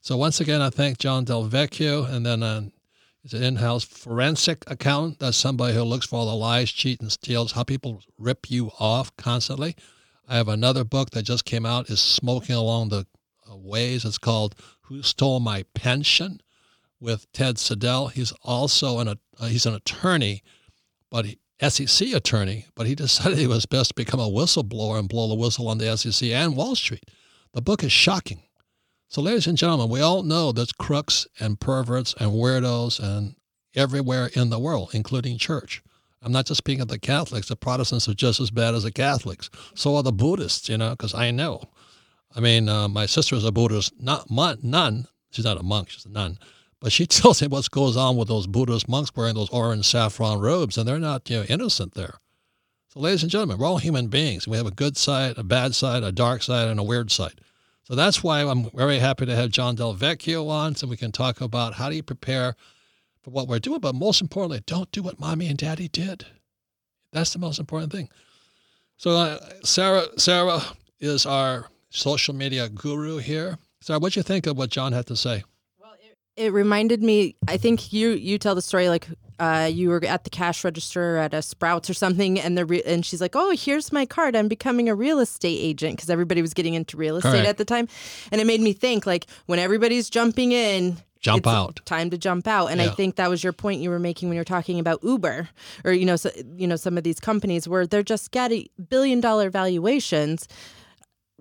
So 0.00 0.16
once 0.16 0.40
again, 0.40 0.60
I 0.60 0.70
thank 0.70 0.98
John 0.98 1.22
Del 1.22 1.48
Vecchio, 1.48 2.12
and 2.12 2.26
then 2.26 2.42
uh, 2.42 2.62
He's 3.22 3.32
an 3.32 3.44
in-house 3.44 3.84
forensic 3.84 4.64
accountant. 4.66 5.20
That's 5.20 5.36
somebody 5.36 5.74
who 5.74 5.84
looks 5.84 6.06
for 6.06 6.16
all 6.16 6.26
the 6.26 6.34
lies, 6.34 6.72
cheat, 6.72 7.00
and 7.00 7.12
steals, 7.12 7.52
how 7.52 7.62
people 7.62 8.02
rip 8.18 8.50
you 8.50 8.72
off 8.80 9.16
constantly. 9.16 9.76
I 10.26 10.38
have 10.38 10.48
another 10.48 10.82
book 10.82 11.10
that 11.10 11.22
just 11.22 11.44
came 11.44 11.64
out, 11.64 11.88
is 11.88 12.00
Smoking 12.00 12.56
Along 12.56 12.88
the 12.88 13.06
Ways. 13.62 14.04
It's 14.04 14.18
called 14.18 14.54
Who 14.82 15.02
Stole 15.02 15.40
My 15.40 15.64
Pension 15.74 16.40
with 17.00 17.30
Ted 17.32 17.56
Siedle. 17.56 18.10
He's 18.12 18.32
also 18.42 18.98
an, 18.98 19.08
uh, 19.08 19.46
he's 19.46 19.66
an 19.66 19.74
attorney, 19.74 20.42
but 21.10 21.26
he, 21.26 21.38
SEC 21.68 22.08
attorney, 22.12 22.66
but 22.74 22.86
he 22.86 22.94
decided 22.96 23.38
it 23.38 23.48
was 23.48 23.66
best 23.66 23.90
to 23.90 23.94
become 23.94 24.20
a 24.20 24.28
whistleblower 24.28 24.98
and 24.98 25.08
blow 25.08 25.28
the 25.28 25.34
whistle 25.34 25.68
on 25.68 25.78
the 25.78 25.96
SEC 25.96 26.30
and 26.30 26.56
Wall 26.56 26.74
Street. 26.74 27.04
The 27.52 27.62
book 27.62 27.82
is 27.82 27.92
shocking. 27.92 28.42
So, 29.08 29.20
ladies 29.20 29.48
and 29.48 29.58
gentlemen, 29.58 29.88
we 29.88 30.00
all 30.00 30.22
know 30.22 30.52
there's 30.52 30.72
crooks 30.72 31.26
and 31.40 31.58
perverts 31.58 32.14
and 32.20 32.30
weirdos 32.30 33.00
and 33.00 33.34
everywhere 33.74 34.30
in 34.34 34.50
the 34.50 34.58
world, 34.58 34.90
including 34.92 35.36
church. 35.36 35.82
I'm 36.22 36.32
not 36.32 36.46
just 36.46 36.58
speaking 36.58 36.82
of 36.82 36.88
the 36.88 36.98
Catholics. 36.98 37.48
The 37.48 37.56
Protestants 37.56 38.08
are 38.08 38.14
just 38.14 38.40
as 38.40 38.50
bad 38.50 38.74
as 38.74 38.82
the 38.84 38.92
Catholics. 38.92 39.50
So 39.74 39.96
are 39.96 40.02
the 40.02 40.12
Buddhists, 40.12 40.68
you 40.68 40.76
know, 40.76 40.90
because 40.90 41.14
I 41.14 41.30
know. 41.30 41.62
I 42.34 42.40
mean, 42.40 42.68
uh, 42.68 42.88
my 42.88 43.06
sister 43.06 43.34
is 43.36 43.44
a 43.44 43.52
Buddhist 43.52 43.92
not 44.00 44.30
mon- 44.30 44.58
nun. 44.62 45.06
She's 45.30 45.44
not 45.44 45.58
a 45.58 45.62
monk. 45.62 45.90
She's 45.90 46.06
a 46.06 46.10
nun. 46.10 46.38
But 46.80 46.92
she 46.92 47.06
tells 47.08 47.42
me 47.42 47.48
what 47.48 47.70
goes 47.70 47.96
on 47.96 48.16
with 48.16 48.28
those 48.28 48.46
Buddhist 48.46 48.88
monks 48.88 49.10
wearing 49.14 49.34
those 49.34 49.50
orange 49.50 49.86
saffron 49.86 50.40
robes, 50.40 50.78
and 50.78 50.86
they're 50.86 50.98
not 50.98 51.28
you 51.28 51.38
know, 51.38 51.44
innocent 51.44 51.94
there. 51.94 52.14
So, 52.88 53.00
ladies 53.00 53.22
and 53.22 53.30
gentlemen, 53.30 53.58
we're 53.58 53.66
all 53.66 53.78
human 53.78 54.08
beings. 54.08 54.48
We 54.48 54.56
have 54.56 54.66
a 54.66 54.72
good 54.72 54.96
side, 54.96 55.38
a 55.38 55.44
bad 55.44 55.74
side, 55.74 56.02
a 56.02 56.10
dark 56.10 56.42
side, 56.42 56.68
and 56.68 56.80
a 56.80 56.84
weird 56.84 57.10
side. 57.12 57.40
So 57.84 57.94
that's 57.96 58.22
why 58.22 58.42
I'm 58.42 58.70
very 58.70 58.98
happy 58.98 59.26
to 59.26 59.34
have 59.34 59.50
John 59.50 59.74
Del 59.74 59.94
Vecchio 59.94 60.48
on 60.48 60.76
so 60.76 60.86
we 60.86 60.96
can 60.96 61.12
talk 61.12 61.40
about 61.40 61.74
how 61.74 61.88
do 61.88 61.96
you 61.96 62.02
prepare 62.02 62.54
for 63.22 63.30
what 63.30 63.48
we're 63.48 63.58
doing, 63.58 63.80
but 63.80 63.94
most 63.94 64.20
importantly, 64.20 64.62
don't 64.66 64.90
do 64.92 65.02
what 65.02 65.20
mommy 65.20 65.48
and 65.48 65.58
daddy 65.58 65.88
did. 65.88 66.24
That's 67.12 67.32
the 67.32 67.38
most 67.38 67.58
important 67.58 67.92
thing. 67.92 68.08
So 68.96 69.10
uh, 69.10 69.38
Sarah, 69.64 70.06
Sarah 70.18 70.60
is 71.00 71.26
our 71.26 71.66
social 71.90 72.34
media 72.34 72.68
guru 72.68 73.18
here. 73.18 73.58
Sarah, 73.80 73.98
what 73.98 74.12
do 74.12 74.20
you 74.20 74.24
think 74.24 74.46
of 74.46 74.56
what 74.56 74.70
John 74.70 74.92
had 74.92 75.06
to 75.06 75.16
say? 75.16 75.42
Well, 75.78 75.92
it 76.00 76.16
it 76.36 76.52
reminded 76.52 77.02
me 77.02 77.36
i 77.48 77.56
think 77.56 77.92
you 77.92 78.10
you 78.10 78.38
tell 78.38 78.54
the 78.54 78.62
story 78.62 78.88
like 78.88 79.08
uh, 79.38 79.70
you 79.72 79.88
were 79.88 80.04
at 80.04 80.24
the 80.24 80.28
cash 80.30 80.64
register 80.64 81.16
at 81.16 81.32
a 81.32 81.40
sprouts 81.40 81.88
or 81.88 81.94
something 81.94 82.38
and 82.38 82.58
the 82.58 82.66
re- 82.66 82.82
and 82.84 83.06
she's 83.06 83.22
like 83.22 83.34
oh 83.34 83.50
here's 83.52 83.90
my 83.90 84.04
card 84.04 84.36
i'm 84.36 84.48
becoming 84.48 84.88
a 84.88 84.94
real 84.94 85.18
estate 85.18 85.58
agent 85.58 85.96
because 85.96 86.10
everybody 86.10 86.42
was 86.42 86.52
getting 86.52 86.74
into 86.74 86.98
real 86.98 87.16
estate 87.16 87.30
Correct. 87.30 87.48
at 87.48 87.56
the 87.56 87.64
time 87.64 87.88
and 88.30 88.40
it 88.42 88.46
made 88.46 88.60
me 88.60 88.74
think 88.74 89.06
like 89.06 89.26
when 89.46 89.58
everybody's 89.58 90.10
jumping 90.10 90.52
in 90.52 90.98
Jump 91.20 91.38
it's 91.38 91.48
out. 91.48 91.80
time 91.86 92.10
to 92.10 92.18
jump 92.18 92.46
out 92.46 92.66
and 92.66 92.82
i 92.82 92.88
think 92.88 93.16
that 93.16 93.30
was 93.30 93.42
your 93.42 93.54
point 93.54 93.80
you 93.80 93.88
were 93.88 93.98
making 93.98 94.28
when 94.28 94.36
you're 94.36 94.44
talking 94.44 94.78
about 94.78 95.02
uber 95.02 95.48
or 95.86 95.92
you 95.92 96.04
know 96.04 96.16
so, 96.16 96.30
you 96.56 96.66
know 96.66 96.76
some 96.76 96.98
of 96.98 97.04
these 97.04 97.18
companies 97.18 97.66
where 97.66 97.86
they're 97.86 98.02
just 98.02 98.30
getting 98.32 98.68
billion 98.90 99.20
dollar 99.20 99.48
valuations 99.48 100.48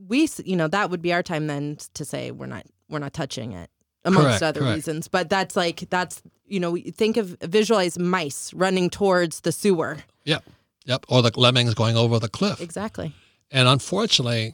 we 0.07 0.27
you 0.45 0.55
know 0.55 0.67
that 0.67 0.89
would 0.89 1.01
be 1.01 1.13
our 1.13 1.23
time 1.23 1.47
then 1.47 1.77
to 1.93 2.05
say 2.05 2.31
we're 2.31 2.45
not 2.45 2.65
we're 2.89 2.99
not 2.99 3.13
touching 3.13 3.51
it 3.53 3.69
amongst 4.05 4.27
Correct, 4.27 4.43
other 4.43 4.59
correct. 4.61 4.75
reasons 4.75 5.07
but 5.07 5.29
that's 5.29 5.55
like 5.55 5.89
that's 5.89 6.21
you 6.45 6.59
know 6.59 6.77
think 6.95 7.17
of 7.17 7.35
visualize 7.41 7.99
mice 7.99 8.53
running 8.53 8.89
towards 8.89 9.41
the 9.41 9.51
sewer 9.51 9.97
Yep. 10.25 10.43
Yep. 10.85 11.05
Or 11.09 11.21
the 11.21 11.31
lemmings 11.35 11.73
going 11.73 11.95
over 11.97 12.19
the 12.19 12.29
cliff. 12.29 12.61
exactly 12.61 13.13
And 13.51 13.67
unfortunately, 13.67 14.53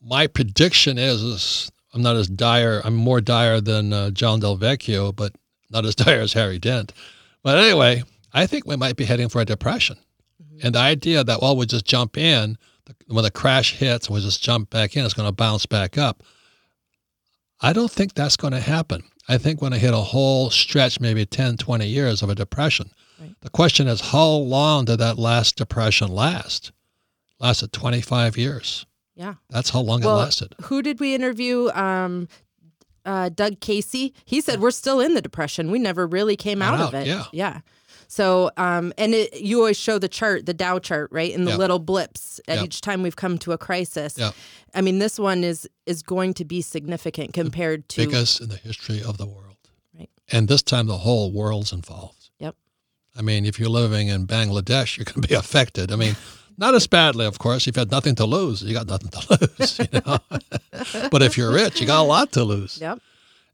my 0.00 0.26
prediction 0.26 0.98
is, 0.98 1.22
is 1.22 1.72
I'm 1.92 2.02
not 2.02 2.16
as 2.16 2.28
dire. 2.28 2.80
I'm 2.84 2.94
more 2.94 3.20
dire 3.20 3.60
than 3.60 3.92
uh, 3.92 4.10
John 4.10 4.40
Del 4.40 4.56
Vecchio, 4.58 5.14
but 5.14 5.32
not 5.70 5.84
as 5.84 5.94
dire 6.04 6.20
as 6.20 6.32
Harry 6.32 6.58
Dent. 6.58 6.92
But 7.42 7.58
anyway, 7.58 8.02
I 8.32 8.46
think 8.46 8.66
we 8.66 8.76
might 8.76 8.96
be 8.96 9.04
heading 9.04 9.28
for 9.28 9.40
a 9.40 9.44
depression. 9.44 9.96
And 10.62 10.74
the 10.74 10.78
idea 10.80 11.22
that, 11.24 11.40
well, 11.42 11.56
we 11.56 11.66
just 11.66 11.84
jump 11.84 12.16
in, 12.16 12.56
when 13.06 13.24
the 13.24 13.30
crash 13.30 13.76
hits, 13.76 14.10
we 14.10 14.20
just 14.20 14.42
jump 14.42 14.70
back 14.70 14.96
in, 14.96 15.04
it's 15.04 15.14
going 15.14 15.28
to 15.28 15.32
bounce 15.34 15.66
back 15.66 15.96
up. 15.98 16.22
I 17.60 17.72
don't 17.72 17.90
think 17.90 18.14
that's 18.14 18.36
going 18.36 18.52
to 18.52 18.60
happen. 18.60 19.04
I 19.28 19.38
think 19.38 19.62
when 19.62 19.72
I 19.72 19.78
hit 19.78 19.94
a 19.94 19.98
whole 19.98 20.50
stretch, 20.50 21.00
maybe 21.00 21.24
10, 21.24 21.56
20 21.56 21.86
years 21.86 22.22
of 22.22 22.28
a 22.28 22.34
depression. 22.34 22.90
Right. 23.18 23.34
The 23.40 23.50
question 23.50 23.88
is, 23.88 24.00
how 24.00 24.26
long 24.28 24.84
did 24.84 24.98
that 24.98 25.18
last 25.18 25.56
depression 25.56 26.08
last? 26.08 26.72
Lasted 27.40 27.72
25 27.72 28.36
years. 28.36 28.86
yeah 29.14 29.34
That's 29.50 29.70
how 29.70 29.80
long 29.80 30.02
well 30.02 30.18
it 30.18 30.24
lasted. 30.24 30.54
who 30.64 30.82
did 30.82 31.00
we 31.00 31.14
interview 31.14 31.70
um 31.70 32.28
uh, 33.06 33.28
Doug 33.28 33.60
Casey, 33.60 34.14
he 34.24 34.40
said 34.40 34.60
we're 34.60 34.70
still 34.70 34.98
in 34.98 35.12
the 35.12 35.20
depression. 35.20 35.70
We 35.70 35.78
never 35.78 36.06
really 36.06 36.36
came 36.36 36.62
out, 36.62 36.80
out, 36.80 36.94
of 36.94 36.94
it. 36.94 37.06
yeah. 37.06 37.24
yeah. 37.32 37.60
So, 38.14 38.52
um, 38.56 38.92
and 38.96 39.12
it, 39.12 39.40
you 39.40 39.58
always 39.58 39.76
show 39.76 39.98
the 39.98 40.08
chart, 40.08 40.46
the 40.46 40.54
Dow 40.54 40.78
chart, 40.78 41.10
right, 41.10 41.32
in 41.32 41.44
the 41.46 41.50
Yeah. 41.50 41.56
little 41.56 41.80
blips 41.80 42.38
at 42.46 42.58
Yeah. 42.58 42.64
each 42.64 42.80
time 42.80 43.02
we've 43.02 43.16
come 43.16 43.38
to 43.38 43.50
a 43.50 43.58
crisis. 43.58 44.14
Yeah. 44.16 44.30
I 44.72 44.82
mean, 44.82 45.00
this 45.00 45.18
one 45.18 45.42
is 45.42 45.68
is 45.84 46.00
going 46.02 46.32
to 46.34 46.44
be 46.44 46.62
significant 46.62 47.32
compared 47.34 47.88
to 47.88 48.06
Biggest 48.06 48.40
in 48.40 48.48
the 48.50 48.56
history 48.56 49.02
of 49.02 49.18
the 49.18 49.26
world. 49.26 49.56
Right. 49.98 50.10
And 50.30 50.46
this 50.46 50.62
time 50.62 50.86
the 50.86 50.98
whole 50.98 51.32
world's 51.32 51.72
involved. 51.72 52.30
Yep. 52.38 52.54
I 53.18 53.22
mean, 53.22 53.44
if 53.46 53.58
you're 53.58 53.68
living 53.82 54.06
in 54.08 54.26
Bangladesh, 54.28 54.96
you're 54.96 55.06
going 55.06 55.20
to 55.22 55.28
be 55.28 55.34
affected. 55.44 55.90
I 55.90 55.96
mean, 55.96 56.14
not 56.56 56.72
as 56.76 56.86
badly, 56.86 57.26
of 57.26 57.38
course. 57.40 57.66
If 57.66 57.74
you 57.76 57.80
had 57.80 57.90
nothing 57.90 58.14
to 58.16 58.26
lose, 58.26 58.62
you 58.62 58.74
got 58.74 58.86
nothing 58.86 59.08
to 59.10 59.20
lose. 59.58 59.78
You 59.80 60.00
know? 60.06 60.18
but 61.10 61.20
if 61.22 61.36
you're 61.36 61.50
rich, 61.52 61.80
you 61.80 61.86
got 61.88 62.00
a 62.02 62.06
lot 62.16 62.30
to 62.32 62.44
lose. 62.44 62.78
Yep. 62.80 63.00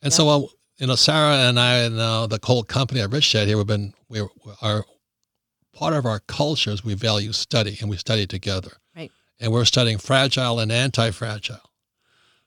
And 0.03 0.13
so, 0.13 0.29
uh, 0.29 0.41
you 0.81 0.87
know, 0.87 0.95
Sarah 0.95 1.49
and 1.49 1.61
I 1.61 1.79
and 1.79 1.99
uh, 1.99 2.27
the 2.27 2.39
whole 2.43 2.63
company 2.63 3.01
at 3.01 3.13
Rich 3.13 3.33
Dad 3.33 3.47
here, 3.47 3.59
we've 3.59 3.67
been, 3.67 3.93
we 4.09 4.23
are 4.63 4.85
part 5.75 5.93
of 5.95 6.07
our 6.07 6.21
culture 6.21 6.71
is 6.71 6.83
we 6.85 6.95
value 6.95 7.33
study 7.33 7.77
and 7.81 7.91
we 7.91 7.97
study 7.99 8.27
together. 8.27 8.73
Right. 8.97 9.13
And 9.39 9.53
we're 9.53 9.67
studying 9.67 9.99
fragile 9.99 10.59
and 10.59 10.73
anti-fragile. 10.73 11.61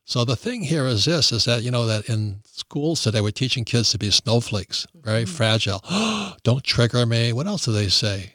So 0.06 0.26
the 0.26 0.36
thing 0.36 0.64
here 0.64 0.86
is 0.86 1.06
this, 1.06 1.32
is 1.32 1.46
that, 1.46 1.62
you 1.64 1.72
know, 1.72 1.86
that 1.86 2.10
in 2.10 2.42
schools 2.46 3.02
today, 3.04 3.22
we're 3.22 3.32
teaching 3.32 3.64
kids 3.64 3.92
to 3.92 3.98
be 3.98 4.10
snowflakes, 4.10 4.86
very 4.94 5.26
fragile. 5.26 5.82
Don't 6.44 6.64
trigger 6.64 7.06
me. 7.06 7.32
What 7.34 7.48
else 7.48 7.66
do 7.66 7.72
they 7.72 7.88
say? 7.88 8.34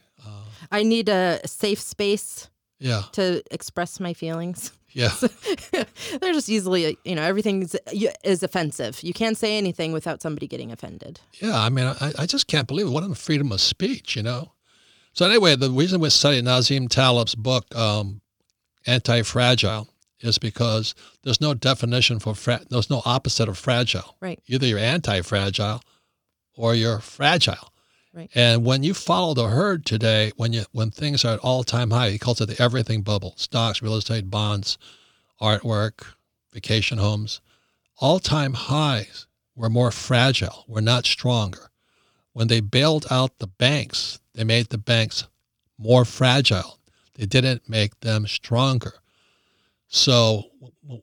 I 0.71 0.83
need 0.83 1.09
a 1.09 1.41
safe 1.47 1.81
space 1.81 2.51
Yeah. 2.79 3.03
to 3.13 3.43
express 3.51 4.01
my 4.01 4.13
feelings. 4.15 4.73
Yeah. 4.99 5.13
They're 6.21 6.33
just 6.33 6.49
easily, 6.49 6.99
you 7.05 7.15
know, 7.15 7.23
everything 7.23 7.63
is, 7.63 7.77
is 8.25 8.43
offensive. 8.43 9.01
You 9.05 9.13
can't 9.13 9.39
say 9.39 9.57
anything 9.57 9.93
without 9.93 10.21
somebody 10.21 10.49
getting 10.49 10.73
offended. 10.73 11.21
Yeah, 11.41 11.57
I 11.57 11.69
mean, 11.69 11.87
I, 11.87 12.13
I 12.19 12.27
just 12.27 12.49
can't 12.49 12.67
believe 12.67 12.89
it. 12.89 12.91
What 12.91 13.05
a 13.05 13.15
freedom 13.15 13.53
of 13.53 13.61
speech, 13.61 14.17
you 14.17 14.25
know? 14.25 14.51
So 15.13 15.25
anyway, 15.25 15.55
the 15.55 15.71
reason 15.71 16.01
we're 16.01 16.11
studying 16.11 16.47
Nassim 16.47 16.89
Taleb's 16.89 17.37
book, 17.37 17.73
um, 17.77 18.23
Anti-Fragile, 18.89 19.87
is 20.19 20.37
because 20.37 20.97
there's 21.23 21.41
no 21.41 21.55
definition 21.55 22.19
for, 22.19 22.35
fra- 22.35 22.67
there's 22.69 22.91
no 22.91 23.01
opposite 23.05 23.49
of 23.49 23.57
fragile. 23.57 24.17
Right. 24.21 24.41
Either 24.49 24.67
you're 24.67 24.81
anti-fragile 24.81 25.81
or 26.57 26.75
you're 26.75 26.99
fragile. 26.99 27.73
Right. 28.19 28.31
And 28.35 28.65
when 28.65 28.83
you 28.83 28.95
follow 28.95 29.33
the 29.33 29.47
herd 29.47 29.87
today, 29.87 30.33
when 30.37 30.53
you 30.53 30.65
when 30.73 30.91
things 30.91 31.25
are 31.25 31.35
at 31.35 31.39
all-time 31.39 31.93
high, 31.93 32.11
he 32.11 32.19
calls 32.19 32.41
it 32.41 32.47
the 32.47 32.61
everything 32.61 33.03
bubble, 33.03 33.35
stocks, 33.37 33.81
real 33.81 33.95
estate, 33.95 34.29
bonds, 34.29 34.77
artwork, 35.41 36.05
vacation 36.53 36.99
homes, 36.99 37.41
all-time 37.99 38.55
highs 38.55 39.29
were 39.55 39.71
more 39.71 39.93
fragile, 39.93 40.65
were 40.67 40.81
not 40.81 41.07
stronger. 41.07 41.71
When 42.33 42.49
they 42.49 42.59
bailed 42.59 43.07
out 43.09 43.39
the 43.39 43.47
banks, 43.47 44.19
they 44.35 44.43
made 44.43 44.71
the 44.71 44.79
banks 44.79 45.29
more 45.79 46.05
fragile. 46.05 46.81
They 47.15 47.27
didn't 47.27 47.69
make 47.69 48.01
them 48.01 48.27
stronger. 48.27 48.95
So, 49.91 50.45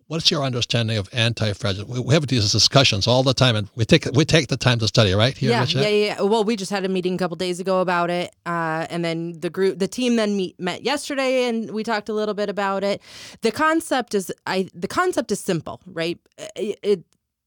what's 0.05 0.29
your 0.29 0.43
understanding 0.43 0.97
of 0.97 1.09
anti-fragile? 1.11 1.85
We 1.87 1.99
we 1.99 2.13
have 2.13 2.27
these 2.27 2.51
discussions 2.51 3.07
all 3.07 3.23
the 3.23 3.33
time, 3.33 3.55
and 3.55 3.67
we 3.75 3.83
take 3.83 4.05
we 4.13 4.25
take 4.25 4.47
the 4.47 4.57
time 4.57 4.77
to 4.79 4.87
study, 4.87 5.13
right? 5.13 5.35
Here, 5.35 5.49
yeah, 5.49 5.61
Rich? 5.61 5.73
yeah, 5.75 5.87
yeah. 5.87 6.21
Well, 6.21 6.43
we 6.43 6.55
just 6.55 6.69
had 6.69 6.85
a 6.85 6.89
meeting 6.89 7.15
a 7.15 7.17
couple 7.17 7.35
days 7.35 7.59
ago 7.59 7.81
about 7.81 8.11
it, 8.11 8.35
uh, 8.45 8.85
and 8.91 9.03
then 9.03 9.39
the 9.39 9.49
group, 9.49 9.79
the 9.79 9.87
team, 9.87 10.17
then 10.17 10.37
meet, 10.37 10.59
met 10.59 10.83
yesterday, 10.83 11.45
and 11.45 11.71
we 11.71 11.83
talked 11.83 12.09
a 12.09 12.13
little 12.13 12.35
bit 12.35 12.47
about 12.47 12.83
it. 12.83 13.01
The 13.41 13.51
concept 13.51 14.13
is, 14.13 14.31
I 14.45 14.69
the 14.75 14.87
concept 14.87 15.31
is 15.31 15.39
simple, 15.39 15.81
right? 15.87 16.19
It, 16.55 16.79
it 16.83 17.03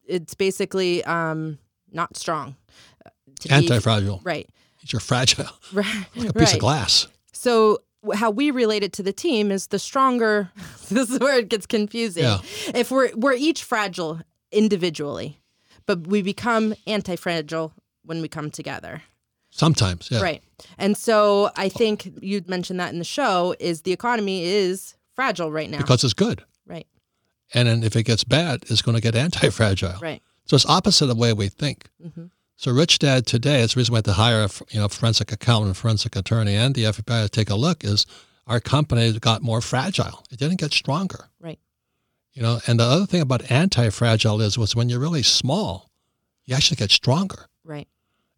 it's 0.09 0.35
basically 0.35 1.05
um, 1.05 1.59
not 1.93 2.17
strong. 2.17 2.57
Uh, 3.07 3.11
to 3.41 3.49
be- 3.49 3.55
Anti-fragile. 3.55 4.21
right? 4.25 4.49
You're 4.87 5.01
fragile, 5.01 5.47
Right, 5.73 5.87
like 6.17 6.31
a 6.31 6.33
piece 6.33 6.49
right. 6.49 6.55
of 6.55 6.61
glass. 6.61 7.07
So 7.33 7.79
how 8.15 8.31
we 8.31 8.51
relate 8.51 8.83
it 8.83 8.93
to 8.95 9.03
the 9.03 9.13
team 9.13 9.51
is 9.51 9.69
the 9.69 9.79
stronger. 9.79 10.51
this 10.91 11.11
is 11.11 11.19
where 11.19 11.39
it 11.39 11.49
gets 11.49 11.67
confusing. 11.67 12.25
Yeah. 12.25 12.39
If 12.75 12.91
we're 12.91 13.11
we're 13.15 13.35
each 13.35 13.65
fragile 13.65 14.21
individually, 14.53 15.41
but 15.87 16.07
we 16.07 16.23
become 16.23 16.75
anti-fragile 16.87 17.73
when 18.05 18.23
we 18.23 18.29
come 18.29 18.51
together. 18.51 19.03
Sometimes, 19.51 20.11
yeah. 20.11 20.21
Right. 20.21 20.43
And 20.77 20.97
so 20.97 21.51
I 21.57 21.69
think 21.69 22.13
you'd 22.21 22.49
mentioned 22.49 22.79
that 22.81 22.93
in 22.93 22.99
the 22.99 23.05
show 23.05 23.55
is 23.59 23.83
the 23.83 23.93
economy 23.93 24.45
is 24.45 24.95
fragile 25.15 25.51
right 25.51 25.71
now. 25.71 25.79
Because 25.79 26.05
it's 26.05 26.15
good, 26.15 26.45
right. 26.67 26.87
and 27.55 27.67
then 27.67 27.83
if 27.83 27.97
it 27.97 28.05
gets 28.05 28.25
bad, 28.25 28.65
it's 28.69 28.83
going 28.83 28.95
to 28.95 29.01
get 29.01 29.15
anti-fragile. 29.25 29.99
Right. 30.01 30.23
So 30.45 30.55
it's 30.55 30.67
opposite 30.67 31.05
of 31.05 31.09
the 31.09 31.15
way 31.17 31.33
we 31.33 31.49
think. 31.49 31.89
hmm 32.01 32.27
So 32.61 32.73
Rich 32.73 32.99
Dad 32.99 33.25
today, 33.25 33.63
it's 33.63 33.75
the 33.75 33.79
reason 33.79 33.93
we 33.93 33.99
had 33.99 34.05
to 34.07 34.15
hire 34.15 34.43
a 34.43 34.51
you 34.71 34.81
know 34.81 34.89
forensic 34.89 35.31
accountant, 35.31 35.77
forensic 35.77 36.17
attorney, 36.17 36.57
and 36.57 36.75
the 36.75 36.85
FBI 36.85 37.23
to 37.23 37.29
take 37.29 37.51
a 37.51 37.55
look. 37.55 37.85
Is 37.85 38.05
our 38.49 38.59
company 38.59 39.17
got 39.21 39.43
more 39.43 39.61
fragile? 39.61 40.25
It 40.33 40.41
didn't 40.41 40.57
get 40.59 40.73
stronger. 40.73 41.29
Right. 41.39 41.61
You 42.33 42.43
know, 42.43 42.59
and 42.67 42.81
the 42.81 42.85
other 42.85 43.07
thing 43.07 43.21
about 43.21 43.49
anti-fragile 43.49 44.41
is 44.41 44.59
was 44.59 44.75
when 44.75 44.89
you're 44.89 44.99
really 44.99 45.23
small, 45.23 45.89
you 46.47 46.57
actually 46.57 46.79
get 46.79 46.91
stronger. 46.91 47.47
Right. 47.63 47.87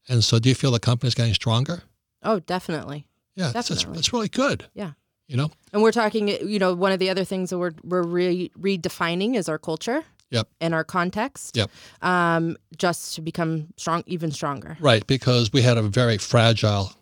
And 0.06 0.22
so, 0.22 0.38
do 0.38 0.50
you 0.50 0.54
feel 0.54 0.70
the 0.70 0.80
company's 0.80 1.14
getting 1.14 1.32
stronger? 1.32 1.84
Oh, 2.22 2.40
definitely. 2.40 3.06
Yeah, 3.36 3.52
it's, 3.54 3.70
it's, 3.70 3.80
Definitely. 3.80 3.98
it's 4.00 4.12
really 4.12 4.28
good. 4.28 4.66
Yeah. 4.74 4.90
You 5.28 5.38
know, 5.38 5.50
And 5.72 5.80
we're 5.80 5.92
talking, 5.92 6.28
you 6.28 6.58
know, 6.58 6.74
one 6.74 6.92
of 6.92 6.98
the 6.98 7.08
other 7.08 7.24
things 7.24 7.48
that 7.50 7.58
we're 7.58 7.72
we're 7.84 8.02
re- 8.02 8.50
redefining 8.58 9.34
is 9.36 9.48
our 9.48 9.58
culture. 9.58 10.04
Yep. 10.30 10.48
And 10.60 10.74
our 10.74 10.84
context. 10.84 11.56
Yep. 11.56 11.70
Um, 12.02 12.56
just 12.76 13.14
to 13.16 13.20
become 13.20 13.68
strong, 13.76 14.02
even 14.06 14.30
stronger. 14.30 14.76
right? 14.80 15.04
Because 15.06 15.52
we 15.52 15.62
had 15.62 15.76
a 15.76 15.82
very 15.82 16.18
fragile 16.18 16.92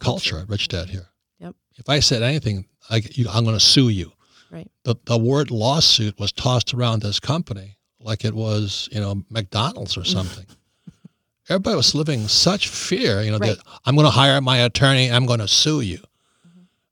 culture 0.00 0.38
at 0.40 0.48
Rich 0.48 0.68
Dad 0.68 0.90
here. 0.90 1.06
Yep. 1.38 1.54
If 1.76 1.88
I 1.88 2.00
said 2.00 2.22
anything, 2.22 2.66
I, 2.90 3.02
you, 3.12 3.26
I'm 3.30 3.44
going 3.44 3.56
to 3.56 3.64
sue 3.64 3.88
you. 3.88 4.12
Right. 4.50 4.70
The 4.84 4.96
the 5.06 5.16
word 5.16 5.50
lawsuit 5.50 6.18
was 6.20 6.30
tossed 6.30 6.74
around 6.74 7.00
this 7.00 7.18
company 7.18 7.78
like 8.00 8.22
it 8.24 8.34
was, 8.34 8.88
you 8.92 9.00
know, 9.00 9.22
McDonald's 9.30 9.96
or 9.96 10.04
something. 10.04 10.44
Everybody 11.48 11.76
was 11.76 11.94
living 11.94 12.28
such 12.28 12.68
fear, 12.68 13.22
you 13.22 13.30
know, 13.30 13.38
Right. 13.38 13.56
that 13.56 13.64
I'm 13.86 13.94
going 13.96 14.04
to 14.06 14.10
hire 14.10 14.40
my 14.42 14.58
attorney, 14.58 15.10
I'm 15.10 15.24
going 15.24 15.40
to 15.40 15.48
sue 15.48 15.80
you. 15.80 15.98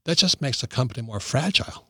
That 0.05 0.17
just 0.17 0.41
makes 0.41 0.63
the 0.63 0.67
company 0.67 1.03
more 1.07 1.21
fragile. 1.21 1.87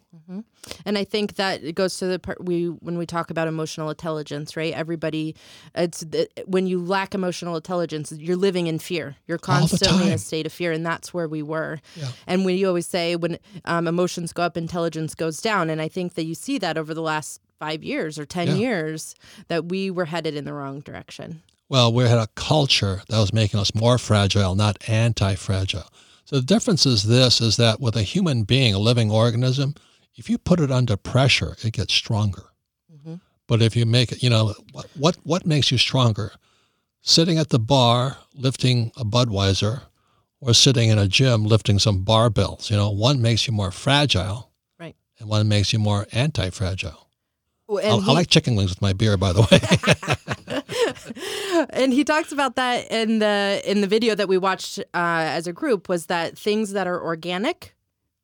And 0.85 0.99
I 0.99 1.05
think 1.05 1.37
that 1.37 1.63
it 1.65 1.75
goes 1.75 1.97
to 1.99 2.07
the 2.07 2.19
part 2.19 2.45
we 2.45 2.67
when 2.67 2.99
we 2.99 3.07
talk 3.07 3.31
about 3.31 3.49
emotional 3.49 3.89
intelligence, 3.91 4.57
right? 4.57 4.75
Everybody, 4.75 5.35
it's 5.75 6.01
the- 6.01 6.29
when 6.47 6.67
you 6.67 6.79
lack 6.81 7.15
emotional 7.15 7.57
intelligence, 7.57 8.13
you're 8.13 8.37
living 8.37 8.67
in 8.67 8.79
fear. 8.79 9.17
You're 9.27 9.39
constantly 9.39 10.07
in 10.09 10.13
a 10.13 10.19
state 10.19 10.47
of 10.47 10.53
fear, 10.53 10.73
and 10.73 10.85
that's 10.85 11.15
where 11.15 11.29
we 11.29 11.43
were. 11.43 11.81
Yeah. 11.97 12.09
And 12.27 12.45
we 12.45 12.65
always 12.65 12.87
say 12.87 13.17
when 13.17 13.39
um, 13.65 13.87
emotions 13.89 14.33
go 14.33 14.43
up, 14.43 14.57
intelligence 14.57 15.15
goes 15.15 15.41
down. 15.41 15.71
And 15.71 15.81
I 15.81 15.89
think 15.89 16.15
that 16.15 16.25
you 16.25 16.35
see 16.35 16.59
that 16.59 16.77
over 16.77 16.93
the 16.95 17.03
last 17.03 17.41
five 17.59 17.83
years 17.83 18.19
or 18.19 18.27
ten 18.27 18.49
Yeah. 18.49 18.55
years 18.55 19.15
that 19.49 19.67
we 19.67 19.91
were 19.91 20.07
headed 20.07 20.35
in 20.35 20.45
the 20.45 20.53
wrong 20.53 20.81
direction. 20.81 21.43
Well, 21.69 21.93
we 21.93 22.05
had 22.05 22.19
a 22.19 22.27
culture 22.35 23.03
that 23.09 23.19
was 23.19 23.33
making 23.33 23.61
us 23.61 23.75
more 23.75 23.97
fragile, 23.97 24.55
not 24.57 24.77
anti-fragile. 24.89 25.85
So 26.25 26.37
the 26.37 26.43
difference 26.47 26.85
is 26.87 27.05
this: 27.05 27.41
is 27.41 27.57
that 27.57 27.81
with 27.81 27.97
a 27.97 28.03
human 28.03 28.43
being, 28.45 28.75
a 28.75 28.79
living 28.79 29.11
organism, 29.11 29.75
if 30.15 30.31
you 30.31 30.39
put 30.39 30.61
it 30.61 30.71
under 30.71 30.97
pressure, 30.97 31.57
it 31.63 31.73
gets 31.73 31.95
stronger. 31.95 32.45
But 33.47 33.63
if 33.63 33.75
you 33.75 33.85
make 33.85 34.13
it, 34.13 34.23
you 34.23 34.31
know, 34.31 34.55
what 34.71 34.87
what 34.95 35.17
what 35.25 35.45
makes 35.45 35.73
you 35.73 35.79
stronger? 35.79 36.31
Sitting 37.03 37.37
at 37.37 37.49
the 37.49 37.59
bar 37.59 38.19
lifting 38.33 38.93
a 38.97 39.05
Budweiser, 39.05 39.83
or 40.41 40.55
sitting 40.55 40.89
in 40.89 40.99
a 40.99 41.09
gym 41.09 41.45
lifting 41.45 41.81
some 41.81 42.05
barbells. 42.05 42.71
You 42.71 42.77
know, 42.77 42.91
one 42.91 43.21
makes 43.21 43.49
you 43.49 43.53
more 43.53 43.73
fragile, 43.73 44.53
Right. 44.79 44.95
and 45.19 45.29
one 45.29 45.49
makes 45.49 45.73
you 45.73 45.81
more 45.81 46.07
anti-fragile. 46.13 47.09
I, 47.69 47.89
I 47.89 48.13
like 48.13 48.29
chicken 48.29 48.55
wings 48.55 48.71
with 48.71 48.83
my 48.83 48.93
beer, 48.93 49.17
by 49.17 49.33
the 49.33 49.43
way. 49.43 49.59
and 51.71 51.93
he 51.93 52.05
talks 52.05 52.33
about 52.33 52.57
that 52.57 52.91
in 52.91 53.19
the 53.19 53.63
in 53.65 53.81
the 53.81 53.87
video 53.87 54.15
that 54.15 54.29
we 54.29 54.39
watched 54.39 54.79
uh, 54.79 54.83
as 54.95 55.47
a 55.47 55.53
group 55.53 55.89
was 55.89 56.07
that 56.07 56.39
things 56.39 56.73
that 56.73 56.87
are 56.87 57.03
organic 57.03 57.75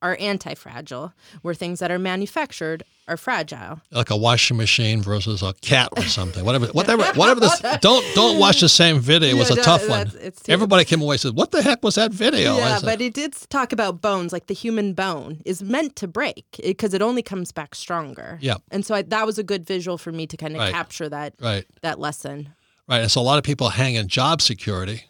are 0.03 0.17
anti-fragile 0.21 1.13
where 1.43 1.55
things 1.55 1.79
that 1.81 1.91
are 1.91 1.99
manufactured 1.99 2.85
are 3.09 3.17
fragile 3.17 3.81
like 3.93 4.11
a 4.11 4.17
washing 4.17 4.57
machine 4.57 5.01
versus 5.01 5.43
a 5.43 5.55
cat 5.63 5.89
or 5.97 6.03
something. 6.03 6.45
Whatever, 6.45 6.67
whatever, 6.73 7.05
whatever. 7.15 7.41
This 7.41 7.61
don't 7.81 8.05
don't 8.15 8.39
watch 8.39 8.61
the 8.61 8.69
same 8.69 8.99
video. 9.01 9.31
It 9.31 9.39
was 9.39 9.49
Yeah, 9.49 9.55
a 9.55 9.57
no, 9.57 9.63
tough 9.63 9.89
one. 9.89 10.11
Everybody 10.49 10.85
came 10.85 11.01
away 11.01 11.15
and 11.15 11.21
said, 11.21 11.35
"What 11.35 11.51
the 11.53 11.63
heck 11.63 11.83
was 11.83 11.95
that 11.95 12.13
video?" 12.13 12.57
Yeah 12.57 12.79
said, 12.79 12.85
but 12.85 13.01
he 13.01 13.11
did 13.11 13.35
talk 13.49 13.73
about 13.73 14.01
bones 14.01 14.33
like 14.33 14.47
the 14.49 14.55
human 14.55 14.93
bone 14.93 15.41
is 15.45 15.63
meant 15.63 15.97
to 15.97 16.09
break 16.09 16.45
because 16.63 16.93
it, 16.95 17.01
only 17.03 17.23
comes 17.23 17.53
back 17.53 17.75
stronger 17.75 18.39
Yeah. 18.43 18.57
and 18.73 18.85
so 18.85 18.95
I, 18.95 19.03
that 19.03 19.25
was 19.27 19.39
a 19.39 19.45
good 19.45 19.65
visual 19.67 19.97
for 19.99 20.11
me 20.13 20.27
to 20.27 20.37
kind 20.37 20.55
of 20.55 20.59
Right. 20.61 20.73
capture 20.73 21.09
that 21.09 21.35
right, 21.41 21.65
that 21.83 21.99
lesson 22.01 22.51
right. 22.89 23.01
And 23.03 23.11
so 23.11 23.21
a 23.21 23.23
lot 23.23 23.39
of 23.39 23.45
people 23.45 23.69
hang 23.71 23.95
in 23.95 24.09
job 24.09 24.43
security, 24.43 25.05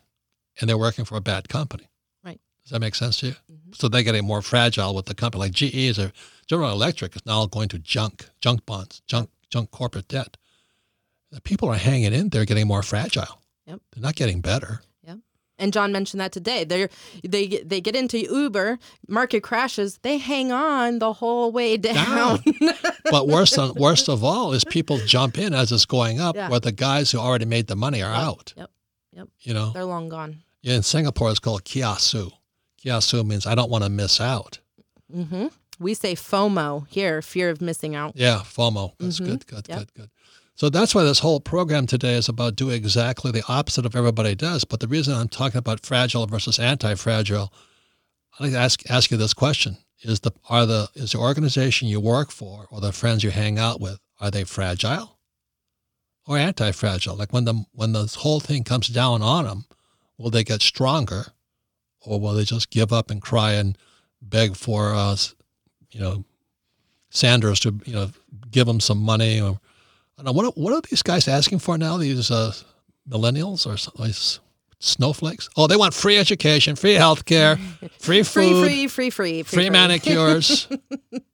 and 0.60 0.68
they're 0.68 0.78
working 0.78 1.04
for 1.06 1.16
a 1.16 1.20
bad 1.22 1.48
company. 1.48 1.88
Does 2.66 2.72
that 2.72 2.80
make 2.80 2.96
sense 2.96 3.18
to 3.20 3.26
you? 3.26 3.32
Mm-hmm. 3.32 3.72
So 3.74 3.88
they're 3.88 4.02
getting 4.02 4.26
more 4.26 4.42
fragile 4.42 4.92
with 4.92 5.06
the 5.06 5.14
company. 5.14 5.38
Like 5.44 5.52
GE 5.52 5.72
is 5.72 5.98
a 6.00 6.12
General 6.48 6.72
Electric 6.72 7.14
is 7.14 7.24
now 7.24 7.46
going 7.46 7.68
to 7.68 7.78
junk, 7.78 8.28
junk 8.40 8.66
bonds, 8.66 9.02
junk, 9.06 9.30
junk 9.50 9.70
corporate 9.70 10.08
debt. 10.08 10.36
The 11.30 11.40
people 11.40 11.68
are 11.68 11.76
hanging 11.76 12.12
in 12.12 12.30
there, 12.30 12.44
getting 12.44 12.66
more 12.66 12.82
fragile. 12.82 13.40
Yep. 13.66 13.80
They're 13.92 14.02
not 14.02 14.16
getting 14.16 14.40
better. 14.40 14.80
Yep. 15.06 15.18
And 15.60 15.72
John 15.72 15.92
mentioned 15.92 16.20
that 16.20 16.32
today. 16.32 16.64
They 16.64 16.88
they 17.22 17.46
get- 17.46 17.68
they 17.68 17.80
get 17.80 17.94
into 17.94 18.18
Uber, 18.18 18.78
market 19.08 19.42
crashes, 19.44 19.98
they 20.02 20.18
hang 20.18 20.50
on 20.50 20.98
the 20.98 21.12
whole 21.12 21.52
way 21.52 21.76
down. 21.76 22.42
But 23.08 23.28
worse 23.28 23.54
than 23.54 23.72
worst 23.74 24.08
of 24.08 24.24
all 24.24 24.52
is 24.52 24.64
people 24.64 24.98
jump 24.98 25.38
in 25.38 25.54
as 25.54 25.70
it's 25.70 25.86
going 25.86 26.18
up, 26.20 26.34
Yeah. 26.34 26.48
where 26.50 26.58
the 26.58 26.72
guys 26.72 27.12
who 27.12 27.18
already 27.20 27.44
made 27.44 27.68
the 27.68 27.76
money 27.76 28.02
are 28.02 28.12
out. 28.12 28.52
Yep. 28.56 28.70
Yep. 29.12 29.28
You 29.42 29.54
know, 29.54 29.70
They're 29.72 29.84
long 29.84 30.08
gone. 30.08 30.42
Yeah, 30.62 30.74
in 30.74 30.82
Singapore 30.82 31.30
it's 31.30 31.38
called 31.38 31.62
kiasu. 31.64 32.32
Kiasu 32.86 33.26
means 33.26 33.46
I 33.46 33.54
don't 33.54 33.70
want 33.70 33.84
to 33.84 33.90
miss 33.90 34.20
out. 34.20 34.60
hmm 35.12 35.46
We 35.78 35.92
say 35.92 36.14
FOMO 36.14 36.86
here, 36.88 37.20
fear 37.20 37.50
of 37.50 37.60
missing 37.60 37.94
out. 37.94 38.12
Yeah, 38.16 38.42
FOMO. 38.44 38.92
That's 38.98 39.20
Mhm. 39.20 39.26
good, 39.26 39.46
good, 39.46 39.66
Yep. 39.68 39.78
good, 39.78 39.94
good. 39.94 40.10
So 40.54 40.70
that's 40.70 40.94
why 40.94 41.02
this 41.04 41.18
whole 41.18 41.38
program 41.40 41.86
today 41.86 42.14
is 42.14 42.30
about 42.30 42.56
doing 42.56 42.76
exactly 42.76 43.30
the 43.30 43.42
opposite 43.46 43.84
of 43.84 43.94
everybody 43.94 44.34
does. 44.34 44.64
But 44.64 44.80
the 44.80 44.88
reason 44.88 45.12
I'm 45.12 45.28
talking 45.28 45.58
about 45.58 45.84
fragile 45.84 46.26
versus 46.26 46.58
anti-fragile, 46.58 47.52
I'd 48.38 48.42
like 48.42 48.52
to 48.52 48.58
ask 48.58 48.90
ask 48.90 49.10
you 49.10 49.18
this 49.18 49.34
question: 49.34 49.76
Is 50.00 50.20
the 50.20 50.32
are 50.48 50.64
the 50.64 50.88
is 50.94 51.12
the 51.12 51.18
organization 51.18 51.88
you 51.88 52.00
work 52.00 52.30
for 52.30 52.66
or 52.70 52.80
the 52.80 52.92
friends 52.92 53.22
you 53.22 53.30
hang 53.30 53.58
out 53.58 53.80
with 53.80 53.98
are 54.18 54.30
they 54.30 54.44
fragile 54.44 55.18
or 56.26 56.38
anti-fragile? 56.38 57.16
Like 57.16 57.34
when 57.34 57.44
the 57.44 57.64
when 57.72 57.92
this 57.92 58.14
whole 58.16 58.40
thing 58.40 58.64
comes 58.64 58.86
down 58.88 59.20
on 59.20 59.44
them, 59.44 59.66
will 60.16 60.30
they 60.30 60.44
get 60.44 60.62
stronger, 60.62 61.34
or 62.06 62.20
will 62.20 62.34
they 62.34 62.44
just 62.44 62.70
give 62.70 62.92
up 62.92 63.10
and 63.10 63.20
cry 63.20 63.52
and 63.52 63.76
beg 64.22 64.56
for 64.56 64.94
us, 64.94 65.34
you 65.90 66.00
know, 66.00 66.24
Sanders 67.10 67.60
to 67.60 67.74
you 67.86 67.94
know 67.94 68.10
give 68.50 68.66
them 68.66 68.78
some 68.80 68.98
money 68.98 69.40
or 69.40 69.58
I 70.18 70.22
don't 70.22 70.26
know 70.26 70.32
what 70.32 70.44
are, 70.46 70.60
what 70.60 70.72
are 70.74 70.82
these 70.90 71.02
guys 71.02 71.28
asking 71.28 71.60
for 71.60 71.78
now? 71.78 71.96
These 71.96 72.30
uh, 72.30 72.52
millennials 73.08 73.66
or 73.66 74.04
these 74.04 74.40
snowflakes? 74.80 75.48
Oh, 75.56 75.66
they 75.66 75.76
want 75.76 75.94
free 75.94 76.18
education, 76.18 76.76
free 76.76 76.94
health 76.94 77.24
care, 77.24 77.56
free 77.98 78.22
Free, 78.22 78.50
food, 78.50 78.64
free, 78.64 78.86
free, 78.88 79.10
free, 79.10 79.42
free 79.44 79.70
manicures. 79.70 80.68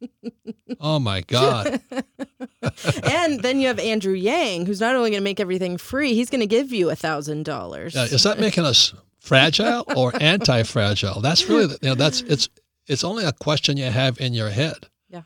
oh 0.80 0.98
my 0.98 1.22
God! 1.22 1.80
and 3.02 3.40
then 3.40 3.58
you 3.60 3.66
have 3.66 3.78
Andrew 3.80 4.14
Yang, 4.14 4.66
who's 4.66 4.80
not 4.80 4.94
only 4.94 5.10
going 5.10 5.20
to 5.20 5.24
make 5.24 5.40
everything 5.40 5.78
free, 5.78 6.14
he's 6.14 6.30
going 6.30 6.40
to 6.40 6.46
give 6.46 6.72
you 6.72 6.90
a 6.90 6.96
thousand 6.96 7.44
dollars. 7.44 7.96
Is 7.96 8.22
that 8.22 8.38
making 8.38 8.64
us 8.64 8.94
fragile 9.22 9.84
or 9.96 10.12
anti-fragile? 10.20 11.20
That's 11.20 11.48
really 11.48 11.66
the- 11.66 11.78
you 11.82 11.88
know 11.90 11.94
that's 11.94 12.20
it's 12.22 12.48
it's 12.86 13.04
only 13.04 13.24
a 13.24 13.32
question 13.32 13.76
you 13.76 13.84
have 13.90 14.20
in 14.20 14.34
your 14.34 14.50
head. 14.50 14.88
Yeah. 15.08 15.22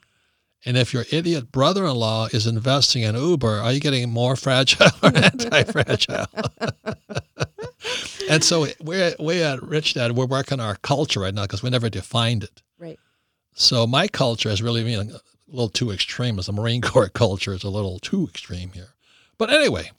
And 0.65 0.77
if 0.77 0.93
your 0.93 1.05
idiot 1.11 1.51
brother-in-law 1.51 2.29
is 2.33 2.47
investing 2.47 3.03
in 3.03 3.15
Uber, 3.15 3.61
are 3.61 3.73
you 3.73 3.81
getting 3.81 4.11
more 4.11 4.37
fragile 4.37 4.87
or 5.03 5.13
anti-fragile? 5.17 6.27
and 8.29 8.45
so 8.45 8.67
we're 8.81 9.15
we 9.19 9.43
at 9.43 9.63
Rich 9.63 9.95
Dad, 9.95 10.13
we're 10.13 10.27
working 10.27 10.61
our 10.61 10.77
culture 10.77 11.21
right 11.21 11.35
now 11.35 11.43
because 11.43 11.63
we 11.63 11.71
never 11.71 11.89
defined 11.89 12.45
it. 12.45 12.63
Right. 12.79 12.99
So 13.55 13.87
my 13.87 14.07
culture 14.09 14.51
is 14.51 14.63
really 14.63 14.85
know, 14.97 15.01
a 15.01 15.21
little 15.49 15.69
too 15.69 15.91
extreme. 15.91 16.39
As 16.39 16.47
the 16.47 16.53
Marine 16.53 16.83
Corps 16.83 17.09
culture 17.09 17.55
is 17.55 17.65
a 17.65 17.71
little 17.71 17.99
too 17.99 18.27
extreme 18.29 18.73
here. 18.73 18.95
But 19.39 19.51
anyway, 19.51 19.91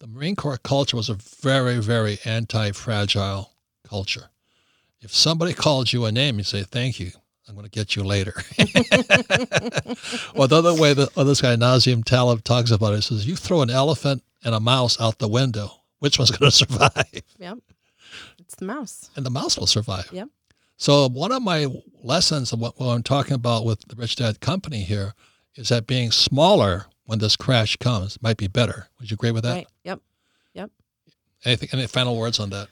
the 0.00 0.06
Marine 0.06 0.36
Corps 0.36 0.58
culture 0.58 0.96
was 0.96 1.08
a 1.08 1.14
very, 1.14 1.78
very 1.78 2.18
anti-fragile 2.24 3.50
culture. 3.88 4.30
If 5.00 5.14
somebody 5.14 5.52
called 5.52 5.92
you 5.92 6.04
a 6.04 6.12
name, 6.12 6.38
you 6.38 6.44
say, 6.44 6.62
"Thank 6.62 7.00
you. 7.00 7.10
I'm 7.48 7.54
going 7.54 7.64
to 7.64 7.70
get 7.70 7.96
you 7.96 8.04
later." 8.04 8.34
well, 10.34 10.48
the 10.48 10.56
other 10.56 10.74
way 10.74 10.92
that 10.94 11.08
oh, 11.16 11.24
this 11.24 11.40
guy 11.40 11.56
Nassim 11.56 12.04
Taleb 12.04 12.44
talks 12.44 12.70
about 12.70 12.92
it 12.92 12.96
he 12.96 13.02
says, 13.02 13.26
"You 13.26 13.36
throw 13.36 13.62
an 13.62 13.70
elephant 13.70 14.22
and 14.44 14.54
a 14.54 14.60
mouse 14.60 15.00
out 15.00 15.18
the 15.18 15.28
window, 15.28 15.70
which 16.00 16.18
one's 16.18 16.30
going 16.30 16.50
to 16.50 16.56
survive?" 16.56 17.22
Yep. 17.38 17.58
It's 18.38 18.54
the 18.56 18.64
mouse. 18.64 19.10
and 19.16 19.26
the 19.26 19.30
mouse 19.30 19.58
will 19.58 19.66
survive. 19.66 20.08
Yep. 20.12 20.28
So 20.76 21.08
one 21.08 21.32
of 21.32 21.42
my 21.42 21.66
lessons 22.02 22.52
of 22.52 22.60
what, 22.60 22.78
what 22.78 22.86
I'm 22.86 23.02
talking 23.02 23.34
about 23.34 23.64
with 23.64 23.80
the 23.88 23.96
Rich 23.96 24.16
Dad 24.16 24.40
Company 24.40 24.82
here 24.82 25.14
is 25.54 25.68
that 25.68 25.86
being 25.86 26.12
smaller 26.12 26.86
when 27.08 27.20
this 27.20 27.36
crash 27.36 27.76
comes 27.76 28.20
might 28.20 28.36
be 28.36 28.48
better. 28.48 28.88
Would 29.00 29.10
you 29.10 29.14
agree 29.14 29.30
with 29.30 29.44
that? 29.44 29.54
Right. 29.54 29.66
Yep. 29.84 30.00
Yep. 30.52 30.70
Anything? 31.46 31.68
Any 31.72 31.86
final 31.86 32.18
words 32.18 32.38
on 32.38 32.50
that? 32.50 32.68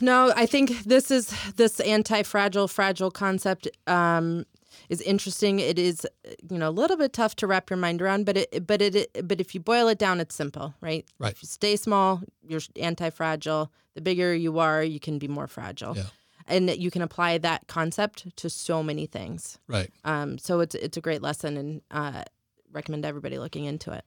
No, 0.00 0.32
I 0.34 0.46
think 0.46 0.82
this 0.82 1.12
is 1.12 1.32
this 1.54 1.78
anti-fragile, 1.78 2.66
fragile 2.66 3.12
concept. 3.12 3.68
Um, 3.86 4.44
is 4.88 5.00
interesting. 5.02 5.60
It 5.60 5.78
is, 5.78 6.04
you 6.50 6.58
know, 6.58 6.68
a 6.68 6.70
little 6.70 6.96
bit 6.96 7.12
tough 7.12 7.36
to 7.36 7.46
wrap 7.46 7.70
your 7.70 7.76
mind 7.76 8.02
around, 8.02 8.26
but 8.26 8.36
it, 8.36 8.66
but 8.66 8.82
it, 8.82 9.08
but 9.26 9.40
if 9.40 9.54
you 9.54 9.60
boil 9.60 9.88
it 9.88 9.98
down, 9.98 10.20
it's 10.20 10.34
simple, 10.34 10.74
right? 10.80 11.06
Right. 11.18 11.32
If 11.32 11.42
you 11.42 11.46
stay 11.46 11.76
small, 11.76 12.22
you're 12.46 12.60
anti-fragile. 12.74 13.70
The 13.94 14.00
bigger 14.00 14.34
you 14.34 14.58
are, 14.58 14.82
you 14.82 15.00
can 15.00 15.18
be 15.18 15.28
more 15.28 15.46
fragile. 15.46 15.96
Yeah. 15.96 16.10
And 16.48 16.70
you 16.70 16.90
can 16.90 17.02
apply 17.02 17.38
that 17.38 17.68
concept 17.68 18.36
to 18.36 18.50
so 18.50 18.82
many 18.82 19.06
things. 19.06 19.58
Right. 19.66 19.90
Um, 20.04 20.38
so 20.38 20.60
it's 20.60 20.74
it's 20.74 20.96
a 20.96 21.00
great 21.00 21.22
lesson, 21.22 21.56
and 21.56 21.82
uh, 21.90 22.22
recommend 22.72 23.04
everybody 23.04 23.38
looking 23.38 23.64
into 23.64 23.92
it. 23.92 24.04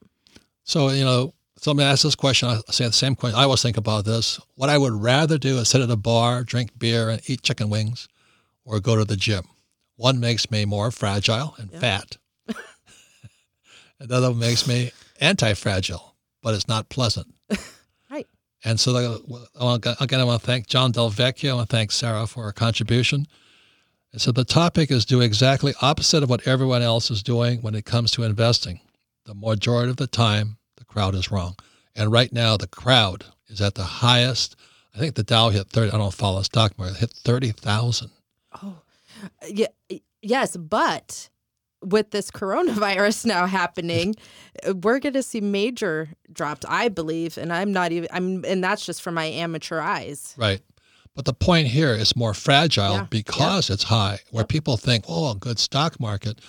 So, 0.63 0.89
you 0.89 1.03
know, 1.03 1.33
somebody 1.57 1.87
asked 1.87 2.03
this 2.03 2.15
question, 2.15 2.49
I 2.49 2.59
say 2.71 2.85
the 2.85 2.93
same 2.93 3.15
question. 3.15 3.39
I 3.39 3.43
always 3.43 3.61
think 3.61 3.77
about 3.77 4.05
this. 4.05 4.39
What 4.55 4.69
I 4.69 4.77
would 4.77 4.93
rather 4.93 5.37
do 5.37 5.57
is 5.57 5.69
sit 5.69 5.81
at 5.81 5.89
a 5.89 5.95
bar, 5.95 6.43
drink 6.43 6.77
beer, 6.77 7.09
and 7.09 7.21
eat 7.29 7.41
chicken 7.41 7.69
wings, 7.69 8.07
or 8.65 8.79
go 8.79 8.95
to 8.95 9.05
the 9.05 9.15
gym. 9.15 9.43
One 9.95 10.19
makes 10.19 10.49
me 10.51 10.65
more 10.65 10.91
fragile 10.91 11.55
and 11.57 11.71
Yeah. 11.71 11.79
fat. 11.79 12.17
Another 13.99 14.33
makes 14.33 14.67
me 14.67 14.91
anti-fragile, 15.19 16.15
but 16.41 16.53
it's 16.53 16.67
not 16.67 16.89
pleasant. 16.89 17.33
Right. 18.11 18.25
And 18.65 18.79
so, 18.79 18.95
again, 18.95 20.19
I 20.19 20.23
want 20.23 20.41
to 20.41 20.45
thank 20.47 20.65
John 20.65 20.91
Del 20.91 21.11
Vecchio. 21.11 21.51
I 21.51 21.53
want 21.53 21.69
to 21.69 21.75
thank 21.75 21.91
Sarah 21.91 22.25
for 22.25 22.43
her 22.45 22.51
contribution. 22.51 23.27
And 24.11 24.21
so 24.21 24.31
the 24.31 24.43
topic 24.43 24.89
is 24.89 25.05
do 25.05 25.21
exactly 25.21 25.73
opposite 25.81 26.23
of 26.23 26.29
what 26.29 26.47
everyone 26.47 26.81
else 26.81 27.11
is 27.11 27.21
doing 27.21 27.61
when 27.61 27.75
it 27.75 27.85
comes 27.85 28.11
to 28.11 28.23
investing. 28.23 28.79
The 29.25 29.35
majority 29.35 29.91
of 29.91 29.97
the 29.97 30.07
time, 30.07 30.57
the 30.77 30.85
crowd 30.85 31.13
is 31.13 31.29
wrong. 31.29 31.55
And 31.95 32.11
right 32.11 32.31
now, 32.33 32.57
the 32.57 32.67
crowd 32.67 33.25
is 33.47 33.61
at 33.61 33.75
the 33.75 33.83
highest. 33.83 34.55
I 34.95 34.99
think 34.99 35.15
the 35.15 35.23
Dow 35.23 35.49
hit 35.49 35.67
30. 35.67 35.91
I 35.91 35.97
don't 35.97 36.13
follow 36.13 36.39
the 36.39 36.45
stock 36.45 36.77
market. 36.77 36.97
Hit 36.97 37.11
30,000. 37.11 38.09
Oh, 38.63 38.81
Yeah, 39.47 39.67
yes, 40.21 40.57
but 40.57 41.29
with 41.83 42.11
this 42.11 42.31
coronavirus 42.31 43.25
now 43.27 43.45
happening, 43.45 44.15
we're 44.83 44.99
going 44.99 45.13
to 45.13 45.23
see 45.23 45.41
major 45.41 46.09
drops, 46.31 46.65
I 46.67 46.89
believe, 46.89 47.37
and 47.37 47.53
I'm 47.53 47.71
not 47.71 47.91
even 47.91 48.09
I'm 48.11 48.43
and 48.45 48.63
that's 48.63 48.85
just 48.85 49.01
from 49.01 49.13
my 49.13 49.25
amateur 49.25 49.79
eyes. 49.79 50.33
Right. 50.37 50.61
But 51.19 51.25
the 51.25 51.33
point 51.33 51.67
here 51.67 51.91
is 51.93 52.15
more 52.15 52.33
fragile 52.33 52.93
Yeah. 52.93 53.07
because 53.09 53.69
it's 53.69 53.83
high, 53.83 54.19
where 54.31 54.45
people 54.45 54.77
think, 54.77 55.03
oh, 55.09 55.31
a 55.31 55.35
good 55.35 55.59
stock 55.59 55.99
market. 55.99 56.39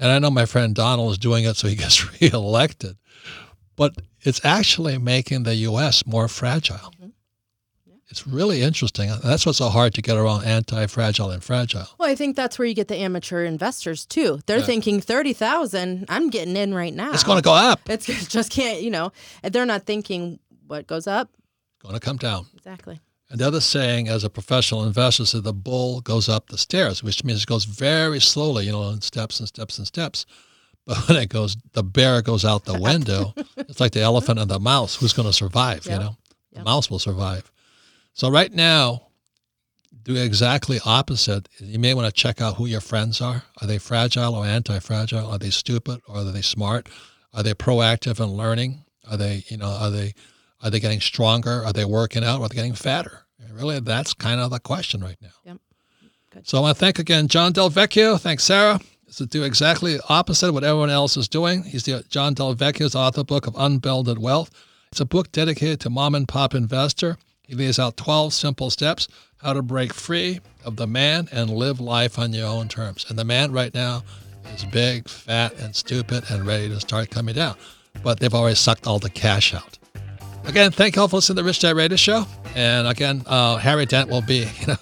And 0.00 0.10
I 0.10 0.18
know 0.18 0.30
my 0.32 0.46
friend 0.46 0.74
Donald 0.74 1.12
is 1.12 1.18
doing 1.18 1.44
it 1.44 1.54
so 1.56 1.68
he 1.68 1.76
gets 1.84 2.20
reelected. 2.20 2.96
But 3.76 3.94
it's 4.22 4.44
actually 4.44 4.98
making 4.98 5.44
the 5.44 5.54
U.S. 5.70 6.04
more 6.06 6.26
fragile. 6.26 6.74
Mm-hmm. 6.98 7.10
It's 8.08 8.26
really 8.26 8.62
interesting. 8.62 9.12
That's 9.22 9.46
what's 9.46 9.58
so 9.58 9.68
hard 9.68 9.94
to 9.94 10.02
get 10.02 10.16
around 10.16 10.44
anti 10.44 10.88
fragile 10.88 11.30
and 11.30 11.40
fragile. 11.44 11.86
Well, 11.96 12.10
I 12.10 12.16
think 12.16 12.34
that's 12.34 12.58
where 12.58 12.66
you 12.66 12.74
get 12.74 12.88
the 12.88 12.96
amateur 12.96 13.44
investors 13.44 14.04
too. 14.06 14.40
They're 14.46 14.58
Yeah. 14.58 14.64
thinking 14.64 15.00
30,000, 15.00 16.06
I'm 16.08 16.30
getting 16.30 16.56
in 16.56 16.74
right 16.74 16.92
now. 16.92 17.12
It's 17.12 17.22
going 17.22 17.38
to 17.38 17.44
go 17.44 17.54
up, 17.54 17.88
It's 17.88 18.08
it 18.08 18.28
just 18.28 18.50
can't, 18.50 18.82
you 18.82 18.90
know, 18.90 19.12
and 19.44 19.52
they're 19.54 19.64
not 19.66 19.84
thinking 19.86 20.40
what 20.66 20.88
goes 20.88 21.06
up. 21.06 21.30
going 21.80 21.94
to 21.94 22.00
come 22.00 22.16
down. 22.16 22.46
Exactly. 22.56 22.98
And 23.28 23.40
the 23.40 23.46
other 23.46 23.60
saying, 23.60 24.08
as 24.08 24.22
a 24.22 24.30
professional 24.30 24.84
investor, 24.84 25.24
is 25.24 25.32
that 25.32 25.42
the 25.42 25.52
bull 25.52 26.00
goes 26.00 26.28
up 26.28 26.48
the 26.48 26.58
stairs, 26.58 27.02
which 27.02 27.24
means 27.24 27.42
it 27.42 27.46
goes 27.46 27.64
very 27.64 28.20
slowly, 28.20 28.66
you 28.66 28.72
know, 28.72 28.90
in 28.90 29.00
steps 29.00 29.40
and 29.40 29.48
steps 29.48 29.78
and 29.78 29.86
steps. 29.86 30.26
But 30.86 30.98
when 31.08 31.18
it 31.18 31.28
goes, 31.28 31.56
the 31.72 31.82
bear 31.82 32.22
goes 32.22 32.44
out 32.44 32.64
the 32.64 32.78
window. 32.78 33.34
it's 33.56 33.80
like 33.80 33.92
the 33.92 34.00
elephant 34.00 34.38
and 34.38 34.50
the 34.50 34.60
mouse. 34.60 34.94
Who's 34.96 35.12
going 35.12 35.28
to 35.28 35.32
survive? 35.32 35.86
Yep. 35.86 35.92
You 35.92 36.04
know, 36.04 36.16
the 36.52 36.62
mouse 36.62 36.88
will 36.88 37.00
survive. 37.00 37.50
So 38.14 38.30
right 38.30 38.52
now, 38.52 39.08
do 40.04 40.14
exactly 40.14 40.78
opposite. 40.84 41.48
You 41.58 41.80
may 41.80 41.92
want 41.92 42.06
to 42.06 42.12
check 42.12 42.40
out 42.40 42.54
who 42.54 42.66
your 42.66 42.80
friends 42.80 43.20
are. 43.20 43.42
Are 43.60 43.66
they 43.66 43.78
fragile 43.78 44.36
or 44.36 44.46
anti-fragile? 44.46 45.26
Are 45.26 45.38
they 45.38 45.50
stupid 45.50 46.00
or 46.06 46.18
are 46.18 46.24
they 46.24 46.42
smart? 46.42 46.88
Are 47.34 47.42
they 47.42 47.54
proactive 47.54 48.20
in 48.20 48.30
learning? 48.30 48.84
Are 49.10 49.16
they, 49.16 49.44
you 49.48 49.56
know, 49.56 49.66
are 49.66 49.90
they, 49.90 50.14
are 50.62 50.70
they 50.70 50.80
getting 50.80 51.00
stronger? 51.00 51.64
Are 51.64 51.72
they 51.72 51.84
working 51.84 52.24
out? 52.24 52.40
Or 52.40 52.44
are 52.44 52.48
they 52.48 52.56
getting 52.56 52.74
fatter? 52.74 53.26
And 53.40 53.52
really, 53.52 53.80
that's 53.80 54.14
kind 54.14 54.40
of 54.40 54.50
the 54.50 54.58
question 54.58 55.00
right 55.00 55.18
now. 55.20 55.28
Yep. 55.44 55.56
Good. 56.32 56.48
So 56.48 56.58
I 56.58 56.60
want 56.62 56.76
to 56.76 56.80
thank 56.80 56.98
again 56.98 57.28
John 57.28 57.52
Del 57.52 57.70
Vecchio. 57.70 58.20
Thanks, 58.20 58.44
Sarah. 58.44 58.80
To 59.16 59.24
do 59.24 59.44
exactly 59.44 59.96
the 59.96 60.02
opposite 60.08 60.48
of 60.48 60.54
what 60.54 60.64
everyone 60.64 60.90
else 60.90 61.16
is 61.16 61.28
doing. 61.28 61.62
He's 61.62 61.84
the 61.84 62.04
John 62.08 62.34
Del 62.34 62.54
Vecchio's 62.54 62.94
author 62.94 63.24
book 63.24 63.46
of 63.46 63.54
Unbounded 63.56 64.18
Wealth. 64.18 64.50
It's 64.90 65.00
a 65.00 65.06
book 65.06 65.32
dedicated 65.32 65.80
to 65.80 65.90
mom 65.90 66.14
and 66.14 66.28
pop 66.28 66.54
investor. 66.54 67.16
He 67.42 67.54
lays 67.54 67.78
out 67.78 67.96
12 67.96 68.34
simple 68.34 68.68
steps 68.70 69.08
how 69.38 69.52
to 69.52 69.62
break 69.62 69.94
free 69.94 70.40
of 70.64 70.76
the 70.76 70.86
man 70.86 71.28
and 71.30 71.50
live 71.50 71.80
life 71.80 72.18
on 72.18 72.32
your 72.32 72.46
own 72.46 72.68
terms. 72.68 73.06
And 73.08 73.18
the 73.18 73.24
man 73.24 73.52
right 73.52 73.72
now 73.72 74.02
is 74.54 74.64
big, 74.64 75.08
fat, 75.08 75.54
and 75.54 75.74
stupid 75.74 76.24
and 76.30 76.46
ready 76.46 76.68
to 76.68 76.80
start 76.80 77.10
coming 77.10 77.34
down. 77.34 77.56
But 78.02 78.20
they've 78.20 78.34
already 78.34 78.56
sucked 78.56 78.86
all 78.86 78.98
the 78.98 79.10
cash 79.10 79.54
out. 79.54 79.78
Again, 80.46 80.70
thank 80.70 80.96
you 80.96 81.02
all 81.02 81.08
for 81.08 81.16
listening 81.16 81.36
to 81.36 81.42
the 81.42 81.46
Rich 81.46 81.60
Dad 81.60 81.76
Radio 81.76 81.96
Show. 81.96 82.24
And 82.54 82.86
again, 82.86 83.22
uh, 83.26 83.56
Harry 83.56 83.84
Dent 83.84 84.08
will 84.08 84.22
be, 84.22 84.38
you 84.60 84.66
know, 84.68 84.76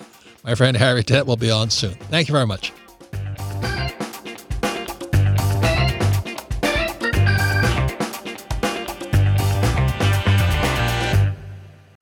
my 0.44 0.54
friend 0.54 0.76
Harry 0.76 1.02
Dent 1.02 1.26
will 1.26 1.38
be 1.38 1.50
on 1.50 1.70
soon. 1.70 1.94
Thank 1.94 2.28
you 2.28 2.32
very 2.32 2.46
much. 2.46 2.70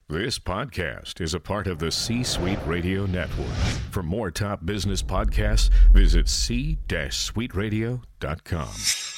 This 0.09 0.39
podcast 0.39 1.21
is 1.21 1.35
a 1.35 1.41
part 1.41 1.67
of 1.67 1.79
the 1.79 1.91
C 1.91 2.23
Suite 2.23 2.59
Radio 2.67 3.07
Network. 3.07 3.47
For 3.91 4.03
more 4.03 4.31
top 4.31 4.67
business 4.67 5.03
podcasts, 5.03 5.71
visit 5.93 6.29
c-suiteradio.com. 6.29 9.12